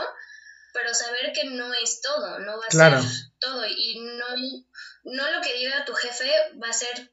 pero 0.75 0.93
saber 0.93 1.31
que 1.33 1.45
no 1.45 1.73
es 1.73 2.01
todo, 2.01 2.39
no 2.39 2.59
va 2.59 2.65
a 2.67 2.71
ser 2.71 3.11
todo 3.39 3.65
y 3.65 3.97
no, 3.99 4.25
no 5.05 5.31
lo 5.31 5.41
que 5.41 5.53
diga 5.53 5.85
tu 5.85 5.93
jefe 5.93 6.29
va 6.61 6.67
a 6.69 6.73
ser 6.73 7.11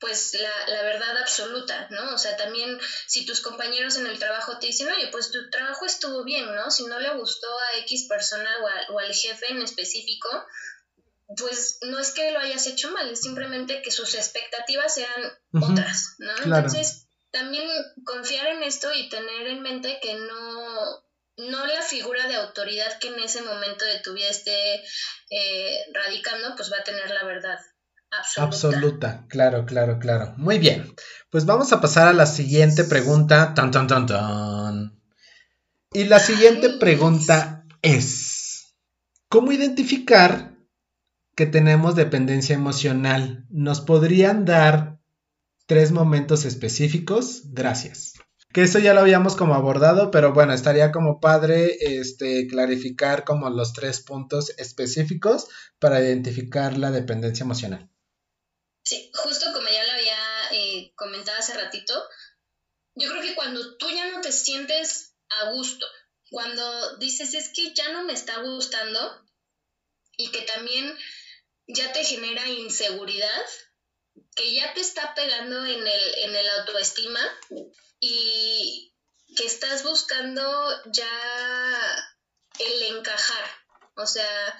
pues 0.00 0.34
la, 0.40 0.68
la, 0.68 0.82
verdad 0.82 1.18
absoluta, 1.18 1.88
¿no? 1.90 2.14
O 2.14 2.18
sea, 2.18 2.36
también 2.36 2.78
si 3.06 3.26
tus 3.26 3.40
compañeros 3.40 3.96
en 3.96 4.06
el 4.06 4.18
trabajo 4.18 4.56
te 4.58 4.68
dicen, 4.68 4.88
oye, 4.88 5.08
pues 5.08 5.32
tu 5.32 5.50
trabajo 5.50 5.84
estuvo 5.84 6.22
bien, 6.22 6.54
¿no? 6.54 6.70
Si 6.70 6.86
no 6.86 7.00
le 7.00 7.16
gustó 7.16 7.48
a 7.58 7.78
X 7.78 8.06
persona 8.08 8.48
o, 8.88 8.94
o 8.94 8.98
al 9.00 9.12
jefe 9.12 9.50
en 9.50 9.60
específico, 9.60 10.28
pues 11.36 11.78
no 11.82 11.98
es 11.98 12.12
que 12.12 12.30
lo 12.30 12.38
hayas 12.38 12.66
hecho 12.68 12.90
mal, 12.92 13.10
es 13.10 13.20
simplemente 13.20 13.82
que 13.82 13.90
sus 13.90 14.14
expectativas 14.14 14.96
eran 14.96 15.32
otras, 15.52 16.14
¿no? 16.18 16.30
Entonces, 16.44 17.08
también 17.30 17.68
confiar 18.04 18.46
en 18.46 18.62
esto 18.62 18.92
y 18.94 19.08
tener 19.08 19.48
en 19.48 19.60
mente 19.60 19.98
que 20.00 20.14
no, 20.14 21.04
no 21.38 21.66
la 21.66 21.82
figura 21.82 22.26
de 22.26 22.36
autoridad 22.36 22.98
que 23.00 23.08
en 23.08 23.20
ese 23.20 23.42
momento 23.42 23.84
de 23.84 24.00
tu 24.00 24.12
vida 24.12 24.28
esté 24.28 24.82
eh, 25.30 25.78
radicando, 25.94 26.54
pues 26.56 26.70
va 26.72 26.78
a 26.78 26.84
tener 26.84 27.10
la 27.10 27.24
verdad. 27.24 27.58
Absoluta. 28.10 28.56
absoluta. 28.56 29.26
claro, 29.28 29.66
claro, 29.66 29.98
claro. 29.98 30.34
Muy 30.36 30.58
bien. 30.58 30.94
Pues 31.30 31.44
vamos 31.44 31.72
a 31.72 31.80
pasar 31.80 32.08
a 32.08 32.12
la 32.12 32.26
siguiente 32.26 32.84
pregunta. 32.84 33.54
Tan, 33.54 33.70
tan, 33.70 33.86
tan, 33.86 34.06
tan. 34.06 34.98
Y 35.92 36.04
la 36.04 36.18
siguiente 36.18 36.70
pregunta 36.70 37.64
es: 37.82 38.74
¿Cómo 39.28 39.52
identificar 39.52 40.54
que 41.36 41.46
tenemos 41.46 41.96
dependencia 41.96 42.54
emocional? 42.54 43.46
¿Nos 43.50 43.80
podrían 43.82 44.44
dar 44.44 44.98
tres 45.66 45.92
momentos 45.92 46.46
específicos? 46.46 47.42
Gracias. 47.52 48.14
Que 48.58 48.64
eso 48.64 48.80
ya 48.80 48.92
lo 48.92 49.02
habíamos 49.02 49.36
como 49.36 49.54
abordado, 49.54 50.10
pero 50.10 50.32
bueno, 50.32 50.52
estaría 50.52 50.90
como 50.90 51.20
padre 51.20 51.76
este, 51.78 52.48
clarificar 52.48 53.24
como 53.24 53.48
los 53.50 53.72
tres 53.72 54.00
puntos 54.00 54.50
específicos 54.58 55.46
para 55.78 56.00
identificar 56.00 56.76
la 56.76 56.90
dependencia 56.90 57.44
emocional. 57.44 57.88
Sí, 58.82 59.12
justo 59.14 59.52
como 59.52 59.68
ya 59.68 59.84
lo 59.84 59.92
había 59.92 60.18
eh, 60.50 60.92
comentado 60.96 61.38
hace 61.38 61.54
ratito, 61.54 61.94
yo 62.96 63.08
creo 63.10 63.22
que 63.22 63.36
cuando 63.36 63.76
tú 63.76 63.88
ya 63.90 64.10
no 64.10 64.20
te 64.22 64.32
sientes 64.32 65.14
a 65.28 65.52
gusto, 65.52 65.86
cuando 66.28 66.96
dices 66.96 67.34
es 67.34 67.50
que 67.50 67.72
ya 67.74 67.92
no 67.92 68.02
me 68.02 68.12
está 68.12 68.42
gustando 68.42 69.24
y 70.16 70.32
que 70.32 70.42
también 70.42 70.98
ya 71.68 71.92
te 71.92 72.02
genera 72.02 72.48
inseguridad, 72.48 73.44
que 74.34 74.52
ya 74.52 74.74
te 74.74 74.80
está 74.80 75.14
pegando 75.14 75.64
en 75.64 75.86
el, 75.86 76.14
en 76.24 76.34
el 76.34 76.48
autoestima, 76.58 77.20
y 78.00 78.92
que 79.36 79.46
estás 79.46 79.82
buscando 79.84 80.42
ya 80.86 81.08
el 82.58 82.96
encajar. 82.96 83.44
O 83.96 84.06
sea, 84.06 84.58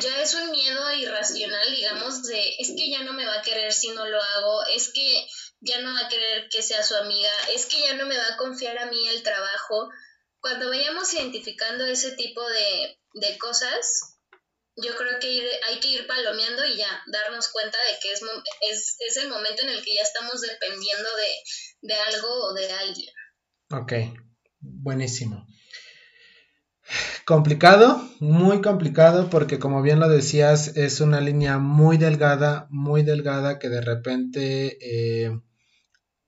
ya 0.00 0.22
es 0.22 0.34
un 0.34 0.50
miedo 0.50 0.94
irracional, 0.94 1.70
digamos, 1.70 2.22
de 2.24 2.56
es 2.58 2.72
que 2.76 2.90
ya 2.90 3.02
no 3.02 3.12
me 3.12 3.26
va 3.26 3.34
a 3.34 3.42
querer 3.42 3.72
si 3.72 3.90
no 3.90 4.06
lo 4.06 4.20
hago, 4.20 4.64
es 4.66 4.92
que 4.92 5.26
ya 5.60 5.80
no 5.80 5.92
va 5.92 6.06
a 6.06 6.08
querer 6.08 6.48
que 6.48 6.62
sea 6.62 6.82
su 6.82 6.96
amiga, 6.96 7.30
es 7.54 7.66
que 7.66 7.80
ya 7.80 7.94
no 7.94 8.06
me 8.06 8.16
va 8.16 8.26
a 8.26 8.36
confiar 8.36 8.78
a 8.78 8.86
mí 8.86 9.08
el 9.08 9.22
trabajo. 9.22 9.90
Cuando 10.40 10.68
vayamos 10.68 11.12
identificando 11.14 11.84
ese 11.86 12.12
tipo 12.12 12.42
de, 12.48 12.98
de 13.14 13.38
cosas, 13.38 14.11
yo 14.76 14.96
creo 14.96 15.18
que 15.20 15.28
hay 15.66 15.80
que 15.80 15.88
ir 15.88 16.06
palomeando 16.06 16.64
y 16.66 16.76
ya 16.76 17.02
darnos 17.06 17.48
cuenta 17.48 17.78
de 17.90 17.98
que 18.00 18.12
es, 18.12 18.22
es, 18.70 18.96
es 19.00 19.16
el 19.18 19.28
momento 19.28 19.62
en 19.62 19.70
el 19.70 19.84
que 19.84 19.94
ya 19.94 20.02
estamos 20.02 20.40
dependiendo 20.40 21.08
de, 21.16 21.88
de 21.88 21.94
algo 21.94 22.28
o 22.28 22.54
de 22.54 22.72
alguien. 22.72 23.14
Ok, 23.70 23.92
buenísimo. 24.60 25.46
Complicado, 27.24 28.02
muy 28.20 28.60
complicado 28.60 29.30
porque 29.30 29.58
como 29.58 29.82
bien 29.82 30.00
lo 30.00 30.08
decías 30.08 30.76
es 30.76 31.00
una 31.00 31.20
línea 31.20 31.58
muy 31.58 31.96
delgada, 31.96 32.66
muy 32.70 33.02
delgada 33.02 33.58
que 33.58 33.68
de 33.68 33.80
repente 33.80 34.78
eh, 34.80 35.40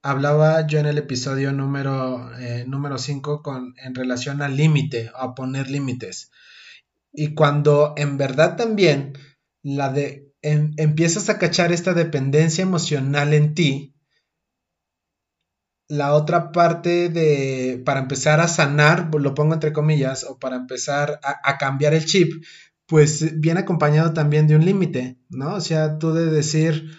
hablaba 0.02 0.66
yo 0.66 0.78
en 0.78 0.86
el 0.86 0.98
episodio 0.98 1.52
número 1.52 2.30
5 2.96 3.34
eh, 3.34 3.42
con 3.42 3.74
en 3.78 3.94
relación 3.94 4.42
al 4.42 4.56
límite, 4.56 5.10
a 5.14 5.34
poner 5.34 5.68
límites. 5.68 6.30
Y 7.14 7.34
cuando 7.34 7.94
en 7.96 8.18
verdad 8.18 8.56
también 8.56 9.16
la 9.62 9.90
de 9.90 10.32
empiezas 10.42 11.30
a 11.30 11.38
cachar 11.38 11.72
esta 11.72 11.94
dependencia 11.94 12.62
emocional 12.62 13.32
en 13.32 13.54
ti, 13.54 13.94
la 15.88 16.14
otra 16.14 16.52
parte 16.52 17.08
de, 17.08 17.82
para 17.84 18.00
empezar 18.00 18.40
a 18.40 18.48
sanar, 18.48 19.10
lo 19.14 19.34
pongo 19.34 19.54
entre 19.54 19.72
comillas, 19.72 20.24
o 20.24 20.38
para 20.38 20.56
empezar 20.56 21.20
a, 21.22 21.40
a 21.44 21.56
cambiar 21.56 21.94
el 21.94 22.04
chip, 22.04 22.44
pues 22.86 23.40
viene 23.40 23.60
acompañado 23.60 24.12
también 24.12 24.46
de 24.46 24.56
un 24.56 24.64
límite, 24.64 25.18
¿no? 25.30 25.54
O 25.54 25.60
sea, 25.60 25.98
tú 25.98 26.12
de 26.12 26.26
decir, 26.26 26.90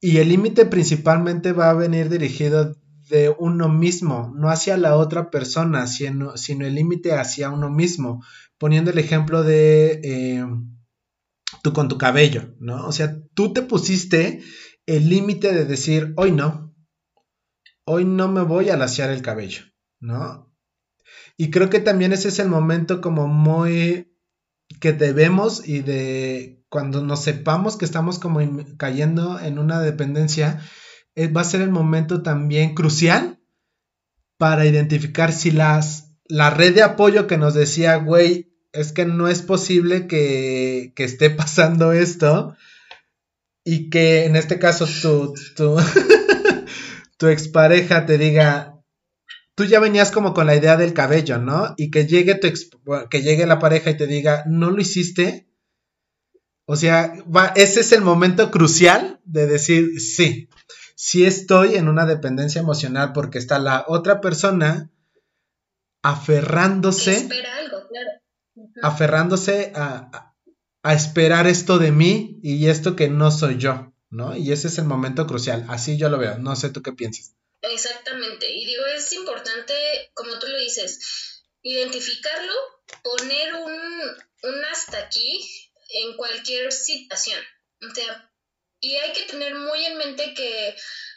y 0.00 0.18
el 0.18 0.28
límite 0.28 0.66
principalmente 0.66 1.52
va 1.52 1.70
a 1.70 1.74
venir 1.74 2.08
dirigido 2.08 2.76
de 3.08 3.34
uno 3.38 3.68
mismo, 3.68 4.32
no 4.36 4.48
hacia 4.50 4.76
la 4.76 4.96
otra 4.96 5.30
persona, 5.30 5.86
sino, 5.86 6.36
sino 6.36 6.66
el 6.66 6.74
límite 6.74 7.12
hacia 7.12 7.50
uno 7.50 7.70
mismo 7.70 8.22
poniendo 8.58 8.90
el 8.90 8.98
ejemplo 8.98 9.42
de 9.42 10.00
eh, 10.02 10.44
tú 11.62 11.72
con 11.72 11.88
tu 11.88 11.98
cabello, 11.98 12.54
¿no? 12.58 12.86
O 12.86 12.92
sea, 12.92 13.16
tú 13.34 13.52
te 13.52 13.62
pusiste 13.62 14.42
el 14.86 15.08
límite 15.08 15.52
de 15.52 15.64
decir, 15.64 16.12
hoy 16.16 16.32
no, 16.32 16.74
hoy 17.84 18.04
no 18.04 18.28
me 18.28 18.42
voy 18.42 18.70
a 18.70 18.76
lasear 18.76 19.10
el 19.10 19.22
cabello, 19.22 19.62
¿no? 20.00 20.54
Y 21.36 21.50
creo 21.50 21.70
que 21.70 21.80
también 21.80 22.12
ese 22.12 22.28
es 22.28 22.38
el 22.38 22.48
momento 22.48 23.00
como 23.00 23.28
muy 23.28 24.12
que 24.80 24.92
debemos 24.92 25.66
y 25.66 25.80
de 25.80 26.64
cuando 26.68 27.02
nos 27.02 27.22
sepamos 27.22 27.76
que 27.76 27.84
estamos 27.84 28.18
como 28.18 28.40
cayendo 28.76 29.40
en 29.40 29.58
una 29.58 29.80
dependencia, 29.80 30.60
eh, 31.14 31.28
va 31.28 31.40
a 31.40 31.44
ser 31.44 31.62
el 31.62 31.70
momento 31.70 32.22
también 32.22 32.74
crucial 32.74 33.40
para 34.36 34.66
identificar 34.66 35.32
si 35.32 35.50
las, 35.50 36.14
la 36.26 36.50
red 36.50 36.74
de 36.74 36.82
apoyo 36.82 37.26
que 37.26 37.38
nos 37.38 37.54
decía, 37.54 37.96
güey, 37.96 38.47
es 38.72 38.92
que 38.92 39.06
no 39.06 39.28
es 39.28 39.42
posible 39.42 40.06
que, 40.06 40.92
esté 40.96 41.30
pasando 41.30 41.92
esto 41.92 42.56
y 43.64 43.90
que 43.90 44.24
en 44.24 44.36
este 44.36 44.58
caso 44.58 44.86
tu, 45.02 45.34
tu, 45.56 45.76
tu 47.18 47.26
expareja 47.26 48.06
te 48.06 48.18
diga, 48.18 48.80
tú 49.54 49.64
ya 49.64 49.80
venías 49.80 50.10
como 50.10 50.32
con 50.32 50.46
la 50.46 50.56
idea 50.56 50.76
del 50.76 50.94
cabello, 50.94 51.38
¿no? 51.38 51.74
Y 51.76 51.90
que 51.90 52.06
llegue, 52.06 52.36
tu 52.36 52.48
que 53.10 53.22
llegue 53.22 53.46
la 53.46 53.58
pareja 53.58 53.90
y 53.90 53.96
te 53.96 54.06
diga, 54.06 54.44
¿no 54.46 54.70
lo 54.70 54.80
hiciste? 54.80 55.48
O 56.64 56.76
sea, 56.76 57.14
va, 57.24 57.48
ese 57.56 57.80
es 57.80 57.92
el 57.92 58.02
momento 58.02 58.50
crucial 58.50 59.20
de 59.24 59.46
decir, 59.46 60.00
sí, 60.00 60.48
sí 60.94 61.24
estoy 61.24 61.76
en 61.76 61.88
una 61.88 62.06
dependencia 62.06 62.60
emocional 62.60 63.12
porque 63.12 63.38
está 63.38 63.58
la 63.58 63.84
otra 63.88 64.20
persona 64.20 64.90
aferrándose. 66.02 67.14
espera 67.14 67.56
algo, 67.56 67.86
claro 67.88 68.10
aferrándose 68.82 69.72
a, 69.74 70.34
esperar 70.84 71.46
esto 71.46 71.78
de 71.78 71.92
mí 71.92 72.40
y 72.42 72.68
esto 72.68 72.96
que 72.96 73.08
no 73.08 73.30
soy 73.30 73.58
yo, 73.58 73.92
¿no? 74.08 74.34
Y 74.34 74.52
ese 74.52 74.68
es 74.68 74.78
el 74.78 74.84
momento 74.84 75.26
crucial, 75.26 75.66
así 75.68 75.98
yo 75.98 76.08
lo 76.08 76.18
veo, 76.18 76.38
no 76.38 76.56
sé 76.56 76.70
tú 76.70 76.82
qué 76.82 76.92
piensas. 76.92 77.34
Exactamente, 77.60 78.50
y 78.50 78.64
digo, 78.64 78.86
es 78.86 79.12
importante, 79.12 79.74
como 80.14 80.38
tú 80.38 80.46
lo 80.46 80.58
dices, 80.58 81.42
identificarlo, 81.62 82.52
poner 83.02 83.54
un, 83.54 83.72
un 83.74 84.64
hasta 84.72 84.98
aquí 84.98 85.44
en 85.90 86.16
cualquier 86.16 86.72
situación. 86.72 87.40
O 87.82 87.94
sea, 87.94 88.32
y 88.80 88.94
hay 88.96 89.12
que 89.12 89.24
tener 89.24 89.54
muy 89.54 89.84
en 89.84 89.98
mente 89.98 90.34
que 90.34 90.76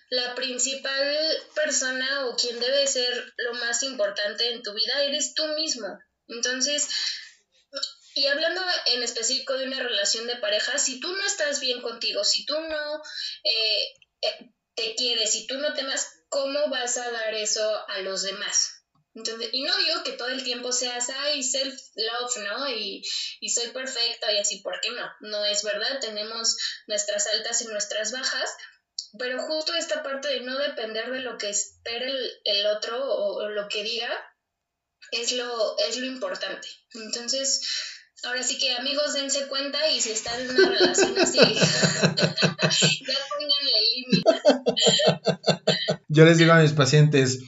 la 0.10 0.36
principal 0.36 1.18
persona 1.56 2.28
o 2.28 2.36
quien 2.36 2.60
debe 2.60 2.86
ser 2.88 3.34
lo 3.38 3.54
más 3.56 3.84
importante 3.84 4.52
en 4.52 4.62
tu 4.62 4.74
vida 4.74 5.04
eres 5.04 5.34
tú 5.34 5.46
mismo. 5.56 5.88
Entonces, 6.28 6.88
y 8.16 8.28
hablando 8.28 8.62
en 8.88 9.04
específico 9.04 9.54
de 9.54 9.68
una 9.68 9.82
relación 9.82 10.28
de 10.28 10.38
pareja, 10.38 10.78
si 10.78 11.00
tú 11.00 11.12
no 11.12 11.26
estás 11.26 11.60
bien 11.60 11.82
contigo, 11.82 12.24
si 12.24 12.46
tú 12.46 12.60
no 12.60 13.02
eh, 13.44 13.94
eh, 14.22 14.52
te 14.76 14.96
quieres, 14.96 15.32
si 15.32 15.48
tú 15.48 15.58
no 15.58 15.74
temas, 15.74 16.08
¿cómo 16.30 16.70
vas 16.70 16.98
a 16.98 17.12
dar 17.12 17.34
eso 17.34 17.90
a 17.90 18.00
los 18.00 18.24
demás? 18.24 18.82
Entonces, 19.14 19.50
y 19.52 19.64
no 19.64 19.78
digo 19.78 20.04
que 20.04 20.14
todo 20.14 20.30
el 20.30 20.44
tiempo 20.44 20.72
seas, 20.72 21.10
ay, 21.10 21.44
self-love, 21.44 22.38
¿no? 22.48 22.70
Y, 22.70 23.04
y 23.42 23.50
soy 23.50 23.70
perfecta 23.72 24.32
y 24.32 24.38
así, 24.38 24.62
¿por 24.62 24.80
qué 24.80 24.90
no? 24.92 25.12
No 25.20 25.44
es 25.46 25.64
verdad, 25.64 26.00
tenemos 26.00 26.56
nuestras 26.88 27.28
altas 27.28 27.62
y 27.62 27.66
nuestras 27.66 28.14
bajas, 28.14 28.50
pero 29.20 29.42
justo 29.42 29.74
esta 29.74 30.04
parte 30.04 30.30
de 30.30 30.42
no 30.42 30.58
depender 30.58 31.12
de 31.12 31.20
lo 31.20 31.38
que 31.38 31.50
espera 31.50 32.06
el, 32.44 32.66
otro 32.68 33.04
o, 33.04 33.50
lo 33.50 33.68
que 33.68 33.84
diga 33.84 34.10
es 35.12 35.34
lo, 35.34 35.78
es 35.80 35.98
lo 35.98 36.06
importante. 36.06 36.70
Entonces, 36.94 37.91
ahora 38.26 38.44
sí 38.44 38.58
que 38.58 38.74
amigos, 38.74 39.14
dense 39.14 39.48
cuenta 39.48 39.78
y 39.90 40.00
si 40.00 40.12
están 40.12 40.40
en 40.42 40.50
una 40.52 40.70
relación 40.70 41.18
así, 41.18 41.40
ya 41.40 43.18
pónganle 43.30 43.72
límite. 43.96 44.32
Yo 46.08 46.26
les 46.26 46.38
digo 46.38 46.54
a 46.54 46.62
mis 46.62 46.74
pacientes, 46.74 47.40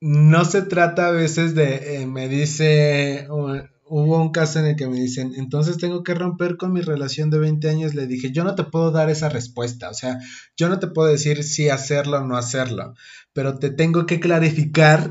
no 0.00 0.44
se 0.44 0.62
trata 0.62 1.08
a 1.08 1.12
veces 1.12 1.54
de, 1.54 1.96
eh, 1.96 2.06
me 2.06 2.28
dice, 2.28 3.26
hubo 3.30 4.20
un 4.20 4.32
caso 4.32 4.58
en 4.58 4.66
el 4.66 4.76
que 4.76 4.86
me 4.86 5.00
dicen, 5.00 5.32
entonces 5.36 5.78
tengo 5.78 6.02
que 6.02 6.14
romper 6.14 6.56
con 6.56 6.72
mi 6.72 6.80
relación 6.80 7.30
de 7.30 7.38
20 7.38 7.70
años. 7.70 7.94
Le 7.94 8.06
dije, 8.06 8.30
yo 8.32 8.44
no 8.44 8.54
te 8.54 8.64
puedo 8.64 8.90
dar 8.90 9.08
esa 9.10 9.28
respuesta, 9.28 9.88
o 9.90 9.94
sea, 9.94 10.18
yo 10.56 10.68
no 10.68 10.78
te 10.78 10.88
puedo 10.88 11.08
decir 11.08 11.42
si 11.44 11.70
hacerlo 11.70 12.18
o 12.18 12.26
no 12.26 12.36
hacerlo, 12.36 12.94
pero 13.32 13.58
te 13.58 13.70
tengo 13.70 14.06
que 14.06 14.20
clarificar 14.20 15.10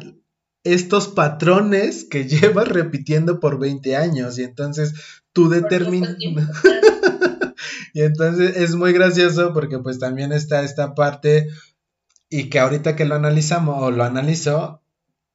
estos 0.63 1.07
patrones 1.07 2.05
que 2.05 2.23
llevas 2.27 2.67
repitiendo 2.67 3.39
por 3.39 3.59
20 3.59 3.95
años 3.95 4.37
y 4.37 4.43
entonces 4.43 4.93
tú 5.31 5.49
determinas... 5.49 6.15
y 7.93 8.01
entonces 8.01 8.57
es 8.57 8.75
muy 8.75 8.93
gracioso 8.93 9.53
porque 9.53 9.79
pues 9.79 9.99
también 9.99 10.31
está 10.31 10.63
esta 10.63 10.95
parte 10.95 11.47
y 12.29 12.49
que 12.49 12.59
ahorita 12.59 12.95
que 12.95 13.05
lo 13.05 13.15
analizamos 13.15 13.83
o 13.83 13.91
lo 13.91 14.03
analizo, 14.03 14.81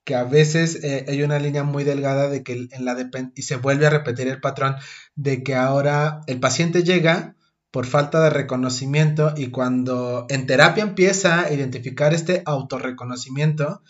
que 0.05 0.17
a 0.17 0.25
veces 0.25 0.83
eh, 0.83 1.05
hay 1.07 1.23
una 1.23 1.39
línea 1.39 1.63
muy 1.63 1.85
delgada 1.85 2.29
de 2.29 2.43
que 2.43 2.69
en 2.73 2.85
la 2.85 2.97
y 3.35 3.43
se 3.43 3.57
vuelve 3.57 3.87
a 3.87 3.91
repetir 3.91 4.27
el 4.27 4.41
patrón 4.41 4.77
de 5.15 5.43
que 5.43 5.55
ahora 5.55 6.23
el 6.27 6.41
paciente 6.41 6.83
llega 6.83 7.37
por 7.71 7.87
falta 7.87 8.23
de 8.25 8.31
reconocimiento 8.31 9.35
y 9.37 9.49
cuando 9.51 10.27
en 10.31 10.47
terapia 10.47 10.83
empieza 10.83 11.43
a 11.43 11.53
identificar 11.53 12.15
este 12.15 12.43
autorreconocimiento, 12.47 13.83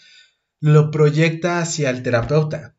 lo 0.61 0.91
proyecta 0.91 1.61
hacia 1.61 1.91
el 1.91 2.03
terapeuta. 2.03 2.75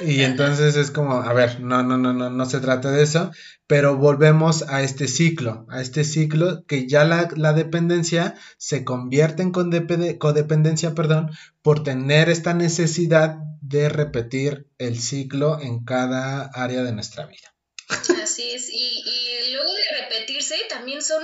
Y 0.00 0.22
entonces 0.22 0.76
es 0.76 0.92
como, 0.92 1.14
a 1.14 1.32
ver, 1.32 1.60
no, 1.60 1.82
no, 1.82 1.98
no, 1.98 2.12
no, 2.12 2.30
no 2.30 2.46
se 2.46 2.60
trata 2.60 2.92
de 2.92 3.02
eso, 3.02 3.32
pero 3.66 3.96
volvemos 3.96 4.62
a 4.62 4.82
este 4.82 5.08
ciclo, 5.08 5.66
a 5.68 5.80
este 5.80 6.04
ciclo 6.04 6.64
que 6.66 6.86
ya 6.86 7.04
la, 7.04 7.28
la 7.34 7.52
dependencia 7.52 8.36
se 8.58 8.84
convierte 8.84 9.42
en 9.42 9.50
codependencia, 9.50 10.94
perdón, 10.94 11.30
por 11.62 11.82
tener 11.82 12.28
esta 12.28 12.54
necesidad 12.54 13.38
de 13.60 13.88
repetir 13.88 14.68
el 14.78 15.00
ciclo 15.00 15.60
en 15.60 15.84
cada 15.84 16.42
área 16.44 16.84
de 16.84 16.92
nuestra 16.92 17.26
vida. 17.26 17.54
Así 17.88 18.52
es, 18.52 18.70
y, 18.70 19.02
y 19.04 19.52
luego 19.52 19.72
de 19.72 20.02
repetirse 20.02 20.54
también 20.68 21.02
son 21.02 21.22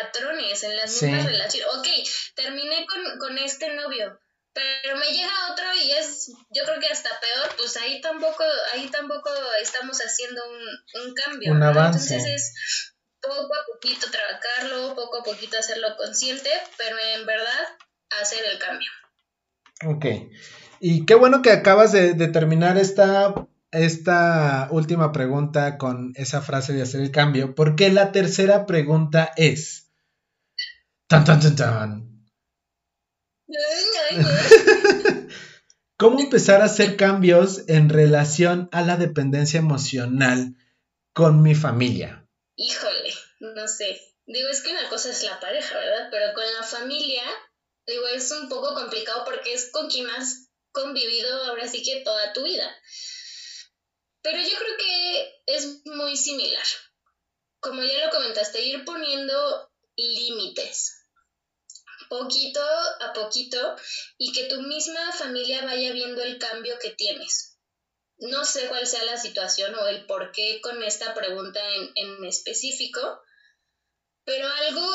patrones 0.00 0.62
en 0.64 0.76
las 0.76 1.02
mismas 1.02 1.24
relaciones. 1.24 1.68
Ok, 1.76 1.86
terminé 2.34 2.86
con, 2.86 3.18
con 3.18 3.38
este 3.38 3.74
novio, 3.74 4.18
pero 4.54 4.96
me 4.96 5.06
llega 5.06 5.52
otro 5.52 5.64
y 5.82 5.92
es, 5.92 6.32
yo 6.50 6.64
creo 6.64 6.78
que 6.80 6.88
hasta 6.88 7.08
peor, 7.08 7.56
pues 7.56 7.76
ahí 7.76 8.00
tampoco, 8.00 8.44
ahí 8.72 8.88
tampoco 8.88 9.30
estamos 9.60 9.98
haciendo 9.98 10.42
un, 10.50 11.02
un 11.02 11.14
cambio. 11.14 11.52
Un 11.52 11.62
avance. 11.62 12.14
Entonces 12.14 12.34
es 12.34 12.94
poco 13.20 13.54
a 13.54 13.66
poquito 13.72 14.08
trabajarlo, 14.10 14.94
poco 14.94 15.20
a 15.20 15.24
poquito 15.24 15.58
hacerlo 15.58 15.88
consciente, 15.96 16.50
pero 16.76 16.96
en 17.16 17.24
verdad 17.24 17.64
hacer 18.20 18.44
el 18.44 18.58
cambio. 18.58 18.90
Ok. 19.86 20.06
Y 20.80 21.06
qué 21.06 21.14
bueno 21.14 21.40
que 21.40 21.52
acabas 21.52 21.92
de, 21.92 22.14
de 22.14 22.28
terminar 22.28 22.76
esta, 22.76 23.34
esta 23.70 24.68
última 24.70 25.12
pregunta 25.12 25.78
con 25.78 26.12
esa 26.16 26.42
frase 26.42 26.72
de 26.72 26.82
hacer 26.82 27.00
el 27.00 27.10
cambio, 27.10 27.54
porque 27.54 27.90
la 27.90 28.12
tercera 28.12 28.66
pregunta 28.66 29.32
es... 29.36 29.81
Tan, 31.12 31.26
tan, 31.26 31.40
tan, 31.40 31.56
tan. 31.56 31.90
¿Cómo 35.98 36.20
empezar 36.20 36.62
a 36.62 36.64
hacer 36.64 36.96
cambios 36.96 37.68
en 37.68 37.90
relación 37.90 38.70
a 38.72 38.80
la 38.80 38.96
dependencia 38.96 39.58
emocional 39.58 40.56
con 41.12 41.42
mi 41.42 41.54
familia? 41.54 42.26
Híjole, 42.56 43.12
no 43.40 43.68
sé. 43.68 44.00
Digo, 44.24 44.48
es 44.48 44.62
que 44.62 44.70
una 44.70 44.88
cosa 44.88 45.10
es 45.10 45.22
la 45.24 45.38
pareja, 45.38 45.74
¿verdad? 45.76 46.08
Pero 46.10 46.32
con 46.32 46.44
la 46.58 46.62
familia, 46.62 47.24
digo, 47.86 48.08
es 48.08 48.32
un 48.32 48.48
poco 48.48 48.72
complicado 48.72 49.26
porque 49.26 49.52
es 49.52 49.70
con 49.70 49.90
quien 49.90 50.08
has 50.08 50.48
convivido 50.70 51.44
ahora 51.44 51.68
sí 51.68 51.82
que 51.82 52.00
toda 52.00 52.32
tu 52.32 52.42
vida. 52.42 52.74
Pero 54.22 54.38
yo 54.38 54.56
creo 54.58 54.76
que 54.78 55.42
es 55.44 55.82
muy 55.84 56.16
similar. 56.16 56.64
Como 57.60 57.82
ya 57.82 58.06
lo 58.06 58.10
comentaste, 58.10 58.64
ir 58.64 58.86
poniendo 58.86 59.70
límites 59.94 61.00
poquito 62.12 62.60
a 63.00 63.14
poquito 63.14 63.74
y 64.18 64.32
que 64.32 64.44
tu 64.44 64.60
misma 64.60 65.12
familia 65.12 65.64
vaya 65.64 65.92
viendo 65.92 66.22
el 66.22 66.38
cambio 66.38 66.78
que 66.78 66.90
tienes. 66.90 67.56
No 68.18 68.44
sé 68.44 68.68
cuál 68.68 68.86
sea 68.86 69.02
la 69.04 69.16
situación 69.16 69.74
o 69.74 69.86
el 69.86 70.04
por 70.04 70.30
qué 70.30 70.60
con 70.60 70.82
esta 70.82 71.14
pregunta 71.14 71.58
en, 71.70 71.90
en 71.94 72.24
específico, 72.26 73.00
pero 74.26 74.46
algo 74.46 74.86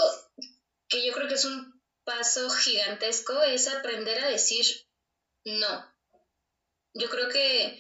que 0.88 1.04
yo 1.04 1.12
creo 1.12 1.28
que 1.28 1.34
es 1.34 1.46
un 1.46 1.82
paso 2.04 2.52
gigantesco 2.52 3.42
es 3.42 3.68
aprender 3.68 4.24
a 4.24 4.30
decir 4.30 4.64
no. 5.44 5.92
Yo 6.94 7.10
creo 7.10 7.30
que 7.30 7.80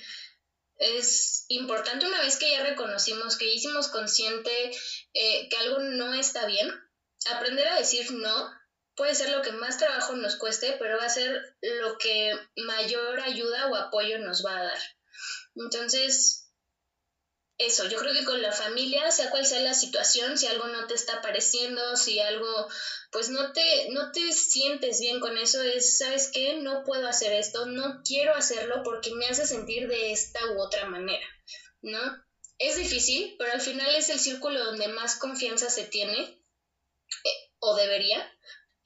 es 0.77 1.45
importante 1.49 2.07
una 2.07 2.21
vez 2.21 2.37
que 2.37 2.49
ya 2.49 2.63
reconocimos, 2.63 3.37
que 3.37 3.53
hicimos 3.53 3.87
consciente 3.87 4.71
eh, 5.13 5.47
que 5.47 5.57
algo 5.57 5.79
no 5.79 6.15
está 6.15 6.47
bien, 6.47 6.71
aprender 7.27 7.67
a 7.67 7.77
decir 7.77 8.11
no 8.13 8.56
puede 8.97 9.15
ser 9.15 9.29
lo 9.29 9.43
que 9.43 9.51
más 9.51 9.77
trabajo 9.77 10.15
nos 10.15 10.35
cueste, 10.35 10.75
pero 10.79 10.97
va 10.97 11.05
a 11.05 11.09
ser 11.09 11.55
lo 11.61 11.97
que 11.99 12.37
mayor 12.57 13.21
ayuda 13.21 13.67
o 13.67 13.75
apoyo 13.75 14.17
nos 14.19 14.43
va 14.43 14.57
a 14.57 14.63
dar. 14.63 14.79
Entonces, 15.55 16.49
eso, 17.59 17.87
yo 17.87 17.97
creo 17.97 18.13
que 18.13 18.25
con 18.25 18.41
la 18.41 18.51
familia, 18.51 19.09
sea 19.11 19.29
cual 19.29 19.45
sea 19.45 19.61
la 19.61 19.73
situación, 19.73 20.37
si 20.37 20.47
algo 20.47 20.67
no 20.67 20.87
te 20.87 20.95
está 20.95 21.21
pareciendo, 21.21 21.95
si 21.95 22.19
algo, 22.19 22.67
pues 23.11 23.29
no 23.29 23.53
te, 23.53 23.89
no 23.89 24.11
te 24.11 24.31
sientes 24.31 24.99
bien 24.99 25.19
con 25.19 25.37
eso, 25.37 25.61
es, 25.61 25.97
¿sabes 25.99 26.29
qué? 26.33 26.55
No 26.61 26.83
puedo 26.83 27.07
hacer 27.07 27.33
esto, 27.33 27.67
no 27.67 28.01
quiero 28.03 28.35
hacerlo 28.35 28.81
porque 28.83 29.11
me 29.11 29.27
hace 29.27 29.45
sentir 29.45 29.87
de 29.87 30.11
esta 30.11 30.39
u 30.51 30.61
otra 30.61 30.85
manera, 30.85 31.25
¿no? 31.81 31.99
Es 32.57 32.77
difícil, 32.77 33.35
pero 33.37 33.51
al 33.53 33.61
final 33.61 33.93
es 33.95 34.09
el 34.09 34.19
círculo 34.19 34.63
donde 34.63 34.87
más 34.87 35.17
confianza 35.17 35.69
se 35.69 35.85
tiene, 35.85 36.19
eh, 36.19 37.51
o 37.59 37.75
debería, 37.75 38.31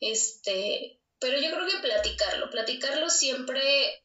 este, 0.01 0.99
pero 1.19 1.39
yo 1.39 1.51
creo 1.51 1.67
que 1.67 1.77
platicarlo, 1.77 2.49
platicarlo 2.49 3.09
siempre 3.09 4.03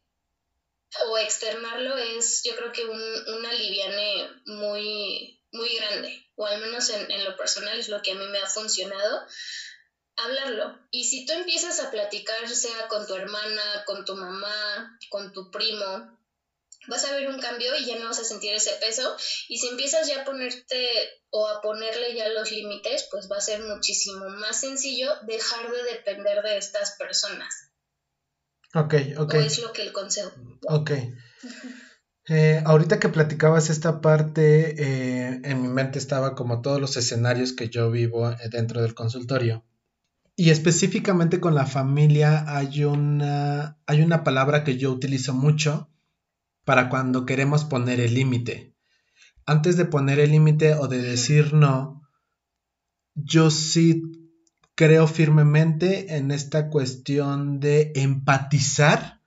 o 1.09 1.19
externarlo 1.19 1.97
es 1.97 2.43
yo 2.45 2.55
creo 2.55 2.73
que 2.73 2.85
un, 2.85 3.01
un 3.29 3.47
aliviane 3.47 4.29
muy, 4.47 5.41
muy 5.51 5.75
grande, 5.77 6.25
o 6.37 6.47
al 6.47 6.61
menos 6.61 6.89
en, 6.91 7.11
en 7.11 7.25
lo 7.25 7.37
personal 7.37 7.79
es 7.79 7.89
lo 7.89 8.03
que 8.03 8.13
a 8.13 8.15
mí 8.15 8.27
me 8.27 8.39
ha 8.39 8.47
funcionado, 8.47 9.27
hablarlo. 10.17 10.79
Y 10.91 11.05
si 11.05 11.27
tú 11.27 11.33
empiezas 11.33 11.81
a 11.81 11.91
platicar, 11.91 12.49
sea 12.49 12.89
con 12.89 13.07
tu 13.07 13.15
hermana, 13.15 13.85
con 13.85 14.05
tu 14.05 14.15
mamá, 14.15 14.99
con 15.11 15.33
tu 15.33 15.51
primo, 15.51 16.19
vas 16.89 17.05
a 17.05 17.13
ver 17.13 17.29
un 17.29 17.41
cambio 17.41 17.77
y 17.77 17.87
ya 17.87 17.99
no 17.99 18.07
vas 18.07 18.19
a 18.19 18.25
sentir 18.25 18.55
ese 18.55 18.73
peso. 18.81 19.17
Y 19.49 19.59
si 19.59 19.69
empiezas 19.69 20.07
ya 20.07 20.23
a 20.23 20.25
ponerte 20.25 20.89
o 21.31 21.47
a 21.49 21.61
ponerle 21.61 22.15
ya 22.15 22.29
los 22.29 22.51
límites, 22.51 23.09
pues 23.11 23.29
va 23.31 23.37
a 23.37 23.41
ser 23.41 23.63
muchísimo 23.63 24.29
más 24.29 24.61
sencillo 24.61 25.11
dejar 25.27 25.71
de 25.71 25.83
depender 25.93 26.43
de 26.43 26.59
estas 26.59 26.97
personas. 26.99 27.73
Ok, 28.75 28.95
ok. 29.19 29.35
O 29.35 29.39
es 29.39 29.59
lo 29.61 29.73
que 29.73 29.83
el 29.83 29.93
consejo. 29.93 30.33
Ok. 30.69 30.91
Eh, 32.29 32.61
ahorita 32.65 32.99
que 32.99 33.09
platicabas 33.09 33.71
esta 33.71 34.01
parte, 34.01 34.75
eh, 34.83 35.41
en 35.45 35.63
mi 35.63 35.69
mente 35.69 35.99
estaba 35.99 36.35
como 36.35 36.61
todos 36.61 36.81
los 36.81 36.97
escenarios 36.97 37.53
que 37.53 37.69
yo 37.69 37.91
vivo 37.91 38.29
eh, 38.31 38.37
dentro 38.51 38.83
del 38.83 38.95
consultorio. 38.95 39.65
Y 40.35 40.51
específicamente 40.51 41.41
con 41.41 41.55
la 41.55 41.67
familia 41.67 42.45
hay 42.47 42.85
una, 42.85 43.79
hay 43.87 44.03
una 44.03 44.23
palabra 44.25 44.65
que 44.65 44.77
yo 44.77 44.91
utilizo 44.91 45.33
mucho 45.33 45.89
para 46.67 46.89
cuando 46.89 47.25
queremos 47.25 47.65
poner 47.65 48.01
el 48.01 48.15
límite. 48.15 48.75
Antes 49.47 49.77
de 49.77 49.85
poner 49.85 50.19
el 50.19 50.33
límite 50.33 50.75
o 50.75 50.89
de 50.89 51.01
decir 51.01 51.55
no, 51.55 52.03
yo 53.15 53.53
sí 53.53 54.03
creo 54.75 55.07
firmemente 55.07 56.17
en 56.17 56.33
esta 56.33 56.69
cuestión 56.69 57.61
de 57.61 57.93
empatizar 57.95 59.23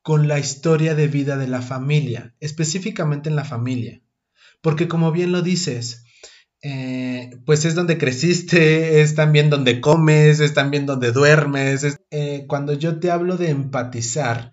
con 0.00 0.28
la 0.28 0.38
historia 0.38 0.94
de 0.94 1.08
vida 1.08 1.36
de 1.36 1.48
la 1.48 1.60
familia, 1.60 2.36
específicamente 2.38 3.28
en 3.28 3.34
la 3.34 3.44
familia. 3.44 4.00
Porque 4.60 4.86
como 4.86 5.10
bien 5.10 5.32
lo 5.32 5.42
dices, 5.42 6.04
eh, 6.62 7.36
pues 7.44 7.64
es 7.64 7.74
donde 7.74 7.98
creciste, 7.98 9.00
es 9.00 9.16
también 9.16 9.50
donde 9.50 9.80
comes, 9.80 10.38
es 10.38 10.54
también 10.54 10.86
donde 10.86 11.10
duermes. 11.10 11.98
Eh, 12.12 12.44
cuando 12.46 12.74
yo 12.74 13.00
te 13.00 13.10
hablo 13.10 13.36
de 13.36 13.50
empatizar, 13.50 14.52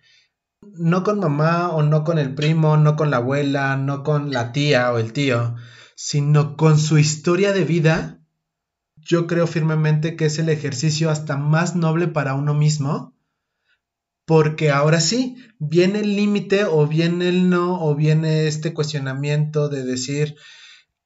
no 0.76 1.04
con 1.04 1.20
mamá 1.20 1.70
o 1.70 1.84
no 1.84 2.04
con 2.04 2.18
el 2.18 2.34
primo, 2.34 2.78
no 2.78 2.96
con 2.96 3.12
la 3.12 3.18
abuela, 3.18 3.78
no 3.78 4.04
con 4.04 4.32
la 4.32 4.52
tía 4.52 4.92
o 4.92 4.98
el 4.98 5.14
tío, 5.14 5.56
sino 5.96 6.58
con 6.58 6.80
su 6.80 6.98
historia 6.98 7.54
de 7.54 7.64
vida, 7.64 8.20
yo 8.98 9.28
creo 9.28 9.48
firmemente 9.48 10.16
que 10.16 10.26
es 10.26 10.40
el 10.40 10.50
ejercicio 10.50 11.10
hasta 11.10 11.38
más 11.38 11.76
noble 11.76 12.08
para 12.08 12.36
uno 12.36 12.54
mismo, 12.54 13.16
porque 14.26 14.72
ahora 14.72 15.02
sí, 15.02 15.36
viene 15.60 16.00
el 16.00 16.16
límite 16.16 16.64
o 16.64 16.88
viene 16.88 17.28
el 17.30 17.50
no 17.50 17.84
o 17.84 17.96
viene 17.96 18.48
este 18.48 18.74
cuestionamiento 18.74 19.68
de 19.70 19.84
decir, 19.84 20.36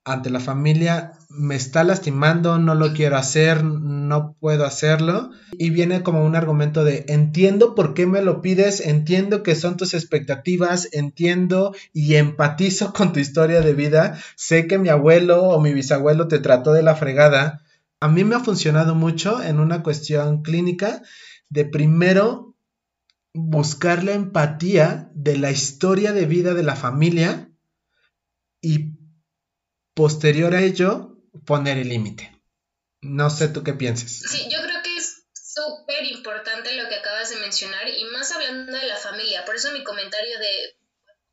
ante 0.08 0.30
la 0.30 0.40
familia 0.40 1.12
me 1.30 1.56
está 1.56 1.84
lastimando, 1.84 2.58
no 2.58 2.76
lo 2.76 2.94
quiero 2.94 3.18
hacer, 3.18 3.64
no 3.64 4.36
puedo 4.40 4.66
hacerlo. 4.66 5.32
Y 5.58 5.70
viene 5.70 6.02
como 6.02 6.26
un 6.26 6.36
argumento 6.36 6.84
de 6.84 7.06
entiendo 7.10 7.76
por 7.76 7.94
qué 7.94 8.08
me 8.08 8.22
lo 8.22 8.42
pides, 8.42 8.80
entiendo 8.80 9.44
que 9.44 9.56
son 9.56 9.76
tus 9.76 9.94
expectativas, 9.94 10.88
entiendo 10.94 11.76
y 11.94 12.16
empatizo 12.16 12.94
con 12.98 13.12
tu 13.12 13.20
historia 13.20 13.62
de 13.62 13.74
vida. 13.74 14.18
Sé 14.36 14.66
que 14.66 14.78
mi 14.78 14.90
abuelo 14.90 15.44
o 15.44 15.60
mi 15.60 15.74
bisabuelo 15.74 16.28
te 16.28 16.40
trató 16.40 16.74
de 16.74 16.84
la 16.84 16.96
fregada. 16.96 17.62
A 18.00 18.08
mí 18.08 18.24
me 18.24 18.36
ha 18.36 18.40
funcionado 18.40 18.96
mucho 18.96 19.44
en 19.44 19.60
una 19.60 19.84
cuestión 19.84 20.42
clínica 20.42 21.02
de 21.50 21.66
primero 21.66 22.56
buscar 23.34 24.04
la 24.04 24.14
empatía 24.14 25.12
de 25.14 25.38
la 25.38 25.52
historia 25.52 26.14
de 26.14 26.26
vida 26.26 26.54
de 26.54 26.64
la 26.64 26.76
familia 26.76 27.52
y 28.62 28.97
posterior 29.98 30.54
a 30.54 30.62
ello, 30.62 31.18
poner 31.48 31.80
el 31.80 31.90
límite. 31.90 32.32
No 33.02 33.32
sé 33.32 33.48
tú 33.48 33.64
qué 33.64 33.74
piensas. 33.74 34.12
Sí, 34.30 34.48
yo 34.48 34.62
creo 34.62 34.84
que 34.84 34.96
es 34.96 35.24
súper 35.34 36.06
importante 36.06 36.72
lo 36.76 36.88
que 36.88 36.96
acabas 36.96 37.32
de 37.32 37.38
mencionar 37.38 37.90
y 37.90 38.06
más 38.06 38.32
hablando 38.32 38.78
de 38.78 38.86
la 38.86 38.96
familia. 38.96 39.44
Por 39.44 39.56
eso 39.56 39.72
mi 39.72 39.84
comentario 39.84 40.38
de, 40.38 40.78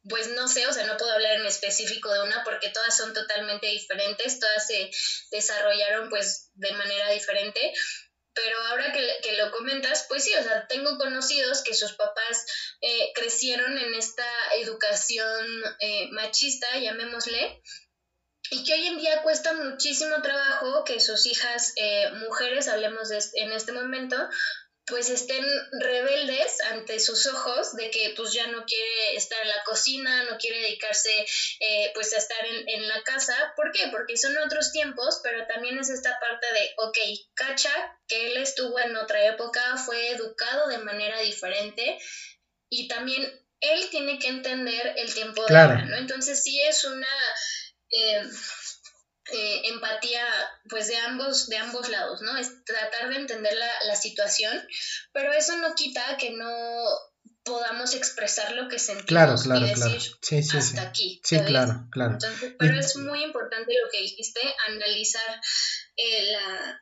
pues 0.09 0.31
no 0.31 0.49
sé, 0.49 0.67
o 0.67 0.73
sea, 0.73 0.87
no 0.87 0.97
puedo 0.97 1.13
hablar 1.13 1.41
en 1.41 1.47
específico 1.47 2.11
de 2.11 2.23
una 2.23 2.43
porque 2.43 2.71
todas 2.71 2.97
son 2.97 3.13
totalmente 3.13 3.67
diferentes, 3.67 4.41
todas 4.41 4.67
se 4.67 4.91
desarrollaron 5.31 6.09
pues 6.09 6.51
de 6.55 6.73
manera 6.73 7.11
diferente. 7.11 7.61
Pero 8.33 8.59
ahora 8.71 8.93
que, 8.93 9.33
lo 9.37 9.53
comentas, 9.53 10.07
pues 10.09 10.25
sí, 10.25 10.35
o 10.35 10.43
sea, 10.43 10.67
tengo 10.67 10.97
conocidos 10.97 11.63
que 11.63 11.75
sus 11.75 11.93
papás 11.93 12.47
eh, 12.81 13.13
crecieron 13.15 13.79
en 13.79 13.95
esta 13.95 14.27
educación 14.59 15.47
eh, 15.79 16.09
machista, 16.11 16.67
llamémosle, 16.79 17.63
y 18.51 18.65
que 18.65 18.75
hoy 18.75 18.87
en 18.87 18.99
día 18.99 19.23
cuesta 19.23 19.53
muchísimo 19.53 20.21
trabajo 20.23 20.85
que 20.85 21.01
sus 21.01 21.27
hijas 21.27 21.73
eh, 21.77 22.11
mujeres, 22.27 22.69
hablemos 22.69 23.09
de, 23.09 23.19
en 23.35 23.53
este 23.53 23.73
momento, 23.73 24.17
pues 24.87 25.09
estén 25.09 25.45
rebeldes 25.81 26.61
ante 26.73 27.01
sus 27.01 27.27
ojos 27.27 27.75
de 27.75 27.91
que 27.91 28.13
pues 28.15 28.35
ya 28.35 28.47
no 28.49 28.67
quiere 28.67 29.17
estar 29.17 29.41
en 29.43 29.49
la 29.49 29.65
cocina, 29.65 30.25
no 30.25 30.37
quiere 30.37 30.59
dedicarse 30.59 31.11
eh, 31.61 31.91
pues 31.95 32.13
a 32.13 32.19
estar 32.19 32.45
en, 32.45 32.69
en, 32.69 32.87
la 32.89 33.03
casa. 33.03 33.35
¿Por 33.57 33.73
qué? 33.73 33.89
Porque 33.91 34.19
son 34.19 34.37
otros 34.37 34.73
tiempos, 34.73 35.21
pero 35.23 35.47
también 35.47 35.79
es 35.79 35.89
esta 35.89 36.19
parte 36.21 36.47
de, 36.53 36.75
ok, 36.77 36.99
Cacha, 37.35 37.99
que 38.07 38.27
él 38.27 38.37
estuvo 38.37 38.79
en 38.79 38.95
otra 38.97 39.25
época, 39.27 39.79
fue 39.79 40.11
educado 40.11 40.69
de 40.69 40.79
manera 40.79 41.19
diferente 41.21 41.99
y 42.69 42.89
también 42.89 43.23
él 43.61 43.89
tiene 43.91 44.19
que 44.19 44.29
entender 44.29 44.95
el 44.97 45.15
tiempo 45.15 45.47
de 45.47 45.57
ahora, 45.57 45.85
¿no? 45.87 45.97
Entonces 45.97 46.43
sí 46.43 46.61
es 46.61 46.85
una 46.85 47.07
eh, 47.95 48.23
eh, 49.33 49.63
empatía 49.73 50.23
pues 50.69 50.89
de 50.89 50.97
ambos, 50.99 51.49
de 51.49 51.57
ambos 51.57 51.89
lados, 51.89 52.21
¿no? 52.21 52.37
Es 52.37 52.63
tratar 52.65 53.09
de 53.09 53.17
entender 53.17 53.55
la, 53.87 53.97
situación, 53.97 54.53
pero 55.13 55.33
eso 55.33 55.57
no 55.59 55.75
quita 55.75 56.19
que 56.19 56.33
no 56.33 56.51
podamos 57.43 57.95
expresar 57.95 58.53
lo 58.53 58.69
que 58.69 58.79
sentimos 58.79 59.07
claro, 59.07 59.35
claro, 59.37 59.67
y 59.67 59.69
decir 59.71 60.01
Sí, 60.21 60.43
sí, 60.43 60.57
hasta 60.57 60.83
aquí. 60.83 61.21
Sí, 61.25 61.39
claro, 61.41 61.87
claro. 61.91 62.19
pero 62.59 62.79
es 62.79 62.97
muy 62.97 63.23
importante 63.23 63.73
lo 63.83 63.91
que 63.91 64.03
dijiste, 64.03 64.41
analizar 64.69 65.41
eh, 65.97 66.33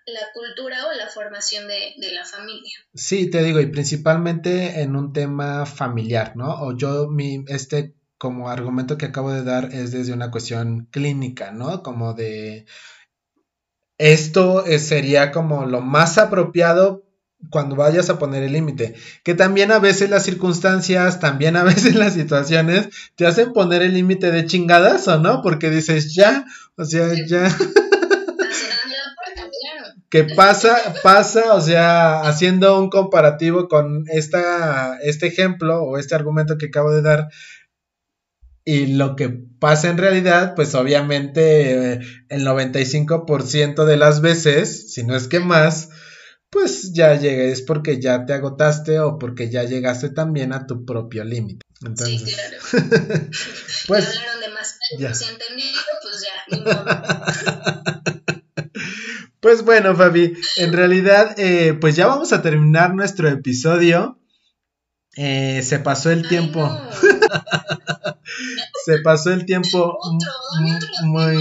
la, 0.06 0.32
cultura 0.32 0.86
o 0.88 0.92
la 0.92 1.08
formación 1.08 1.68
de, 1.68 1.94
de, 1.98 2.12
la 2.12 2.24
familia. 2.24 2.72
Sí, 2.94 3.30
te 3.30 3.42
digo, 3.42 3.60
y 3.60 3.66
principalmente 3.66 4.80
en 4.80 4.96
un 4.96 5.12
tema 5.12 5.66
familiar, 5.66 6.36
¿no? 6.36 6.60
O 6.62 6.76
yo, 6.76 7.08
mi, 7.08 7.44
este 7.46 7.94
como 8.22 8.48
argumento 8.48 8.96
que 8.96 9.06
acabo 9.06 9.32
de 9.32 9.42
dar 9.42 9.74
es 9.74 9.90
desde 9.90 10.12
una 10.12 10.30
cuestión 10.30 10.86
clínica, 10.92 11.50
¿no? 11.50 11.82
Como 11.82 12.14
de 12.14 12.66
esto 13.98 14.64
sería 14.78 15.32
como 15.32 15.66
lo 15.66 15.80
más 15.80 16.18
apropiado 16.18 17.02
cuando 17.50 17.74
vayas 17.74 18.10
a 18.10 18.20
poner 18.20 18.44
el 18.44 18.52
límite. 18.52 18.94
Que 19.24 19.34
también 19.34 19.72
a 19.72 19.80
veces 19.80 20.08
las 20.08 20.22
circunstancias, 20.22 21.18
también 21.18 21.56
a 21.56 21.64
veces 21.64 21.96
las 21.96 22.14
situaciones 22.14 22.90
te 23.16 23.26
hacen 23.26 23.52
poner 23.52 23.82
el 23.82 23.94
límite 23.94 24.30
de 24.30 24.46
chingadas 24.46 25.08
o 25.08 25.18
no, 25.18 25.42
porque 25.42 25.68
dices 25.68 26.14
ya, 26.14 26.44
o 26.76 26.84
sea, 26.84 27.08
ya. 27.26 27.48
que 30.12 30.24
pasa, 30.24 30.76
pasa, 31.02 31.54
o 31.54 31.60
sea, 31.62 32.20
haciendo 32.20 32.78
un 32.78 32.90
comparativo 32.90 33.66
con 33.66 34.04
esta, 34.08 34.98
este 35.02 35.26
ejemplo 35.26 35.82
o 35.82 35.96
este 35.96 36.14
argumento 36.14 36.58
que 36.58 36.66
acabo 36.66 36.92
de 36.92 37.00
dar, 37.00 37.28
y 38.64 38.86
lo 38.86 39.16
que 39.16 39.28
pasa 39.28 39.88
en 39.90 39.98
realidad, 39.98 40.54
pues 40.54 40.74
obviamente 40.74 41.94
eh, 41.94 42.00
el 42.28 42.46
95% 42.46 43.84
de 43.84 43.96
las 43.96 44.20
veces, 44.20 44.92
si 44.92 45.02
no 45.02 45.16
es 45.16 45.28
que 45.28 45.40
más, 45.40 45.88
pues 46.50 46.92
ya 46.92 47.14
llegué, 47.14 47.50
es 47.50 47.62
porque 47.62 48.00
ya 48.00 48.26
te 48.26 48.34
agotaste 48.34 49.00
o 49.00 49.18
porque 49.18 49.50
ya 49.50 49.64
llegaste 49.64 50.10
también 50.10 50.52
a 50.52 50.66
tu 50.66 50.84
propio 50.84 51.24
límite. 51.24 51.64
Entonces, 51.84 52.22
sí, 52.22 52.34
claro. 52.34 52.58
pues, 53.88 54.04
ya 54.04 54.20
hablaron 54.20 54.40
de 54.40 54.48
más, 54.50 54.78
ya. 54.98 55.14
si 55.14 55.24
entendido, 55.24 55.80
pues 56.02 56.24
ya, 56.24 57.24
Pues 59.40 59.64
bueno, 59.64 59.96
Fabi, 59.96 60.34
en 60.58 60.72
realidad, 60.72 61.34
eh, 61.36 61.74
pues 61.74 61.96
ya 61.96 62.06
vamos 62.06 62.32
a 62.32 62.42
terminar 62.42 62.94
nuestro 62.94 63.28
episodio. 63.28 64.20
Eh, 65.16 65.62
se 65.64 65.80
pasó 65.80 66.12
el 66.12 66.28
tiempo. 66.28 66.70
se 68.84 68.98
pasó 68.98 69.32
el 69.32 69.46
tiempo 69.46 69.98
muy 71.04 71.38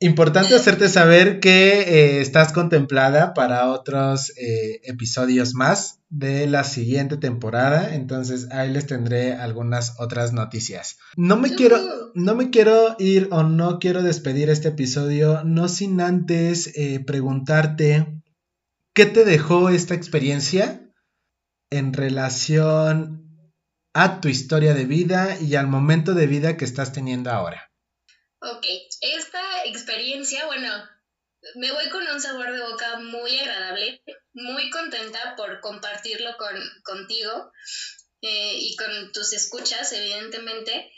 importante 0.00 0.54
hacerte 0.54 0.88
saber 0.88 1.40
que 1.40 1.80
eh, 1.80 2.20
estás 2.20 2.52
contemplada 2.52 3.34
para 3.34 3.70
otros 3.70 4.32
eh, 4.36 4.80
episodios 4.84 5.54
más 5.54 6.00
de 6.08 6.46
la 6.46 6.64
siguiente 6.64 7.16
temporada. 7.16 7.94
Entonces 7.94 8.48
ahí 8.52 8.70
les 8.70 8.86
tendré 8.86 9.32
algunas 9.32 9.98
otras 9.98 10.32
noticias. 10.32 10.98
No 11.16 11.36
me 11.36 11.54
quiero 11.54 11.78
no. 12.14 12.34
me 12.34 12.50
quiero 12.50 12.96
ir 12.98 13.28
o 13.32 13.42
no 13.42 13.78
quiero 13.78 14.02
despedir 14.02 14.50
este 14.50 14.68
episodio 14.68 15.42
no 15.44 15.68
sin 15.68 16.00
antes 16.00 16.72
preguntarte 17.06 18.22
qué 18.92 19.06
te 19.06 19.24
dejó 19.24 19.68
esta 19.68 19.94
experiencia 19.94 20.80
en 21.70 21.92
relación 21.92 23.27
a 24.00 24.20
tu 24.20 24.28
historia 24.28 24.74
de 24.74 24.84
vida 24.84 25.36
y 25.40 25.56
al 25.56 25.66
momento 25.66 26.14
de 26.14 26.28
vida 26.28 26.56
que 26.56 26.64
estás 26.64 26.92
teniendo 26.92 27.32
ahora. 27.32 27.72
Ok, 28.40 28.64
esta 29.00 29.64
experiencia, 29.64 30.46
bueno, 30.46 30.70
me 31.56 31.72
voy 31.72 31.88
con 31.88 32.06
un 32.06 32.20
sabor 32.20 32.52
de 32.52 32.60
boca 32.60 33.00
muy 33.00 33.36
agradable, 33.40 34.00
muy 34.34 34.70
contenta 34.70 35.34
por 35.36 35.60
compartirlo 35.60 36.36
con, 36.38 36.54
contigo 36.84 37.50
eh, 38.22 38.54
y 38.56 38.76
con 38.76 39.10
tus 39.10 39.32
escuchas, 39.32 39.92
evidentemente. 39.92 40.92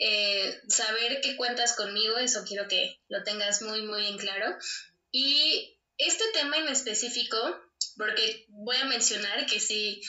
Eh, 0.00 0.60
saber 0.68 1.20
que 1.20 1.36
cuentas 1.36 1.76
conmigo, 1.76 2.18
eso 2.18 2.42
quiero 2.44 2.66
que 2.66 2.98
lo 3.08 3.22
tengas 3.22 3.62
muy, 3.62 3.82
muy 3.82 4.04
en 4.06 4.18
claro. 4.18 4.56
Y 5.12 5.78
este 5.96 6.24
tema 6.32 6.56
en 6.56 6.66
específico 6.66 7.38
porque 7.96 8.46
voy 8.48 8.76
a 8.76 8.86
mencionar 8.86 9.46
que 9.46 9.60
sí 9.60 10.00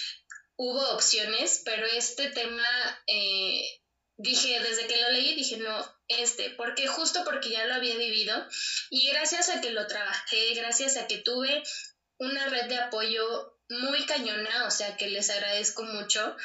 hubo 0.57 0.89
opciones, 0.91 1.61
pero 1.65 1.85
este 1.85 2.29
tema, 2.29 2.67
eh, 3.07 3.81
dije, 4.17 4.59
desde 4.61 4.87
que 4.87 5.01
lo 5.01 5.11
leí, 5.11 5.35
dije, 5.35 5.57
no, 5.57 5.85
este, 6.07 6.51
porque 6.51 6.87
justo 6.87 7.23
porque 7.23 7.49
ya 7.49 7.65
lo 7.65 7.75
había 7.75 7.97
vivido. 7.97 8.45
Y 8.89 9.09
gracias 9.09 9.49
a 9.49 9.61
que 9.61 9.71
lo 9.71 9.87
trabajé, 9.87 10.53
gracias 10.55 10.97
a 10.97 11.07
que 11.07 11.17
tuve 11.17 11.63
una 12.17 12.47
red 12.47 12.65
de 12.65 12.77
apoyo 12.77 13.57
muy 13.69 14.05
cañona, 14.05 14.67
o 14.67 14.71
sea 14.71 14.97
que 14.97 15.07
les 15.07 15.29
agradezco 15.29 15.83
mucho, 15.83 16.35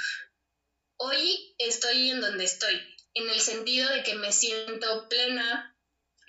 hoy 0.99 1.55
estoy 1.59 2.11
en 2.11 2.21
donde 2.21 2.45
estoy, 2.45 2.81
en 3.15 3.29
el 3.29 3.41
sentido 3.41 3.91
de 3.91 4.03
que 4.03 4.15
me 4.15 4.33
siento 4.33 5.09
plena, 5.09 5.77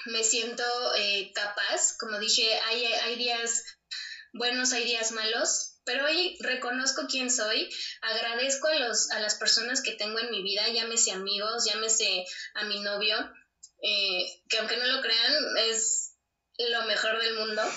me 0.05 0.23
siento 0.23 0.63
eh, 0.95 1.31
capaz, 1.33 1.97
como 1.97 2.19
dije, 2.19 2.53
hay, 2.65 2.85
hay 2.85 3.15
días 3.15 3.63
buenos, 4.33 4.73
hay 4.73 4.85
días 4.85 5.11
malos, 5.11 5.78
pero 5.85 6.05
hoy 6.05 6.37
reconozco 6.41 7.07
quién 7.09 7.31
soy, 7.31 7.69
agradezco 8.01 8.67
a, 8.67 8.75
los, 8.75 9.11
a 9.11 9.19
las 9.19 9.35
personas 9.35 9.81
que 9.81 9.93
tengo 9.93 10.19
en 10.19 10.31
mi 10.31 10.43
vida, 10.43 10.67
llámese 10.69 11.11
amigos, 11.11 11.65
llámese 11.65 12.25
a 12.55 12.65
mi 12.65 12.79
novio, 12.81 13.15
eh, 13.81 14.25
que 14.49 14.57
aunque 14.57 14.77
no 14.77 14.85
lo 14.85 15.01
crean, 15.01 15.57
es 15.69 16.15
lo 16.57 16.85
mejor 16.85 17.21
del 17.21 17.35
mundo. 17.35 17.61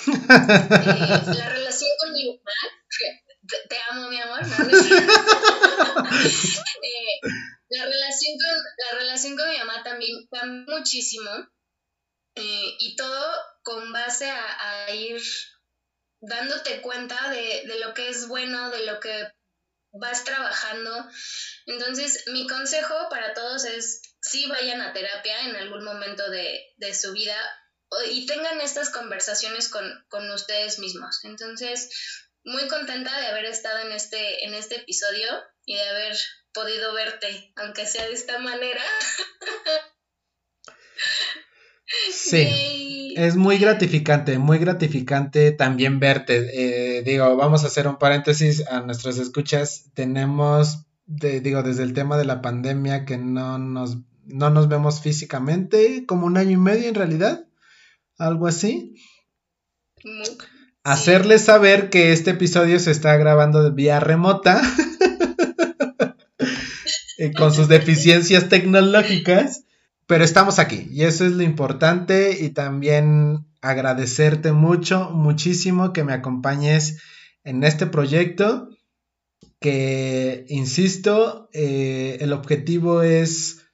Eh, 0.85 1.35
la 1.37 1.49
relación 1.51 1.91
con 2.01 2.13
mi 2.13 2.27
mamá, 2.27 2.53
te, 3.69 3.77
amo 3.91 4.09
mi 4.09 4.21
amor, 4.21 4.41
eh, 4.43 4.47
la, 7.69 7.85
relación 7.87 8.37
con, 8.39 8.57
la 8.79 8.99
relación 8.99 9.37
con 9.37 9.49
mi 9.49 9.59
mamá 9.59 9.83
también 9.83 10.27
cambió 10.31 10.77
muchísimo 10.77 11.31
y 12.35 12.97
todo 12.97 13.35
con 13.63 13.93
base 13.93 14.31
a 14.31 14.91
ir 14.95 15.21
dándote 16.23 16.81
cuenta 16.81 17.31
de, 17.31 17.65
lo 17.81 17.93
que 17.95 18.09
es 18.09 18.29
bueno, 18.29 18.71
de 18.71 18.87
lo 18.87 19.01
que 19.01 19.29
vas 19.93 20.25
trabajando. 20.25 21.07
Entonces, 21.67 22.25
mi 22.29 22.47
consejo 22.47 22.95
para 23.11 23.35
todos 23.35 23.65
es, 23.65 24.01
sí 24.23 24.47
vayan 24.49 24.81
a 24.81 24.93
terapia 24.93 25.49
en 25.49 25.57
algún 25.57 25.85
momento 25.85 26.31
de, 26.31 26.65
su 26.95 27.13
vida 27.13 27.37
y 28.09 28.25
tengan 28.27 28.61
estas 28.61 28.91
conversaciones 28.91 29.69
con, 29.69 30.31
ustedes 30.31 30.79
mismos. 30.79 31.25
Entonces, 31.25 31.91
muy 32.45 32.69
contenta 32.69 33.21
de 33.21 33.27
haber 33.27 33.47
estado 33.47 33.81
en 33.81 33.93
este, 33.93 34.45
en 34.45 34.55
este 34.55 34.77
episodio 34.77 35.29
y 35.65 35.75
de 35.75 35.89
haber 35.89 36.17
podido 36.55 36.95
verte, 36.95 37.53
aunque 37.57 37.87
sea 37.87 38.07
de 38.07 38.13
esta 38.13 38.39
manera. 38.39 38.81
Sí, 41.87 43.15
es 43.17 43.37
muy 43.37 43.59
gratificante, 43.59 44.39
muy 44.39 44.59
gratificante 44.59 45.53
también 45.53 46.01
verte. 46.01 46.99
Eh, 46.99 47.03
digo, 47.03 47.37
vamos 47.37 47.65
a 47.65 47.67
hacer 47.67 47.87
un 47.87 47.99
paréntesis 47.99 48.67
a 48.67 48.81
nuestras 48.81 49.19
escuchas. 49.19 49.91
Tenemos, 49.95 50.87
digo, 51.07 51.63
desde 51.63 51.83
el 51.83 51.93
tema 51.93 52.17
de 52.17 52.25
la 52.25 52.41
pandemia 52.41 53.05
que 53.05 53.19
no 53.19 53.59
nos, 53.59 53.99
no 54.25 54.51
nos 54.51 54.69
vemos 54.69 55.01
físicamente, 55.01 56.07
como 56.07 56.27
un 56.27 56.37
año 56.37 56.53
y 56.53 56.57
medio 56.57 56.89
en 56.89 56.95
realidad, 56.95 57.47
algo 58.19 58.47
así. 58.47 58.95
Hacerles 60.85 61.43
saber 61.43 61.91
que 61.91 62.13
este 62.13 62.33
episodio 62.33 62.79
se 62.79 62.91
está 62.91 63.17
grabando 63.17 63.63
de 63.63 63.71
vía 63.71 64.01
remota. 64.01 64.63
Eh, 67.19 67.33
con 67.35 67.55
sus 67.55 67.69
deficiencias 67.69 68.49
tecnológicas. 68.49 69.65
Pero 70.13 70.25
estamos 70.25 70.59
aquí 70.59 70.89
y 70.93 71.05
eso 71.05 71.25
es 71.25 71.33
lo 71.33 71.43
importante 71.43 72.37
y 72.39 72.51
también 72.51 73.47
agradecerte 73.63 74.53
mucho, 74.53 75.09
muchísimo 75.09 75.95
que 75.95 76.05
me 76.05 76.13
acompañes 76.13 77.01
en 77.45 77.65
este 77.65 77.87
proyecto 77.87 78.69
que, 79.59 80.45
insisto, 80.51 81.49
eh, 81.55 82.19
el 82.21 82.35
objetivo 82.35 83.01
es 83.01 83.65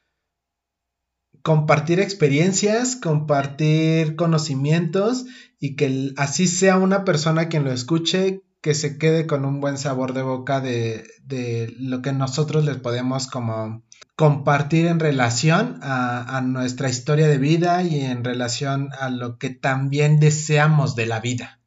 compartir 1.43 1.99
experiencias, 1.99 2.95
compartir 2.95 4.15
conocimientos 4.15 5.25
y 5.59 5.75
que 5.75 6.13
así 6.17 6.47
sea 6.47 6.77
una 6.77 7.05
persona 7.05 7.49
quien 7.49 7.65
lo 7.65 7.73
escuche 7.73 8.45
que 8.61 8.75
se 8.75 8.99
quede 8.99 9.27
con 9.27 9.45
un 9.45 9.61
buen 9.61 9.79
sabor 9.79 10.15
de 10.15 10.23
boca 10.23 10.61
de, 10.61 11.09
de 11.23 11.73
lo 11.79 12.03
que 12.03 12.13
nosotros 12.13 12.65
les 12.65 12.77
podemos 12.77 13.29
como 13.29 13.85
compartir 14.19 14.87
en 14.87 14.99
relación 14.99 15.79
a, 15.81 16.41
nuestra 16.41 16.89
historia 16.89 17.29
de 17.29 17.39
vida 17.39 17.85
y 17.85 18.01
en 18.01 18.25
relación 18.25 18.91
a 18.99 19.11
lo 19.11 19.39
que 19.39 19.51
también 19.51 20.19
deseamos 20.19 20.97
de 20.97 21.07
la 21.07 21.21
vida. 21.21 21.61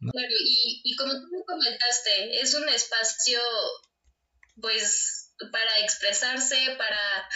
Claro, 0.00 0.34
y, 0.40 0.96
como 0.96 1.12
tú 1.12 1.28
me 1.30 1.44
comentaste, 1.46 2.40
es 2.40 2.54
un 2.54 2.68
espacio, 2.68 3.38
pues, 4.60 5.32
para 5.52 5.78
expresarse, 5.78 6.56
para, 6.76 7.28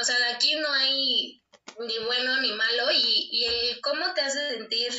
o 0.00 0.04
sea, 0.04 0.16
aquí 0.34 0.56
no 0.56 0.72
hay 0.72 1.42
ni 1.86 1.98
bueno 2.06 2.40
ni 2.40 2.52
malo 2.52 2.90
y, 2.92 3.28
y 3.30 3.44
el 3.44 3.80
cómo 3.82 4.14
te 4.14 4.22
hace 4.22 4.56
sentir 4.56 4.90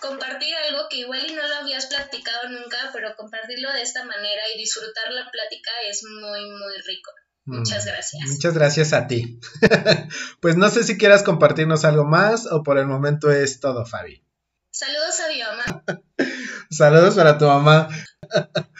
compartir 0.00 0.54
algo 0.68 0.88
que 0.88 0.98
igual 0.98 1.24
y 1.28 1.34
no 1.34 1.46
lo 1.46 1.54
habías 1.56 1.86
platicado 1.86 2.48
nunca, 2.50 2.76
pero 2.92 3.14
compartirlo 3.16 3.72
de 3.72 3.82
esta 3.82 4.04
manera 4.04 4.42
y 4.54 4.58
disfrutar 4.58 5.10
la 5.12 5.30
plática 5.30 5.70
es 5.88 6.04
muy, 6.04 6.50
muy 6.50 6.76
rico. 6.86 7.10
Muchas 7.46 7.84
mm, 7.84 7.88
gracias. 7.88 8.22
Muchas 8.28 8.54
gracias 8.54 8.92
a 8.92 9.06
ti. 9.06 9.38
pues 10.40 10.56
no 10.56 10.68
sé 10.70 10.84
si 10.84 10.96
quieras 10.96 11.22
compartirnos 11.22 11.84
algo 11.84 12.04
más 12.04 12.46
o 12.46 12.62
por 12.62 12.78
el 12.78 12.86
momento 12.86 13.30
es 13.30 13.60
todo, 13.60 13.84
Fabi. 13.84 14.22
Saludos 14.70 15.20
a 15.20 15.28
mi 15.28 15.40
mamá. 15.40 15.84
Saludos 16.70 17.14
para 17.14 17.38
tu 17.38 17.46
mamá. 17.46 17.88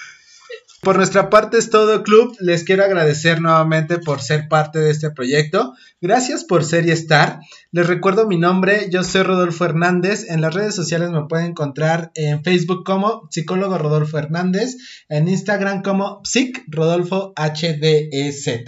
Por 0.85 0.99
nuestra 0.99 1.30
parte 1.30 1.57
es 1.57 1.70
todo, 1.70 2.03
club. 2.03 2.37
Les 2.41 2.62
quiero 2.62 2.85
agradecer 2.85 3.41
nuevamente 3.41 3.97
por 3.99 4.20
ser 4.20 4.49
parte 4.49 4.80
de 4.80 4.91
este 4.91 5.11
proyecto. 5.11 5.72
Gracias 6.03 6.45
por 6.45 6.62
ser 6.62 6.87
y 6.87 6.91
estar. 6.91 7.41
Les 7.72 7.87
recuerdo 7.87 8.26
mi 8.26 8.37
nombre, 8.37 8.91
yo 8.91 9.03
soy 9.03 9.22
Rodolfo 9.22 9.64
Hernández. 9.64 10.28
En 10.28 10.43
las 10.43 10.53
redes 10.53 10.74
sociales 10.74 11.09
me 11.09 11.24
pueden 11.26 11.47
encontrar 11.47 12.12
en 12.14 12.45
Facebook 12.45 12.85
como 12.85 13.28
psicólogo 13.30 13.78
Rodolfo 13.78 14.18
Hernández, 14.18 14.76
en 15.09 15.26
Instagram 15.26 15.80
como 15.82 16.20
psic 16.22 16.62
Rodolfo 16.68 17.32
HDZ. 17.35 18.64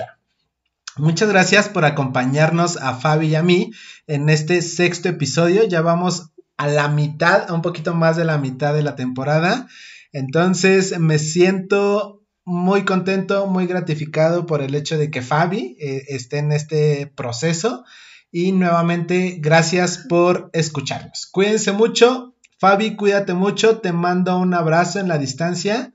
Muchas 0.97 1.29
gracias 1.29 1.69
por 1.69 1.85
acompañarnos 1.85 2.79
a 2.79 2.95
Fabi 2.95 3.27
y 3.27 3.35
a 3.35 3.43
mí 3.43 3.73
en 4.07 4.31
este 4.31 4.63
sexto 4.63 5.11
episodio. 5.11 5.65
Ya 5.65 5.83
vamos 5.83 6.31
a 6.57 6.67
la 6.67 6.89
mitad, 6.89 7.51
a 7.51 7.53
un 7.53 7.61
poquito 7.61 7.93
más 7.93 8.17
de 8.17 8.25
la 8.25 8.39
mitad 8.39 8.73
de 8.73 8.83
la 8.83 8.97
temporada. 8.97 9.69
Entonces 10.17 10.99
me 10.99 11.19
siento 11.19 12.25
muy 12.47 12.87
contento, 12.87 13.47
muy 13.47 13.67
gratificado 13.67 14.47
por 14.47 14.63
el 14.63 14.75
hecho 14.75 14.97
de 14.97 15.11
que 15.11 15.21
Fabi 15.21 15.77
eh, 15.79 16.05
esté 16.09 16.39
en 16.39 16.53
este 16.53 17.07
proceso. 17.07 17.85
Y 18.33 18.53
nuevamente, 18.53 19.37
gracias 19.41 19.99
por 20.09 20.49
escucharnos. 20.55 21.27
Cuídense 21.27 21.73
mucho. 21.73 22.35
Fabi, 22.59 22.97
cuídate 22.97 23.35
mucho. 23.35 23.81
Te 23.81 23.93
mando 23.93 24.39
un 24.39 24.55
abrazo 24.55 25.01
en 25.01 25.09
la 25.09 25.19
distancia. 25.19 25.93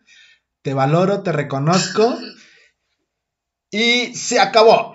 Te 0.61 0.75
valoro, 0.75 1.23
te 1.23 1.31
reconozco. 1.31 2.15
Y 3.71 4.13
se 4.13 4.39
acabó. 4.39 4.93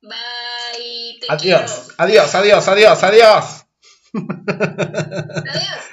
Bye. 0.00 1.18
adiós, 1.28 1.88
adiós, 1.98 2.34
adiós, 2.36 2.68
adiós, 2.68 3.02
adiós. 3.02 3.66
Adiós. 4.14 5.84